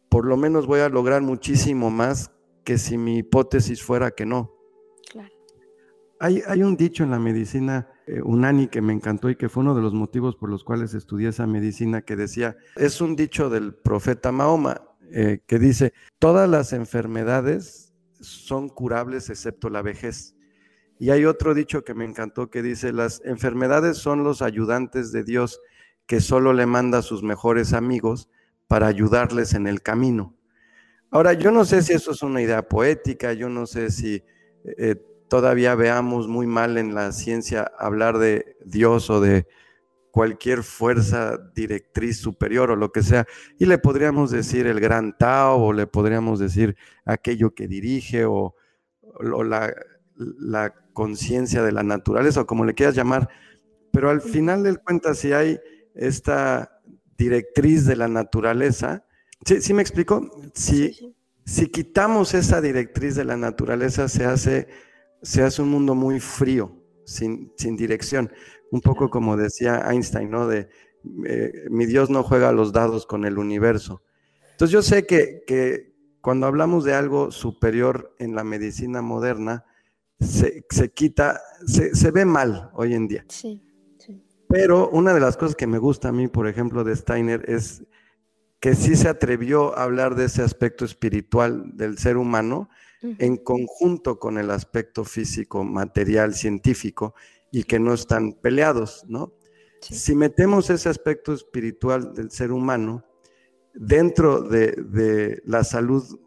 por 0.09 0.25
lo 0.25 0.37
menos 0.37 0.67
voy 0.67 0.81
a 0.81 0.89
lograr 0.89 1.21
muchísimo 1.21 1.89
más 1.89 2.31
que 2.63 2.77
si 2.77 2.97
mi 2.97 3.17
hipótesis 3.17 3.81
fuera 3.81 4.11
que 4.11 4.25
no. 4.25 4.53
Hay, 6.19 6.43
hay 6.45 6.63
un 6.63 6.75
dicho 6.75 7.03
en 7.03 7.11
la 7.11 7.19
medicina 7.19 7.87
eh, 8.11 8.23
unani 8.23 8.69
que 8.69 8.81
me 8.81 8.91
encantó 8.91 9.29
y 9.29 9.35
que 9.35 9.49
fue 9.49 9.61
uno 9.61 9.75
de 9.75 9.83
los 9.83 9.93
motivos 9.93 10.35
por 10.35 10.49
los 10.49 10.63
cuales 10.63 10.95
estudié 10.95 11.29
esa 11.29 11.45
medicina 11.45 12.01
que 12.01 12.15
decía, 12.15 12.57
es 12.75 13.01
un 13.01 13.15
dicho 13.15 13.51
del 13.51 13.75
profeta 13.75 14.31
Mahoma 14.31 14.81
eh, 15.11 15.41
que 15.45 15.59
dice, 15.59 15.93
todas 16.17 16.49
las 16.49 16.73
enfermedades 16.73 17.93
son 18.19 18.67
curables 18.69 19.29
excepto 19.29 19.69
la 19.69 19.83
vejez. 19.83 20.35
Y 20.97 21.11
hay 21.11 21.25
otro 21.25 21.53
dicho 21.53 21.83
que 21.83 21.93
me 21.93 22.03
encantó 22.03 22.49
que 22.49 22.63
dice, 22.63 22.93
las 22.93 23.21
enfermedades 23.25 23.97
son 23.97 24.23
los 24.23 24.41
ayudantes 24.41 25.11
de 25.11 25.23
Dios 25.23 25.61
que 26.07 26.19
solo 26.19 26.53
le 26.53 26.65
manda 26.65 26.97
a 26.97 27.03
sus 27.03 27.21
mejores 27.21 27.73
amigos 27.73 28.27
para 28.67 28.87
ayudarles 28.87 29.53
en 29.53 29.67
el 29.67 29.83
camino. 29.83 30.35
Ahora, 31.11 31.33
yo 31.33 31.51
no 31.51 31.63
sé 31.63 31.83
si 31.83 31.93
eso 31.93 32.11
es 32.11 32.23
una 32.23 32.41
idea 32.41 32.67
poética, 32.67 33.33
yo 33.33 33.49
no 33.49 33.67
sé 33.67 33.91
si 33.91 34.23
eh, 34.63 34.95
todavía 35.29 35.75
veamos 35.75 36.27
muy 36.27 36.47
mal 36.47 36.77
en 36.77 36.93
la 36.95 37.11
ciencia 37.11 37.71
hablar 37.77 38.17
de 38.17 38.57
Dios 38.65 39.09
o 39.09 39.21
de 39.21 39.47
cualquier 40.11 40.63
fuerza 40.63 41.37
directriz 41.55 42.19
superior 42.19 42.71
o 42.71 42.75
lo 42.75 42.91
que 42.91 43.03
sea. 43.03 43.25
Y 43.57 43.65
le 43.65 43.77
podríamos 43.77 44.31
decir 44.31 44.67
el 44.67 44.79
gran 44.79 45.17
Tao 45.17 45.57
o 45.57 45.73
le 45.73 45.87
podríamos 45.87 46.39
decir 46.39 46.75
aquello 47.05 47.53
que 47.53 47.67
dirige 47.67 48.25
o, 48.25 48.55
la, 49.21 49.73
la 50.15 50.73
conciencia 50.93 51.63
de 51.63 51.71
la 51.71 51.83
naturaleza 51.83 52.41
o 52.41 52.45
como 52.45 52.65
le 52.65 52.73
quieras 52.73 52.95
llamar. 52.95 53.29
Pero 53.91 54.09
al 54.09 54.21
final 54.21 54.63
del 54.63 54.79
cuenta, 54.79 55.13
si 55.13 55.33
hay 55.33 55.59
esta 55.93 56.81
directriz 57.17 57.85
de 57.85 57.95
la 57.95 58.07
naturaleza, 58.07 59.05
¿sí, 59.45 59.73
me 59.73 59.81
explico? 59.81 60.29
Si, 60.53 61.15
si 61.45 61.67
quitamos 61.67 62.33
esa 62.33 62.61
directriz 62.61 63.15
de 63.15 63.25
la 63.25 63.37
naturaleza, 63.37 64.07
se 64.07 64.25
hace, 64.25 64.67
se 65.21 65.43
hace 65.43 65.61
un 65.61 65.69
mundo 65.69 65.95
muy 65.95 66.19
frío, 66.19 66.75
sin, 67.05 67.51
sin 67.57 67.75
dirección. 67.75 68.31
Un 68.71 68.81
poco 68.81 69.09
como 69.09 69.37
decía 69.37 69.83
Einstein, 69.89 70.29
¿no? 70.29 70.47
De 70.47 70.69
eh, 71.25 71.65
mi 71.69 71.85
Dios 71.85 72.09
no 72.09 72.23
juega 72.23 72.51
los 72.51 72.71
dados 72.71 73.05
con 73.05 73.25
el 73.25 73.37
universo. 73.37 74.03
Entonces 74.51 74.71
yo 74.71 74.81
sé 74.81 75.05
que, 75.05 75.43
que 75.47 75.93
cuando 76.21 76.47
hablamos 76.47 76.83
de 76.83 76.93
algo 76.93 77.31
superior 77.31 78.15
en 78.19 78.35
la 78.35 78.43
medicina 78.43 79.01
moderna, 79.01 79.65
se, 80.19 80.65
se 80.69 80.91
quita, 80.91 81.41
se, 81.65 81.95
se, 81.95 82.11
ve 82.11 82.25
mal 82.25 82.69
hoy 82.73 82.93
en 82.93 83.07
día. 83.07 83.25
Sí, 83.29 83.63
sí. 83.97 84.21
Pero 84.49 84.89
una 84.89 85.13
de 85.13 85.21
las 85.21 85.37
cosas 85.37 85.55
que 85.55 85.67
me 85.67 85.77
gusta 85.77 86.09
a 86.09 86.11
mí, 86.11 86.27
por 86.27 86.47
ejemplo, 86.47 86.83
de 86.83 86.95
Steiner 86.95 87.49
es 87.49 87.85
que 88.59 88.75
sí 88.75 88.95
se 88.97 89.07
atrevió 89.07 89.77
a 89.77 89.83
hablar 89.83 90.15
de 90.15 90.25
ese 90.25 90.41
aspecto 90.41 90.83
espiritual 90.83 91.77
del 91.77 91.97
ser 91.97 92.17
humano 92.17 92.69
en 93.01 93.37
conjunto 93.37 94.19
con 94.19 94.37
el 94.37 94.51
aspecto 94.51 95.03
físico, 95.05 95.63
material, 95.63 96.33
científico, 96.33 97.15
y 97.51 97.63
que 97.63 97.79
no 97.79 97.93
están 97.93 98.33
peleados, 98.33 99.05
¿no? 99.07 99.33
Si 99.81 100.13
metemos 100.15 100.69
ese 100.69 100.89
aspecto 100.89 101.33
espiritual 101.33 102.13
del 102.13 102.31
ser 102.31 102.51
humano 102.51 103.05
dentro 103.73 104.41
de, 104.41 105.41
la 105.45 105.63
salud 105.63 106.19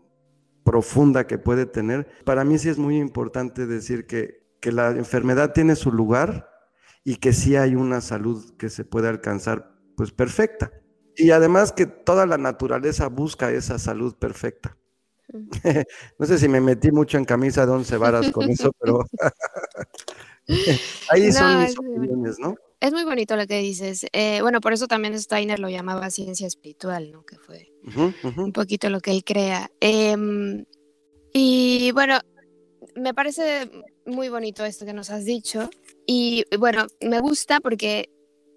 profunda 0.64 1.26
que 1.26 1.38
puede 1.38 1.66
tener, 1.66 2.06
para 2.24 2.44
mí 2.44 2.58
sí 2.58 2.70
es 2.70 2.78
muy 2.78 2.98
importante 2.98 3.66
decir 3.66 4.06
que, 4.06 4.42
que 4.60 4.72
la 4.72 4.90
enfermedad 4.90 5.52
tiene 5.52 5.76
su 5.76 5.92
lugar 5.92 6.48
y 7.04 7.16
que 7.16 7.32
sí 7.32 7.56
hay 7.56 7.74
una 7.74 8.00
salud 8.00 8.54
que 8.56 8.70
se 8.70 8.84
puede 8.84 9.08
alcanzar 9.08 9.76
pues 9.96 10.12
perfecta. 10.12 10.72
Y 11.14 11.30
además 11.30 11.72
que 11.72 11.84
toda 11.84 12.26
la 12.26 12.38
naturaleza 12.38 13.08
busca 13.08 13.50
esa 13.50 13.78
salud 13.78 14.16
perfecta. 14.16 14.78
no 16.18 16.26
sé 16.26 16.38
si 16.38 16.48
me 16.48 16.60
metí 16.60 16.90
mucho 16.90 17.18
en 17.18 17.24
camisa 17.24 17.66
de 17.66 17.72
once 17.72 17.96
varas 17.96 18.30
con 18.30 18.50
eso, 18.50 18.72
pero 18.80 19.04
ahí 21.08 21.32
son 21.32 21.62
mis 21.62 21.78
opiniones, 21.78 22.38
¿no? 22.38 22.54
Es 22.80 22.92
muy 22.92 23.04
bonito 23.04 23.36
lo 23.36 23.46
que 23.46 23.60
dices. 23.60 24.06
Eh, 24.12 24.40
bueno, 24.42 24.60
por 24.60 24.72
eso 24.72 24.88
también 24.88 25.18
Steiner 25.18 25.60
lo 25.60 25.68
llamaba 25.68 26.10
ciencia 26.10 26.48
espiritual, 26.48 27.12
¿no? 27.12 27.24
Que 27.24 27.36
fue 27.38 27.72
un 28.36 28.52
poquito 28.52 28.90
lo 28.90 29.00
que 29.00 29.12
él 29.12 29.22
crea. 29.24 29.70
Em, 29.78 30.64
y 31.32 31.92
bueno, 31.92 32.18
me 32.96 33.14
parece 33.14 33.70
muy 34.04 34.28
bonito 34.28 34.64
esto 34.64 34.84
que 34.84 34.92
nos 34.92 35.10
has 35.10 35.24
dicho. 35.24 35.70
Y 36.06 36.44
bueno, 36.58 36.88
me 37.00 37.20
gusta 37.20 37.60
porque 37.60 38.10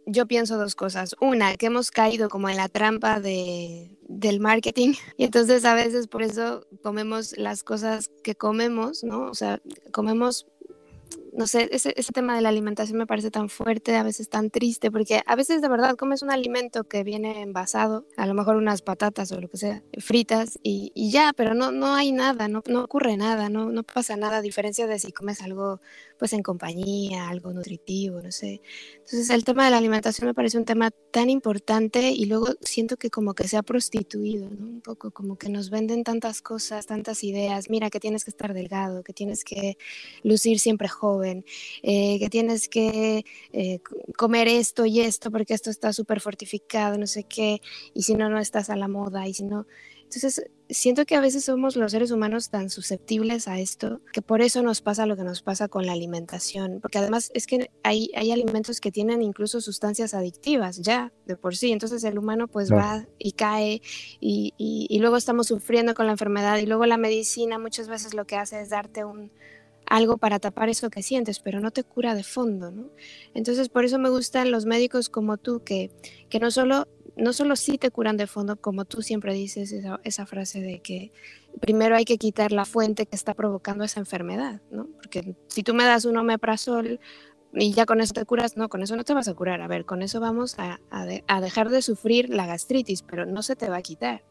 yo 0.05 0.27
pienso 0.27 0.57
dos 0.57 0.75
cosas. 0.75 1.15
Una, 1.19 1.55
que 1.55 1.67
hemos 1.67 1.91
caído 1.91 2.29
como 2.29 2.49
en 2.49 2.57
la 2.57 2.69
trampa 2.69 3.19
de, 3.19 3.97
del 4.07 4.39
marketing 4.39 4.93
y 5.17 5.25
entonces 5.25 5.65
a 5.65 5.73
veces 5.73 6.07
por 6.07 6.23
eso 6.23 6.65
comemos 6.83 7.37
las 7.37 7.63
cosas 7.63 8.09
que 8.23 8.35
comemos, 8.35 9.03
¿no? 9.03 9.29
O 9.29 9.33
sea, 9.33 9.61
comemos 9.91 10.47
no 11.35 11.47
sé, 11.47 11.69
ese, 11.71 11.93
ese, 11.97 12.13
tema 12.13 12.35
de 12.35 12.41
la 12.41 12.49
alimentación 12.49 12.97
me 12.97 13.05
parece 13.05 13.29
tan 13.29 13.49
fuerte, 13.49 13.95
a 13.95 14.03
veces 14.03 14.29
tan 14.29 14.49
triste, 14.49 14.89
porque 14.89 15.21
a 15.25 15.35
veces 15.35 15.61
de 15.61 15.67
verdad 15.67 15.95
comes 15.95 16.21
un 16.21 16.31
alimento 16.31 16.85
que 16.85 17.03
viene 17.03 17.41
envasado, 17.41 18.07
a 18.15 18.25
lo 18.25 18.33
mejor 18.33 18.55
unas 18.55 18.81
patatas 18.81 19.31
o 19.31 19.41
lo 19.41 19.49
que 19.49 19.57
sea, 19.57 19.83
fritas 19.99 20.57
y, 20.63 20.91
y 20.95 21.11
ya, 21.11 21.33
pero 21.35 21.53
no, 21.53 21.71
no 21.71 21.93
hay 21.93 22.11
nada, 22.11 22.47
no, 22.47 22.63
no 22.67 22.83
ocurre 22.83 23.17
nada, 23.17 23.49
no, 23.49 23.69
no 23.69 23.83
pasa 23.83 24.15
nada, 24.15 24.37
a 24.37 24.41
diferencia 24.41 24.87
de 24.87 24.97
si 24.99 25.11
comes 25.11 25.41
algo 25.41 25.81
pues 26.17 26.31
en 26.33 26.43
compañía, 26.43 27.27
algo 27.27 27.51
nutritivo, 27.51 28.21
no 28.21 28.31
sé. 28.31 28.61
Entonces 28.95 29.29
el 29.29 29.43
tema 29.43 29.65
de 29.65 29.71
la 29.71 29.77
alimentación 29.77 30.27
me 30.27 30.33
parece 30.33 30.57
un 30.57 30.65
tema 30.65 30.91
tan 31.11 31.29
importante 31.29 32.11
y 32.11 32.25
luego 32.25 32.47
siento 32.61 32.97
que 32.97 33.09
como 33.09 33.33
que 33.33 33.47
se 33.47 33.57
ha 33.57 33.63
prostituido, 33.63 34.49
¿no? 34.49 34.65
Un 34.65 34.81
poco 34.81 35.11
como 35.11 35.37
que 35.37 35.49
nos 35.49 35.69
venden 35.69 36.03
tantas 36.03 36.41
cosas, 36.41 36.85
tantas 36.85 37.23
ideas, 37.23 37.69
mira 37.69 37.89
que 37.89 37.99
tienes 37.99 38.23
que 38.23 38.31
estar 38.31 38.53
delgado, 38.53 39.03
que 39.03 39.13
tienes 39.13 39.43
que 39.43 39.77
lucir 40.23 40.59
siempre 40.59 40.87
joven, 40.87 41.24
eh, 41.27 42.19
que 42.19 42.29
tienes 42.29 42.69
que 42.69 43.25
eh, 43.53 43.79
comer 44.17 44.47
esto 44.47 44.85
y 44.85 45.01
esto 45.01 45.31
porque 45.31 45.53
esto 45.53 45.69
está 45.69 45.93
súper 45.93 46.21
fortificado, 46.21 46.97
no 46.97 47.07
sé 47.07 47.23
qué, 47.23 47.61
y 47.93 48.03
si 48.03 48.15
no, 48.15 48.29
no 48.29 48.39
estás 48.39 48.69
a 48.69 48.75
la 48.75 48.87
moda, 48.87 49.27
y 49.27 49.33
si 49.33 49.43
no... 49.43 49.65
Entonces, 50.03 50.45
siento 50.69 51.05
que 51.05 51.15
a 51.15 51.21
veces 51.21 51.45
somos 51.45 51.75
los 51.75 51.91
seres 51.91 52.11
humanos 52.11 52.49
tan 52.49 52.69
susceptibles 52.69 53.47
a 53.47 53.59
esto 53.59 54.01
que 54.11 54.21
por 54.21 54.41
eso 54.41 54.63
nos 54.63 54.81
pasa 54.81 55.05
lo 55.05 55.15
que 55.15 55.23
nos 55.23 55.41
pasa 55.41 55.67
con 55.67 55.85
la 55.85 55.91
alimentación, 55.91 56.79
porque 56.81 56.97
además 56.97 57.31
es 57.33 57.47
que 57.47 57.69
hay, 57.83 58.09
hay 58.15 58.31
alimentos 58.31 58.81
que 58.81 58.91
tienen 58.91 59.21
incluso 59.21 59.61
sustancias 59.61 60.13
adictivas 60.13 60.77
ya 60.77 61.11
de 61.25 61.35
por 61.35 61.55
sí, 61.55 61.71
entonces 61.71 62.03
el 62.03 62.17
humano 62.17 62.47
pues 62.47 62.71
va 62.71 63.05
y 63.17 63.33
cae 63.33 63.81
y, 64.19 64.53
y, 64.57 64.99
luego 64.99 65.17
estamos 65.17 65.47
sufriendo 65.47 65.93
con 65.93 66.05
la 66.05 66.13
enfermedad 66.13 66.57
y 66.57 66.65
luego 66.65 66.85
la 66.85 66.97
medicina 66.97 67.59
muchas 67.59 67.87
veces 67.87 68.13
lo 68.13 68.25
que 68.25 68.37
hace 68.37 68.61
es 68.61 68.69
darte 68.69 69.03
un, 69.03 69.31
algo 69.87 70.17
para 70.17 70.39
tapar 70.39 70.69
eso 70.69 70.89
que 70.89 71.03
sientes, 71.03 71.39
pero 71.39 71.59
no 71.59 71.71
te 71.71 71.83
cura 71.83 72.15
de 72.15 72.23
fondo, 72.23 72.71
¿no? 72.71 72.89
Entonces, 73.33 73.69
por 73.69 73.85
eso 73.85 73.99
me 73.99 74.09
gustan 74.09 74.51
los 74.51 74.65
médicos 74.65 75.09
como 75.09 75.37
tú, 75.37 75.63
que, 75.63 75.91
que 76.29 76.39
no 76.39 76.51
solo 76.51 76.87
no 77.17 77.33
solo 77.33 77.55
sí 77.55 77.77
te 77.77 77.91
curan 77.91 78.17
de 78.17 78.27
fondo, 78.27 78.57
como 78.57 78.85
tú 78.85 79.01
siempre 79.01 79.33
dices 79.33 79.73
esa, 80.03 80.25
frase 80.25 80.61
de 80.61 80.81
que 80.81 81.11
primero 81.61 81.95
hay 81.95 82.05
que 82.05 82.17
quitar 82.17 82.51
la 82.51 82.65
fuente 82.65 83.05
que 83.05 83.15
está 83.15 83.33
provocando 83.33 83.83
esa 83.83 83.99
enfermedad, 83.99 84.61
¿no? 84.69 84.87
Porque 84.95 85.35
si 85.47 85.63
tú 85.63 85.73
me 85.73 85.85
das 85.85 86.05
un 86.05 86.17
omeprazol 86.17 86.99
y 87.53 87.71
ya 87.71 87.85
con 87.85 88.01
eso 88.01 88.13
te 88.13 88.25
curas, 88.25 88.57
no, 88.57 88.67
con 88.67 88.83
eso 88.83 88.97
no 88.97 89.05
te 89.05 89.13
vas 89.13 89.29
a 89.29 89.33
curar. 89.33 89.61
A 89.61 89.67
ver, 89.67 89.85
con 89.85 90.01
eso 90.01 90.19
vamos 90.19 90.59
a, 90.59 90.81
a 90.89 91.41
dejar 91.41 91.69
de 91.69 91.81
sufrir 91.81 92.29
la 92.29 92.45
gastritis, 92.45 93.01
pero 93.01 93.25
no 93.25 93.41
se 93.43 93.55
te 93.55 93.69
va 93.69 93.77
a 93.77 93.81
quitar. 93.81 94.23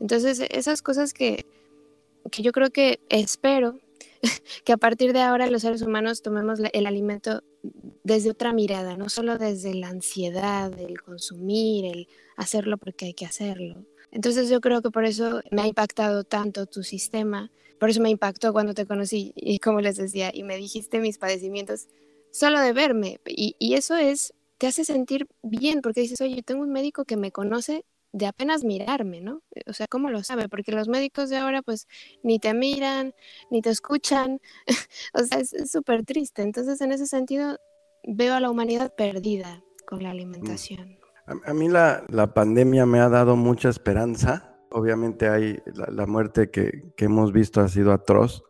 Entonces, 0.00 0.42
esas 0.50 0.82
cosas 0.82 1.14
que, 1.14 1.46
que 2.30 2.42
yo 2.42 2.52
creo 2.52 2.70
que 2.70 3.00
espero 3.08 3.78
que 4.64 4.72
a 4.72 4.76
partir 4.76 5.12
de 5.12 5.20
ahora 5.20 5.46
los 5.48 5.62
seres 5.62 5.82
humanos 5.82 6.22
tomemos 6.22 6.60
el 6.72 6.86
alimento 6.86 7.42
desde 8.04 8.30
otra 8.30 8.52
mirada, 8.52 8.96
no 8.96 9.08
solo 9.08 9.38
desde 9.38 9.74
la 9.74 9.88
ansiedad, 9.88 10.72
el 10.78 11.00
consumir, 11.00 11.84
el 11.84 12.08
hacerlo 12.36 12.78
porque 12.78 13.06
hay 13.06 13.14
que 13.14 13.26
hacerlo. 13.26 13.84
Entonces 14.10 14.48
yo 14.48 14.60
creo 14.60 14.80
que 14.82 14.90
por 14.90 15.04
eso 15.04 15.42
me 15.50 15.62
ha 15.62 15.66
impactado 15.66 16.24
tanto 16.24 16.66
tu 16.66 16.82
sistema, 16.82 17.50
por 17.78 17.90
eso 17.90 18.00
me 18.00 18.10
impactó 18.10 18.52
cuando 18.52 18.74
te 18.74 18.86
conocí 18.86 19.32
y 19.36 19.58
como 19.58 19.80
les 19.80 19.96
decía, 19.96 20.30
y 20.32 20.42
me 20.42 20.56
dijiste 20.56 21.00
mis 21.00 21.18
padecimientos 21.18 21.88
solo 22.30 22.60
de 22.60 22.72
verme. 22.72 23.20
Y, 23.26 23.54
y 23.58 23.74
eso 23.74 23.96
es, 23.96 24.34
te 24.58 24.66
hace 24.66 24.84
sentir 24.84 25.26
bien 25.42 25.80
porque 25.82 26.00
dices, 26.00 26.20
oye, 26.20 26.42
tengo 26.42 26.62
un 26.62 26.72
médico 26.72 27.04
que 27.04 27.16
me 27.16 27.30
conoce 27.30 27.84
de 28.18 28.26
apenas 28.26 28.64
mirarme, 28.64 29.20
¿no? 29.20 29.42
O 29.66 29.72
sea, 29.72 29.86
¿cómo 29.86 30.10
lo 30.10 30.22
sabe? 30.24 30.48
Porque 30.48 30.72
los 30.72 30.88
médicos 30.88 31.30
de 31.30 31.36
ahora 31.36 31.62
pues 31.62 31.86
ni 32.22 32.38
te 32.38 32.52
miran, 32.52 33.14
ni 33.50 33.62
te 33.62 33.70
escuchan, 33.70 34.40
o 35.14 35.22
sea, 35.22 35.38
es 35.38 35.54
súper 35.70 36.04
triste. 36.04 36.42
Entonces, 36.42 36.80
en 36.80 36.92
ese 36.92 37.06
sentido, 37.06 37.58
veo 38.02 38.34
a 38.34 38.40
la 38.40 38.50
humanidad 38.50 38.94
perdida 38.94 39.62
con 39.86 40.02
la 40.02 40.08
mm. 40.08 40.12
alimentación. 40.12 40.98
A, 41.44 41.54
mí 41.54 41.68
la, 41.68 42.04
pandemia 42.34 42.86
me 42.86 43.00
ha 43.00 43.08
dado 43.08 43.36
mucha 43.36 43.68
esperanza. 43.68 44.56
Obviamente 44.70 45.28
hay 45.28 45.58
la, 45.74 46.06
muerte 46.06 46.50
que, 46.50 46.92
hemos 46.96 47.32
visto 47.32 47.60
ha 47.60 47.68
sido 47.68 47.92
atroz, 47.92 48.42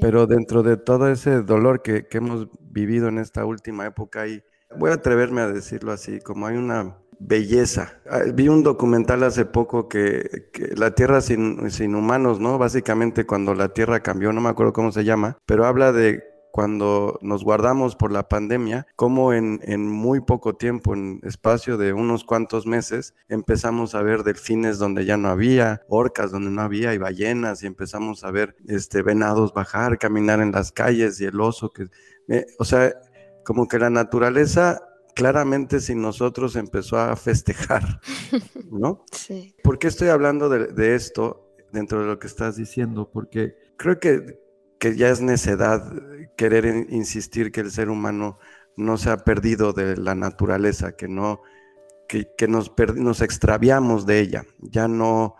pero 0.00 0.26
dentro 0.26 0.62
de 0.62 0.76
todo 0.76 1.10
ese 1.10 1.42
dolor 1.42 1.82
que, 1.82 2.06
que 2.06 2.18
hemos 2.18 2.48
vivido 2.60 3.08
en 3.08 3.18
esta 3.18 3.44
última 3.44 3.86
época, 3.86 4.22
hay, 4.22 4.42
voy 4.78 4.90
a 4.90 4.94
atreverme 4.94 5.40
a 5.40 5.48
decirlo 5.48 5.92
así, 5.92 6.20
como 6.20 6.46
hay 6.46 6.56
una 6.56 6.96
belleza. 7.18 7.98
Ah, 8.10 8.20
vi 8.32 8.48
un 8.48 8.62
documental 8.62 9.22
hace 9.22 9.44
poco 9.44 9.88
que, 9.88 10.50
la 10.76 10.94
Tierra 10.94 11.20
sin, 11.20 11.70
sin, 11.70 11.94
humanos, 11.94 12.40
¿no? 12.40 12.58
Básicamente 12.58 13.26
cuando 13.26 13.54
la 13.54 13.70
Tierra 13.70 14.00
cambió, 14.00 14.32
no 14.32 14.40
me 14.40 14.48
acuerdo 14.48 14.72
cómo 14.72 14.92
se 14.92 15.04
llama, 15.04 15.38
pero 15.46 15.66
habla 15.66 15.92
de 15.92 16.22
cuando 16.56 17.18
nos 17.20 17.44
guardamos 17.44 17.96
por 17.96 18.10
la 18.10 18.28
pandemia, 18.30 18.86
cómo 18.96 19.34
en, 19.34 19.60
en 19.64 19.86
muy 19.86 20.22
poco 20.22 20.56
tiempo, 20.56 20.94
en 20.94 21.20
espacio 21.22 21.76
de 21.76 21.92
unos 21.92 22.24
cuantos 22.24 22.66
meses, 22.66 23.14
empezamos 23.28 23.94
a 23.94 24.00
ver 24.00 24.22
delfines 24.22 24.78
donde 24.78 25.04
ya 25.04 25.18
no 25.18 25.28
había, 25.28 25.82
orcas 25.90 26.30
donde 26.30 26.50
no 26.50 26.62
había 26.62 26.94
y 26.94 26.98
ballenas 26.98 27.62
y 27.62 27.66
empezamos 27.66 28.24
a 28.24 28.30
ver 28.30 28.56
este, 28.68 29.02
venados 29.02 29.52
bajar, 29.52 29.98
caminar 29.98 30.40
en 30.40 30.50
las 30.50 30.72
calles 30.72 31.20
y 31.20 31.26
el 31.26 31.38
oso 31.42 31.74
que... 31.74 31.88
Eh, 32.28 32.46
o 32.58 32.64
sea, 32.64 32.90
como 33.44 33.68
que 33.68 33.78
la 33.78 33.90
naturaleza 33.90 34.80
claramente 35.16 35.80
sin 35.80 36.02
nosotros 36.02 36.56
empezó 36.56 36.98
a 36.98 37.16
festejar, 37.16 38.00
¿no? 38.70 39.02
Sí. 39.10 39.56
¿Por 39.64 39.78
qué 39.78 39.88
estoy 39.88 40.08
hablando 40.08 40.50
de, 40.50 40.94
esto 40.94 41.54
dentro 41.72 42.00
de 42.00 42.06
lo 42.06 42.18
que 42.18 42.26
estás 42.26 42.56
diciendo? 42.56 43.10
Porque 43.10 43.56
creo 43.78 43.98
que, 43.98 44.38
que 44.78 44.94
ya 44.94 45.08
es 45.08 45.22
necedad 45.22 45.90
querer 46.36 46.66
insistir 46.90 47.50
que 47.50 47.62
el 47.62 47.70
ser 47.70 47.88
humano 47.88 48.38
no 48.76 48.98
se 48.98 49.08
ha 49.08 49.16
perdido 49.16 49.72
de 49.72 49.96
la 49.96 50.14
naturaleza, 50.14 50.96
que 50.96 51.08
no, 51.08 51.40
que, 52.06 52.46
nos, 52.46 52.70
nos 52.96 53.22
extraviamos 53.22 54.04
de 54.04 54.20
ella, 54.20 54.44
ya 54.58 54.86
no, 54.86 55.36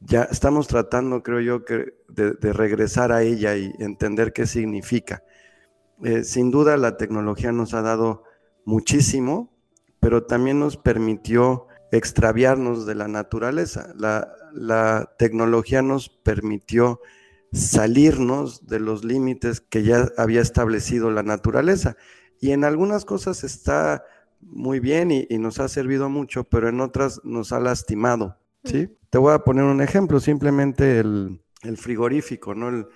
ya 0.00 0.24
estamos 0.24 0.68
tratando, 0.68 1.22
creo 1.22 1.40
yo, 1.40 1.64
que 1.64 1.94
de, 2.08 2.52
regresar 2.52 3.12
a 3.12 3.22
ella 3.22 3.56
y 3.56 3.72
entender 3.78 4.34
qué 4.34 4.46
significa. 4.46 5.22
Eh, 6.04 6.24
sin 6.24 6.50
duda 6.50 6.76
la 6.76 6.98
tecnología 6.98 7.52
nos 7.52 7.72
ha 7.72 7.80
dado 7.80 8.27
muchísimo, 8.68 9.50
pero 9.98 10.24
también 10.24 10.58
nos 10.58 10.76
permitió 10.76 11.66
extraviarnos 11.90 12.84
de 12.84 12.94
la 12.94 13.08
naturaleza. 13.08 13.94
La, 13.96 14.30
la 14.52 15.14
tecnología 15.18 15.80
nos 15.80 16.10
permitió 16.10 17.00
salirnos 17.50 18.66
de 18.66 18.78
los 18.78 19.04
límites 19.04 19.62
que 19.62 19.84
ya 19.84 20.08
había 20.18 20.42
establecido 20.42 21.10
la 21.10 21.22
naturaleza. 21.22 21.96
Y 22.40 22.50
en 22.50 22.62
algunas 22.62 23.06
cosas 23.06 23.42
está 23.42 24.04
muy 24.42 24.80
bien 24.80 25.10
y, 25.12 25.26
nos 25.38 25.60
ha 25.60 25.68
servido 25.68 26.10
mucho, 26.10 26.44
pero 26.44 26.68
en 26.68 26.82
otras 26.82 27.22
nos 27.24 27.52
ha 27.52 27.60
lastimado. 27.60 28.36
¿sí? 28.64 28.90
Te 29.08 29.16
voy 29.16 29.32
a 29.32 29.38
poner 29.38 29.64
un 29.64 29.80
ejemplo, 29.80 30.20
simplemente 30.20 31.00
el, 31.00 31.40
frigorífico, 31.76 32.54
¿no? 32.54 32.68
El, 32.68 32.86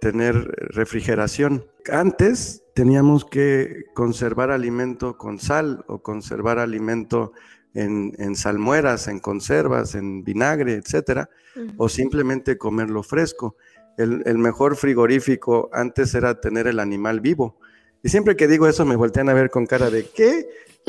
tener 0.00 0.36
refrigeración. 0.74 1.66
Antes 1.90 2.61
teníamos 2.74 3.24
que 3.24 3.84
conservar 3.94 4.50
alimento 4.50 5.18
con 5.18 5.38
sal 5.38 5.84
o 5.88 6.02
conservar 6.02 6.58
alimento 6.58 7.32
en, 7.74 8.36
salmueras, 8.36 9.08
en 9.08 9.18
conservas, 9.18 9.94
en 9.94 10.24
vinagre, 10.24 10.74
etcétera, 10.74 11.30
o 11.76 11.88
simplemente 11.88 12.58
comerlo 12.58 13.02
fresco. 13.02 13.56
El, 13.96 14.22
el, 14.26 14.38
mejor 14.38 14.76
frigorífico 14.76 15.70
antes 15.72 16.14
era 16.14 16.40
tener 16.40 16.66
el 16.66 16.80
animal 16.80 17.20
vivo. 17.20 17.58
Y 18.02 18.08
siempre 18.08 18.36
que 18.36 18.48
digo 18.48 18.66
eso 18.66 18.84
me 18.84 18.96
voltean 18.96 19.28
a 19.28 19.34
ver 19.34 19.50
con 19.50 19.66
cara 19.66 19.90
de 19.90 20.06
¿qué? 20.06 20.46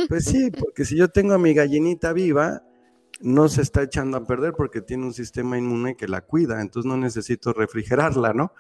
Pues 0.08 0.26
sí, 0.26 0.52
porque 0.60 0.86
si 0.86 0.98
yo 0.98 1.10
tengo 1.10 1.34
a 1.34 1.38
mi 1.38 1.54
gallinita 1.54 2.14
viva, 2.14 2.64
no 3.22 3.48
se 3.48 3.62
está 3.62 3.84
echando 3.84 4.18
a 4.18 4.26
perder 4.26 4.54
porque 4.54 4.82
tiene 4.82 5.06
un 5.06 5.14
sistema 5.14 5.58
inmune 5.58 5.96
que 5.96 6.08
la 6.08 6.22
cuida, 6.22 6.62
entonces 6.62 6.90
no 6.90 6.98
necesito 6.98 7.54
refrigerarla, 7.54 8.34
¿no? 8.34 8.52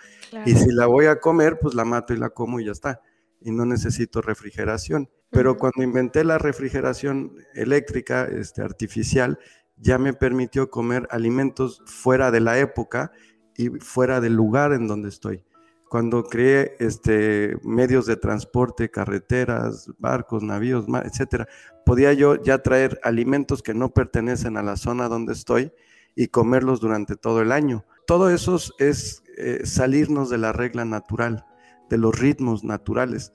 Y 0.45 0.55
si 0.55 0.71
la 0.71 0.85
voy 0.85 1.07
a 1.07 1.19
comer, 1.19 1.57
pues 1.59 1.73
la 1.73 1.83
mato 1.83 2.13
y 2.13 2.17
la 2.17 2.29
como 2.29 2.59
y 2.59 2.65
ya 2.65 2.71
está. 2.71 3.01
Y 3.43 3.51
no 3.51 3.65
necesito 3.65 4.21
refrigeración. 4.21 5.09
Pero 5.29 5.57
cuando 5.57 5.83
inventé 5.83 6.23
la 6.23 6.37
refrigeración 6.37 7.35
eléctrica, 7.55 8.25
este, 8.25 8.61
artificial, 8.61 9.39
ya 9.77 9.97
me 9.97 10.13
permitió 10.13 10.69
comer 10.69 11.07
alimentos 11.11 11.81
fuera 11.85 12.31
de 12.31 12.39
la 12.39 12.59
época 12.59 13.11
y 13.55 13.69
fuera 13.69 14.21
del 14.21 14.33
lugar 14.33 14.73
en 14.73 14.87
donde 14.87 15.09
estoy. 15.09 15.43
Cuando 15.89 16.23
creé 16.23 16.75
este, 16.79 17.57
medios 17.63 18.05
de 18.05 18.15
transporte, 18.15 18.89
carreteras, 18.89 19.91
barcos, 19.99 20.41
navíos, 20.41 20.85
etcétera, 21.03 21.47
podía 21.85 22.13
yo 22.13 22.41
ya 22.41 22.63
traer 22.63 22.99
alimentos 23.03 23.61
que 23.61 23.73
no 23.73 23.93
pertenecen 23.93 24.57
a 24.57 24.63
la 24.63 24.75
zona 24.75 25.07
donde 25.07 25.33
estoy 25.33 25.71
y 26.15 26.27
comerlos 26.27 26.79
durante 26.79 27.15
todo 27.15 27.41
el 27.41 27.51
año. 27.51 27.85
Todo 28.07 28.29
eso 28.29 28.57
es 28.79 29.23
eh, 29.37 29.61
salirnos 29.65 30.29
de 30.29 30.37
la 30.37 30.51
regla 30.51 30.85
natural, 30.85 31.45
de 31.89 31.97
los 31.97 32.17
ritmos 32.17 32.63
naturales. 32.63 33.33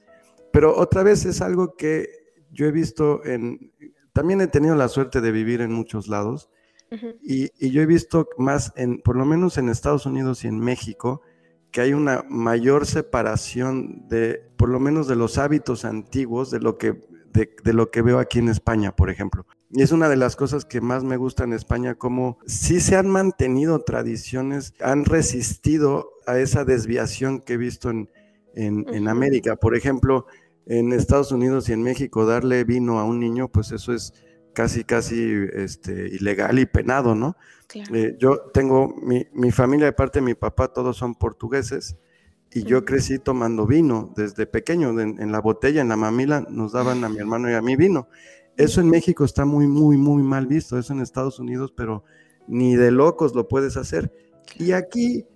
Pero 0.53 0.77
otra 0.77 1.03
vez 1.03 1.25
es 1.25 1.41
algo 1.41 1.77
que 1.77 2.09
yo 2.51 2.67
he 2.67 2.73
visto 2.73 3.25
en, 3.25 3.73
también 4.13 4.41
he 4.41 4.47
tenido 4.47 4.75
la 4.75 4.89
suerte 4.89 5.21
de 5.21 5.31
vivir 5.33 5.61
en 5.61 5.73
muchos 5.73 6.09
lados 6.09 6.51
y, 7.23 7.51
y, 7.59 7.71
yo 7.71 7.83
he 7.83 7.87
visto 7.87 8.29
más, 8.39 8.73
en, 8.75 9.01
por 9.01 9.17
lo 9.17 9.27
menos 9.27 9.59
en 9.59 9.69
Estados 9.69 10.07
Unidos 10.07 10.45
y 10.45 10.49
en 10.49 10.59
México, 10.59 11.21
que 11.71 11.83
hay 11.83 11.93
una 11.93 12.25
mayor 12.31 12.87
separación 12.87 14.09
de, 14.09 14.43
por 14.57 14.71
lo 14.71 14.81
menos 14.81 15.07
de 15.07 15.17
los 15.17 15.37
hábitos 15.37 15.85
antiguos, 15.85 16.51
de 16.51 16.61
lo 16.61 16.79
que, 16.79 16.99
de, 17.33 17.55
de 17.63 17.73
lo 17.75 17.91
que 17.91 18.01
veo 18.01 18.19
aquí 18.19 18.39
en 18.39 18.49
España, 18.49 18.97
por 18.97 19.11
ejemplo. 19.11 19.47
Y 19.71 19.83
es 19.83 19.93
una 19.93 20.09
de 20.09 20.17
las 20.17 20.35
cosas 20.35 20.65
que 20.65 20.81
más 20.81 21.05
me 21.05 21.19
gusta 21.19 21.45
en 21.45 21.53
España, 21.53 21.95
como 21.95 22.39
sí 22.47 22.81
se 22.81 22.97
han 22.97 23.09
mantenido 23.09 23.83
tradiciones, 23.83 24.73
han 24.81 25.05
resistido 25.05 26.11
a 26.27 26.39
esa 26.39 26.65
desviación 26.65 27.41
que 27.41 27.53
he 27.53 27.59
visto 27.59 27.91
en, 27.91 28.09
en, 28.59 29.09
América. 29.09 29.57
Por 29.57 29.77
ejemplo, 29.77 30.27
en 30.67 30.93
Estados 30.93 31.33
Unidos 31.33 31.69
y 31.69 31.73
en 31.73 31.83
México, 31.83 32.27
darle 32.27 32.65
vino 32.65 32.99
a 32.99 33.05
un 33.05 33.21
niño, 33.21 33.49
pues 33.49 33.73
eso 33.73 33.93
es 33.93 34.13
casi, 34.53 34.85
casi 34.85 35.33
este, 35.53 36.09
ilegal 36.09 36.59
y 36.59 36.67
penado, 36.67 37.15
¿no? 37.15 37.37
Eh, 37.93 38.17
yo 38.19 38.41
tengo 38.53 38.95
mi, 39.03 39.27
mi, 39.33 39.53
familia 39.53 39.87
de 39.87 39.93
parte 39.93 40.19
de 40.19 40.25
mi 40.25 40.35
papá, 40.35 40.69
todos 40.69 40.97
son 40.97 41.15
portugueses, 41.15 41.97
y 42.53 42.65
yo 42.65 42.85
crecí 42.85 43.19
tomando 43.19 43.67
vino 43.67 44.13
desde 44.17 44.47
pequeño, 44.47 44.99
en, 45.01 45.33
la 45.33 45.41
botella, 45.41 45.83
en 45.83 45.89
la 45.89 45.97
mamila, 45.97 46.47
nos 46.49 46.73
daban 46.73 47.05
a 47.05 47.09
mi 47.09 47.19
hermano 47.19 47.51
y 47.51 47.55
a 47.55 47.61
mí 47.61 47.77
vino. 47.77 48.09
Eso 48.57 48.81
en 48.81 48.89
México 48.89 49.25
está 49.25 49.45
muy, 49.45 49.67
muy, 49.69 49.97
muy 49.97 50.23
mal 50.23 50.47
visto, 50.47 50.79
eso 50.79 50.93
en 50.93 51.01
Estados 51.01 51.39
Unidos, 51.39 51.73
pero 51.77 52.05
ni 52.47 52.75
de 52.75 52.91
locos 52.91 53.35
lo 53.35 53.49
puedes 53.49 53.77
hacer. 53.77 54.13
Y 54.59 54.73
aquí 54.73 55.27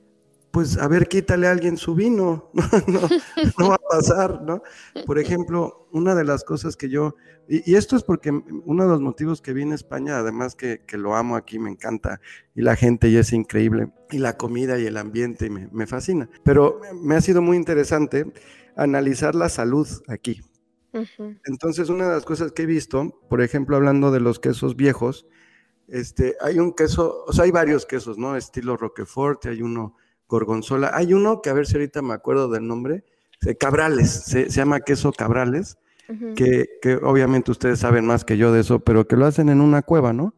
pues 0.53 0.76
a 0.76 0.86
ver, 0.86 1.09
quítale 1.09 1.48
a 1.48 1.50
alguien 1.50 1.78
su 1.78 1.94
vino, 1.94 2.50
no, 3.59 3.68
va 3.68 3.76
a 3.76 3.88
pasar, 3.90 4.42
¿no? 4.42 4.62
Por 5.07 5.18
ejemplo, 5.18 5.88
una 5.92 6.14
de 6.14 6.24
las 6.24 6.44
cosas 6.44 6.76
que 6.76 6.90
yo, 6.90 7.16
y, 7.48 7.74
esto 7.74 7.96
es 7.96 8.03
porque 8.05 8.30
uno 8.30 8.84
de 8.84 8.90
los 8.90 9.00
motivos 9.00 9.40
que 9.40 9.55
vine 9.55 9.72
a 9.72 9.76
España, 9.76 10.18
además 10.18 10.55
que, 10.55 10.82
lo 10.92 11.16
amo 11.16 11.36
aquí, 11.36 11.59
me 11.59 11.70
encanta, 11.70 12.20
y 12.55 12.61
la 12.61 12.76
gente 12.76 13.09
y 13.09 13.16
es 13.16 13.32
increíble, 13.32 13.92
y 14.11 14.18
la 14.18 14.36
comida 14.36 14.78
y 14.78 14.84
el 14.84 14.98
ambiente 14.98 15.48
me, 15.48 15.68
me 15.72 15.86
fascina, 15.86 16.28
pero 16.44 16.80
me 17.03 17.16
ha 17.16 17.22
sido 17.22 17.40
muy 17.40 17.57
interesante 17.57 18.30
analizar 18.76 19.34
la 19.34 19.48
salud 19.48 19.88
aquí. 20.07 20.42
Entonces, 21.46 21.88
una 21.88 22.07
de 22.07 22.14
las 22.14 22.24
cosas 22.26 22.53
que 22.53 22.64
he 22.64 22.66
visto, 22.66 23.18
por 23.30 23.40
ejemplo, 23.40 23.76
hablando 23.76 24.11
de 24.11 24.20
los 24.20 24.38
quesos 24.38 24.76
viejos, 24.76 25.26
este, 25.88 26.36
hay 26.42 26.59
un 26.59 26.74
queso, 26.74 27.24
o 27.26 27.32
sea, 27.32 27.44
hay 27.44 27.50
varios 27.50 27.86
quesos, 27.86 28.18
¿no? 28.18 28.36
Estilo 28.36 28.76
Roquefort, 28.76 29.46
hay 29.46 29.62
uno 29.62 29.96
gorgonzola. 30.32 30.90
Hay 30.94 31.12
uno 31.12 31.42
que 31.42 31.50
a 31.50 31.52
ver 31.52 31.66
si 31.66 31.74
ahorita 31.74 32.00
me 32.00 32.14
acuerdo 32.14 32.48
del 32.48 32.66
nombre, 32.66 33.04
Cabrales, 33.58 34.10
se, 34.10 34.48
llama 34.48 34.80
queso 34.80 35.12
Cabrales, 35.12 35.76
que, 36.36 36.66
obviamente 37.02 37.50
ustedes 37.50 37.80
saben 37.80 38.06
más 38.06 38.24
que 38.24 38.36
yo 38.36 38.52
de 38.52 38.60
eso, 38.60 38.80
pero 38.80 39.06
que 39.06 39.16
lo 39.16 39.26
hacen 39.26 39.48
en 39.48 39.60
una 39.60 39.82
cueva, 39.82 40.12
¿no? 40.12 40.34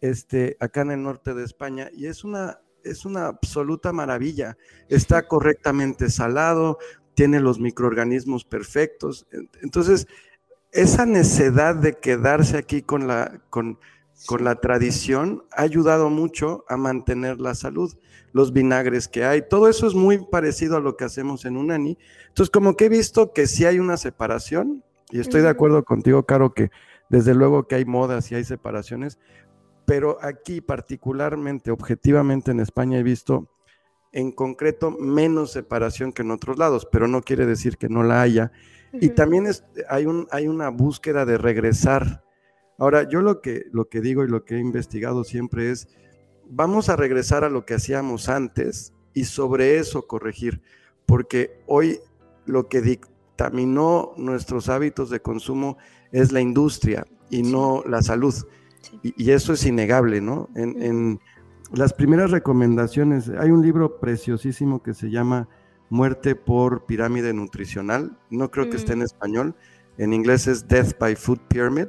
Este, 0.00 0.56
acá 0.60 0.80
en 0.82 0.90
el 0.90 1.02
norte 1.02 1.34
de 1.34 1.44
España, 1.44 1.90
y 1.92 2.06
es 2.06 2.24
una, 2.24 2.60
es 2.82 3.04
una 3.04 3.26
absoluta 3.26 3.92
maravilla. 3.92 4.56
Está 4.88 5.28
correctamente 5.28 6.10
salado, 6.10 6.78
tiene 7.14 7.40
los 7.40 7.60
microorganismos 7.60 8.44
perfectos. 8.44 9.26
Entonces, 9.62 10.08
esa 10.72 11.06
necesidad 11.06 11.76
de 11.76 11.98
quedarse 11.98 12.56
aquí 12.56 12.82
con 12.82 13.06
la, 13.06 13.42
con, 13.50 13.78
con 14.26 14.44
la 14.44 14.56
tradición 14.56 15.44
ha 15.52 15.62
ayudado 15.62 16.08
mucho 16.08 16.64
a 16.68 16.76
mantener 16.76 17.38
la 17.40 17.54
salud 17.54 17.94
los 18.32 18.52
vinagres 18.52 19.08
que 19.08 19.24
hay. 19.24 19.42
Todo 19.48 19.68
eso 19.68 19.86
es 19.86 19.94
muy 19.94 20.18
parecido 20.18 20.76
a 20.76 20.80
lo 20.80 20.96
que 20.96 21.04
hacemos 21.04 21.44
en 21.44 21.56
Unani. 21.56 21.98
Entonces, 22.28 22.50
como 22.50 22.76
que 22.76 22.86
he 22.86 22.88
visto 22.88 23.32
que 23.32 23.46
sí 23.46 23.64
hay 23.64 23.78
una 23.78 23.96
separación, 23.96 24.84
y 25.10 25.20
estoy 25.20 25.42
de 25.42 25.48
acuerdo 25.48 25.84
contigo, 25.84 26.24
Caro, 26.24 26.54
que 26.54 26.70
desde 27.08 27.34
luego 27.34 27.66
que 27.66 27.74
hay 27.74 27.84
modas 27.84 28.30
y 28.30 28.36
hay 28.36 28.44
separaciones, 28.44 29.18
pero 29.84 30.18
aquí 30.22 30.60
particularmente, 30.60 31.72
objetivamente 31.72 32.52
en 32.52 32.60
España 32.60 32.98
he 32.98 33.02
visto 33.02 33.48
en 34.12 34.32
concreto 34.32 34.90
menos 34.90 35.52
separación 35.52 36.12
que 36.12 36.22
en 36.22 36.30
otros 36.30 36.58
lados, 36.58 36.86
pero 36.90 37.08
no 37.08 37.22
quiere 37.22 37.46
decir 37.46 37.76
que 37.76 37.88
no 37.88 38.02
la 38.02 38.22
haya. 38.22 38.52
Y 38.92 39.10
también 39.10 39.46
hay, 39.88 40.06
un, 40.06 40.26
hay 40.30 40.48
una 40.48 40.68
búsqueda 40.68 41.24
de 41.24 41.38
regresar. 41.38 42.24
Ahora, 42.78 43.08
yo 43.08 43.20
lo 43.20 43.40
que, 43.40 43.66
lo 43.72 43.88
que 43.88 44.00
digo 44.00 44.24
y 44.24 44.28
lo 44.28 44.44
que 44.44 44.56
he 44.56 44.60
investigado 44.60 45.22
siempre 45.22 45.70
es, 45.70 45.88
vamos 46.50 46.88
a 46.88 46.96
regresar 46.96 47.44
a 47.44 47.50
lo 47.50 47.64
que 47.64 47.74
hacíamos 47.74 48.28
antes 48.28 48.92
y 49.14 49.24
sobre 49.24 49.78
eso 49.78 50.06
corregir, 50.06 50.60
porque 51.06 51.62
hoy 51.66 52.00
lo 52.44 52.68
que 52.68 52.80
dictaminó 52.80 54.12
nuestros 54.16 54.68
hábitos 54.68 55.10
de 55.10 55.20
consumo 55.20 55.78
es 56.12 56.32
la 56.32 56.40
industria 56.40 57.06
y 57.30 57.42
no 57.42 57.82
la 57.86 58.02
salud. 58.02 58.34
Y, 59.02 59.30
eso 59.30 59.52
es 59.52 59.64
innegable, 59.66 60.20
¿no? 60.20 60.48
En, 60.54 61.20
las 61.72 61.92
primeras 61.92 62.32
recomendaciones, 62.32 63.28
hay 63.28 63.52
un 63.52 63.62
libro 63.62 64.00
preciosísimo 64.00 64.82
que 64.82 64.92
se 64.92 65.08
llama 65.08 65.48
Muerte 65.88 66.34
por 66.34 66.84
pirámide 66.84 67.32
nutricional, 67.32 68.18
no 68.28 68.50
creo 68.50 68.68
que 68.68 68.76
esté 68.76 68.94
en 68.94 69.00
mm. 69.00 69.02
español, 69.02 69.54
en 69.96 70.12
inglés 70.12 70.48
es 70.48 70.66
Death 70.66 70.98
by 70.98 71.14
Food 71.14 71.38
Pyramid, 71.48 71.86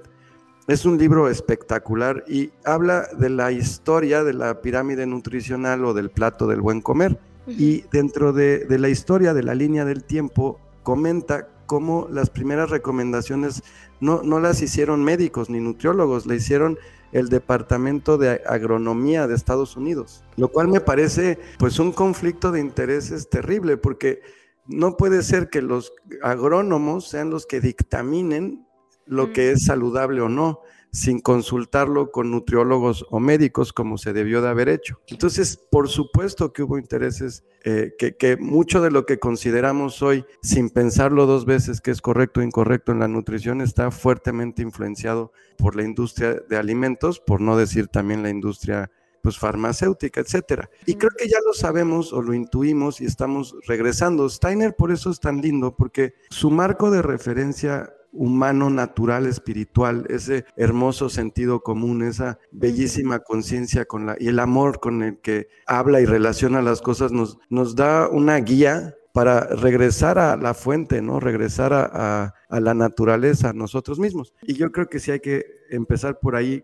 es 0.67 0.85
un 0.85 0.97
libro 0.97 1.29
espectacular 1.29 2.23
y 2.27 2.51
habla 2.63 3.07
de 3.17 3.29
la 3.29 3.51
historia 3.51 4.23
de 4.23 4.33
la 4.33 4.61
pirámide 4.61 5.05
nutricional 5.05 5.83
o 5.85 5.93
del 5.93 6.09
plato 6.09 6.47
del 6.47 6.61
buen 6.61 6.81
comer. 6.81 7.19
Y 7.47 7.83
dentro 7.91 8.31
de, 8.31 8.65
la 8.69 8.87
historia 8.87 9.33
de 9.33 9.43
la 9.43 9.55
línea 9.55 9.83
del 9.83 10.03
tiempo, 10.03 10.59
comenta 10.83 11.47
cómo 11.65 12.07
las 12.09 12.29
primeras 12.29 12.69
recomendaciones 12.69 13.63
no, 13.99 14.21
no 14.23 14.39
las 14.39 14.61
hicieron 14.61 15.03
médicos 15.03 15.49
ni 15.49 15.59
nutriólogos, 15.59 16.25
le 16.27 16.35
hicieron 16.35 16.77
el 17.11 17.29
Departamento 17.29 18.17
de 18.17 18.41
Agronomía 18.45 19.27
de 19.27 19.35
Estados 19.35 19.75
Unidos, 19.75 20.23
lo 20.37 20.49
cual 20.49 20.69
me 20.69 20.79
parece 20.79 21.39
pues 21.59 21.79
un 21.79 21.91
conflicto 21.91 22.51
de 22.51 22.61
intereses 22.61 23.29
terrible 23.29 23.75
porque 23.75 24.21
no 24.65 24.95
puede 24.95 25.23
ser 25.23 25.49
que 25.49 25.61
los 25.61 25.93
agrónomos 26.21 27.09
sean 27.09 27.29
los 27.29 27.45
que 27.45 27.59
dictaminen 27.59 28.65
lo 29.11 29.33
que 29.33 29.51
es 29.51 29.65
saludable 29.65 30.21
o 30.21 30.29
no, 30.29 30.61
sin 30.91 31.19
consultarlo 31.19 32.11
con 32.11 32.31
nutriólogos 32.31 33.05
o 33.09 33.19
médicos 33.19 33.73
como 33.73 33.97
se 33.97 34.13
debió 34.13 34.41
de 34.41 34.47
haber 34.47 34.69
hecho. 34.69 34.99
Entonces, 35.07 35.57
por 35.69 35.89
supuesto 35.89 36.53
que 36.53 36.63
hubo 36.63 36.77
intereses 36.77 37.43
eh, 37.63 37.93
que, 37.97 38.15
que, 38.15 38.37
mucho 38.37 38.81
de 38.81 38.89
lo 38.89 39.05
que 39.05 39.19
consideramos 39.19 40.01
hoy, 40.01 40.25
sin 40.41 40.69
pensarlo 40.69 41.25
dos 41.25 41.45
veces 41.45 41.81
que 41.81 41.91
es 41.91 42.01
correcto 42.01 42.39
o 42.39 42.43
incorrecto 42.43 42.93
en 42.93 42.99
la 42.99 43.07
nutrición, 43.09 43.61
está 43.61 43.91
fuertemente 43.91 44.61
influenciado 44.61 45.33
por 45.57 45.75
la 45.75 45.83
industria 45.83 46.35
de 46.49 46.57
alimentos, 46.57 47.19
por 47.19 47.41
no 47.41 47.57
decir 47.57 47.87
también 47.87 48.23
la 48.23 48.29
industria 48.29 48.89
pues 49.21 49.37
farmacéutica, 49.37 50.21
etcétera. 50.21 50.69
Y 50.85 50.95
creo 50.95 51.11
que 51.17 51.27
ya 51.27 51.37
lo 51.45 51.53
sabemos 51.53 52.11
o 52.13 52.21
lo 52.21 52.33
intuimos 52.33 53.01
y 53.01 53.05
estamos 53.05 53.55
regresando. 53.67 54.27
Steiner 54.29 54.75
por 54.75 54.91
eso 54.91 55.11
es 55.11 55.19
tan 55.19 55.41
lindo, 55.41 55.75
porque 55.75 56.13
su 56.29 56.49
marco 56.49 56.89
de 56.89 57.01
referencia 57.01 57.93
humano, 58.11 58.69
natural, 58.69 59.25
espiritual, 59.25 60.05
ese 60.09 60.45
hermoso 60.55 61.09
sentido 61.09 61.61
común, 61.61 62.03
esa 62.03 62.39
bellísima 62.51 63.19
conciencia 63.19 63.85
con 63.85 64.05
la 64.05 64.15
y 64.19 64.27
el 64.27 64.39
amor 64.39 64.79
con 64.79 65.01
el 65.03 65.19
que 65.19 65.47
habla 65.65 66.01
y 66.01 66.05
relaciona 66.05 66.61
las 66.61 66.81
cosas 66.81 67.11
nos, 67.11 67.37
nos 67.49 67.75
da 67.75 68.09
una 68.09 68.37
guía 68.37 68.95
para 69.13 69.41
regresar 69.47 70.19
a 70.19 70.37
la 70.37 70.53
fuente, 70.53 71.01
¿no? 71.01 71.19
Regresar 71.19 71.73
a, 71.73 72.33
a, 72.49 72.59
la 72.59 72.73
naturaleza, 72.73 73.49
a 73.49 73.53
nosotros 73.53 73.99
mismos. 73.99 74.33
Y 74.41 74.53
yo 74.53 74.71
creo 74.71 74.87
que 74.87 74.99
sí 74.99 75.11
hay 75.11 75.19
que 75.19 75.45
empezar 75.69 76.19
por 76.19 76.35
ahí. 76.35 76.63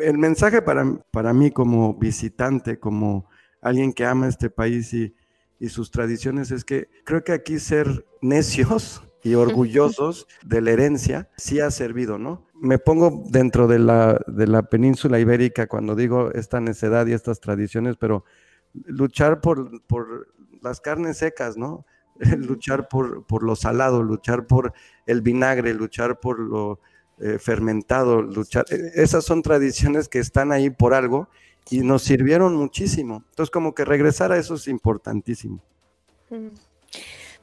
El 0.00 0.18
mensaje 0.18 0.60
para, 0.60 0.84
para 1.10 1.32
mí 1.32 1.50
como 1.50 1.94
visitante, 1.94 2.78
como 2.78 3.28
alguien 3.62 3.92
que 3.92 4.04
ama 4.04 4.28
este 4.28 4.50
país 4.50 4.92
y, 4.92 5.14
y 5.58 5.68
sus 5.68 5.90
tradiciones 5.90 6.50
es 6.50 6.64
que 6.64 6.88
creo 7.04 7.24
que 7.24 7.32
aquí 7.32 7.58
ser 7.58 8.04
necios 8.20 9.02
y 9.26 9.34
orgullosos 9.34 10.28
de 10.44 10.60
la 10.60 10.70
herencia, 10.70 11.28
sí 11.36 11.58
ha 11.58 11.72
servido, 11.72 12.16
¿no? 12.16 12.46
Me 12.54 12.78
pongo 12.78 13.24
dentro 13.28 13.66
de 13.66 13.80
la, 13.80 14.20
de 14.28 14.46
la 14.46 14.62
península 14.62 15.18
ibérica 15.18 15.66
cuando 15.66 15.96
digo 15.96 16.30
esta 16.30 16.60
necedad 16.60 17.08
y 17.08 17.12
estas 17.12 17.40
tradiciones, 17.40 17.96
pero 17.96 18.24
luchar 18.72 19.40
por, 19.40 19.82
por 19.88 20.28
las 20.62 20.80
carnes 20.80 21.18
secas, 21.18 21.56
¿no? 21.56 21.84
luchar 22.38 22.86
por, 22.86 23.26
por 23.26 23.42
lo 23.42 23.56
salado, 23.56 24.04
luchar 24.04 24.46
por 24.46 24.72
el 25.06 25.22
vinagre, 25.22 25.74
luchar 25.74 26.20
por 26.20 26.38
lo 26.38 26.78
eh, 27.18 27.40
fermentado, 27.40 28.22
luchar. 28.22 28.64
E, 28.70 29.02
esas 29.02 29.24
son 29.24 29.42
tradiciones 29.42 30.08
que 30.08 30.20
están 30.20 30.52
ahí 30.52 30.70
por 30.70 30.94
algo 30.94 31.28
y 31.68 31.80
nos 31.80 32.04
sirvieron 32.04 32.54
muchísimo. 32.54 33.24
Entonces, 33.30 33.50
como 33.50 33.74
que 33.74 33.84
regresar 33.84 34.30
a 34.30 34.38
eso 34.38 34.54
es 34.54 34.68
importantísimo. 34.68 35.60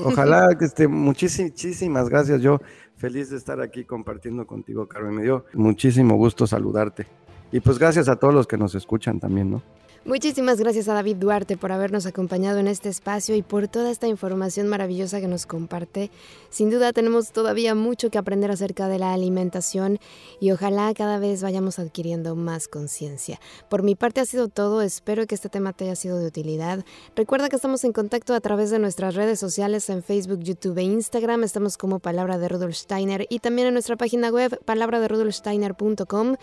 ojalá 0.04 0.56
que 0.58 0.66
esté. 0.66 0.88
Muchísimas 0.88 2.10
gracias. 2.10 2.42
Yo 2.42 2.62
feliz 2.96 3.30
de 3.30 3.38
estar 3.38 3.60
aquí 3.62 3.84
compartiendo 3.84 4.46
contigo, 4.48 4.88
Carmen. 4.88 5.16
Me 5.16 5.24
dio 5.24 5.46
muchísimo 5.54 6.16
gusto 6.16 6.48
saludarte. 6.48 7.08
Y 7.52 7.60
pues 7.60 7.80
gracias 7.80 8.08
a 8.08 8.18
todos 8.18 8.34
los 8.34 8.48
que 8.48 8.58
nos 8.58 8.76
escuchan 8.76 9.20
también, 9.20 9.52
¿no? 9.52 9.62
Muchísimas 10.08 10.58
gracias 10.58 10.88
a 10.88 10.94
David 10.94 11.18
Duarte 11.18 11.58
por 11.58 11.74
habernos 11.74 12.06
acompañado 12.06 12.60
en 12.60 12.70
este 12.70 12.88
espacio 12.88 13.36
y 13.36 13.42
por 13.42 13.68
toda 13.68 13.92
esta 13.92 14.08
información 14.08 14.70
maravillosa 14.70 15.20
que 15.20 15.28
nos 15.28 15.46
comparte. 15.46 16.12
Sin 16.50 16.70
duda 16.70 16.94
tenemos 16.94 17.34
todavía 17.34 17.76
mucho 17.76 18.10
que 18.10 18.18
aprender 18.18 18.50
acerca 18.50 18.88
de 18.88 19.00
la 19.00 19.12
alimentación 19.12 20.00
y 20.40 20.52
ojalá 20.52 20.94
cada 20.94 21.20
vez 21.20 21.44
vayamos 21.44 21.78
adquiriendo 21.78 22.38
más 22.38 22.70
conciencia. 22.70 23.42
Por 23.70 23.84
mi 23.84 23.96
parte 23.96 24.22
ha 24.22 24.26
sido 24.26 24.48
todo, 24.48 24.82
espero 24.82 25.28
que 25.28 25.36
este 25.36 25.50
tema 25.50 25.74
te 25.74 25.84
haya 25.84 25.98
sido 25.98 26.20
de 26.20 26.28
utilidad. 26.28 26.86
Recuerda 27.14 27.50
que 27.50 27.58
estamos 27.58 27.84
en 27.84 27.92
contacto 27.92 28.34
a 28.34 28.40
través 28.40 28.70
de 28.70 28.80
nuestras 28.80 29.14
redes 29.14 29.42
sociales 29.42 29.90
en 29.90 30.04
Facebook, 30.04 30.40
YouTube 30.40 30.78
e 30.78 30.84
Instagram. 30.84 31.44
Estamos 31.44 31.78
como 31.78 32.00
Palabra 32.00 32.38
de 32.38 32.48
Rudolf 32.48 32.76
Steiner 32.76 33.28
y 33.30 33.40
también 33.40 33.68
en 33.68 33.74
nuestra 33.74 33.98
página 33.98 34.30
web 34.30 34.58
palabraderudolfsteiner.com. 34.64 36.38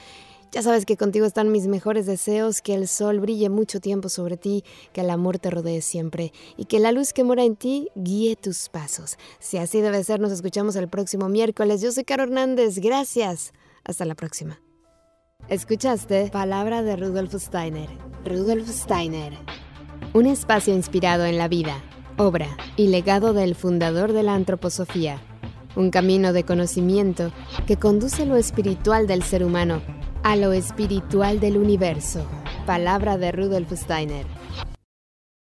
Ya 0.54 0.62
sabes 0.62 0.86
que 0.86 0.96
contigo 0.96 1.26
están 1.26 1.50
mis 1.50 1.66
mejores 1.66 2.06
deseos, 2.06 2.62
que 2.62 2.76
el 2.76 2.86
sol 2.86 3.18
brille 3.18 3.50
mucho 3.50 3.80
tiempo 3.80 4.08
sobre 4.08 4.36
ti, 4.36 4.62
que 4.92 5.00
el 5.00 5.10
amor 5.10 5.40
te 5.40 5.50
rodee 5.50 5.82
siempre 5.82 6.32
y 6.56 6.66
que 6.66 6.78
la 6.78 6.92
luz 6.92 7.12
que 7.12 7.24
mora 7.24 7.42
en 7.42 7.56
ti 7.56 7.88
guíe 7.96 8.36
tus 8.36 8.68
pasos. 8.68 9.16
Si 9.40 9.58
así 9.58 9.80
debe 9.80 10.04
ser, 10.04 10.20
nos 10.20 10.30
escuchamos 10.30 10.76
el 10.76 10.86
próximo 10.86 11.28
miércoles. 11.28 11.82
Yo 11.82 11.90
soy 11.90 12.04
Caro 12.04 12.22
Hernández, 12.22 12.78
gracias. 12.78 13.52
Hasta 13.82 14.04
la 14.04 14.14
próxima. 14.14 14.60
Escuchaste 15.48 16.30
Palabra 16.30 16.84
de 16.84 16.94
Rudolf 16.94 17.34
Steiner. 17.34 17.88
Rudolf 18.24 18.68
Steiner. 18.68 19.32
Un 20.12 20.26
espacio 20.26 20.72
inspirado 20.72 21.24
en 21.24 21.36
la 21.36 21.48
vida, 21.48 21.82
obra 22.16 22.56
y 22.76 22.86
legado 22.86 23.32
del 23.32 23.56
fundador 23.56 24.12
de 24.12 24.22
la 24.22 24.36
antroposofía. 24.36 25.20
Un 25.74 25.90
camino 25.90 26.32
de 26.32 26.44
conocimiento 26.44 27.32
que 27.66 27.76
conduce 27.76 28.24
lo 28.24 28.36
espiritual 28.36 29.08
del 29.08 29.24
ser 29.24 29.42
humano 29.42 29.82
a 30.24 30.36
lo 30.36 30.54
espiritual 30.54 31.38
del 31.38 31.58
universo. 31.58 32.26
Palabra 32.64 33.18
de 33.18 33.30
Rudolf 33.30 33.70
Steiner. 33.72 34.24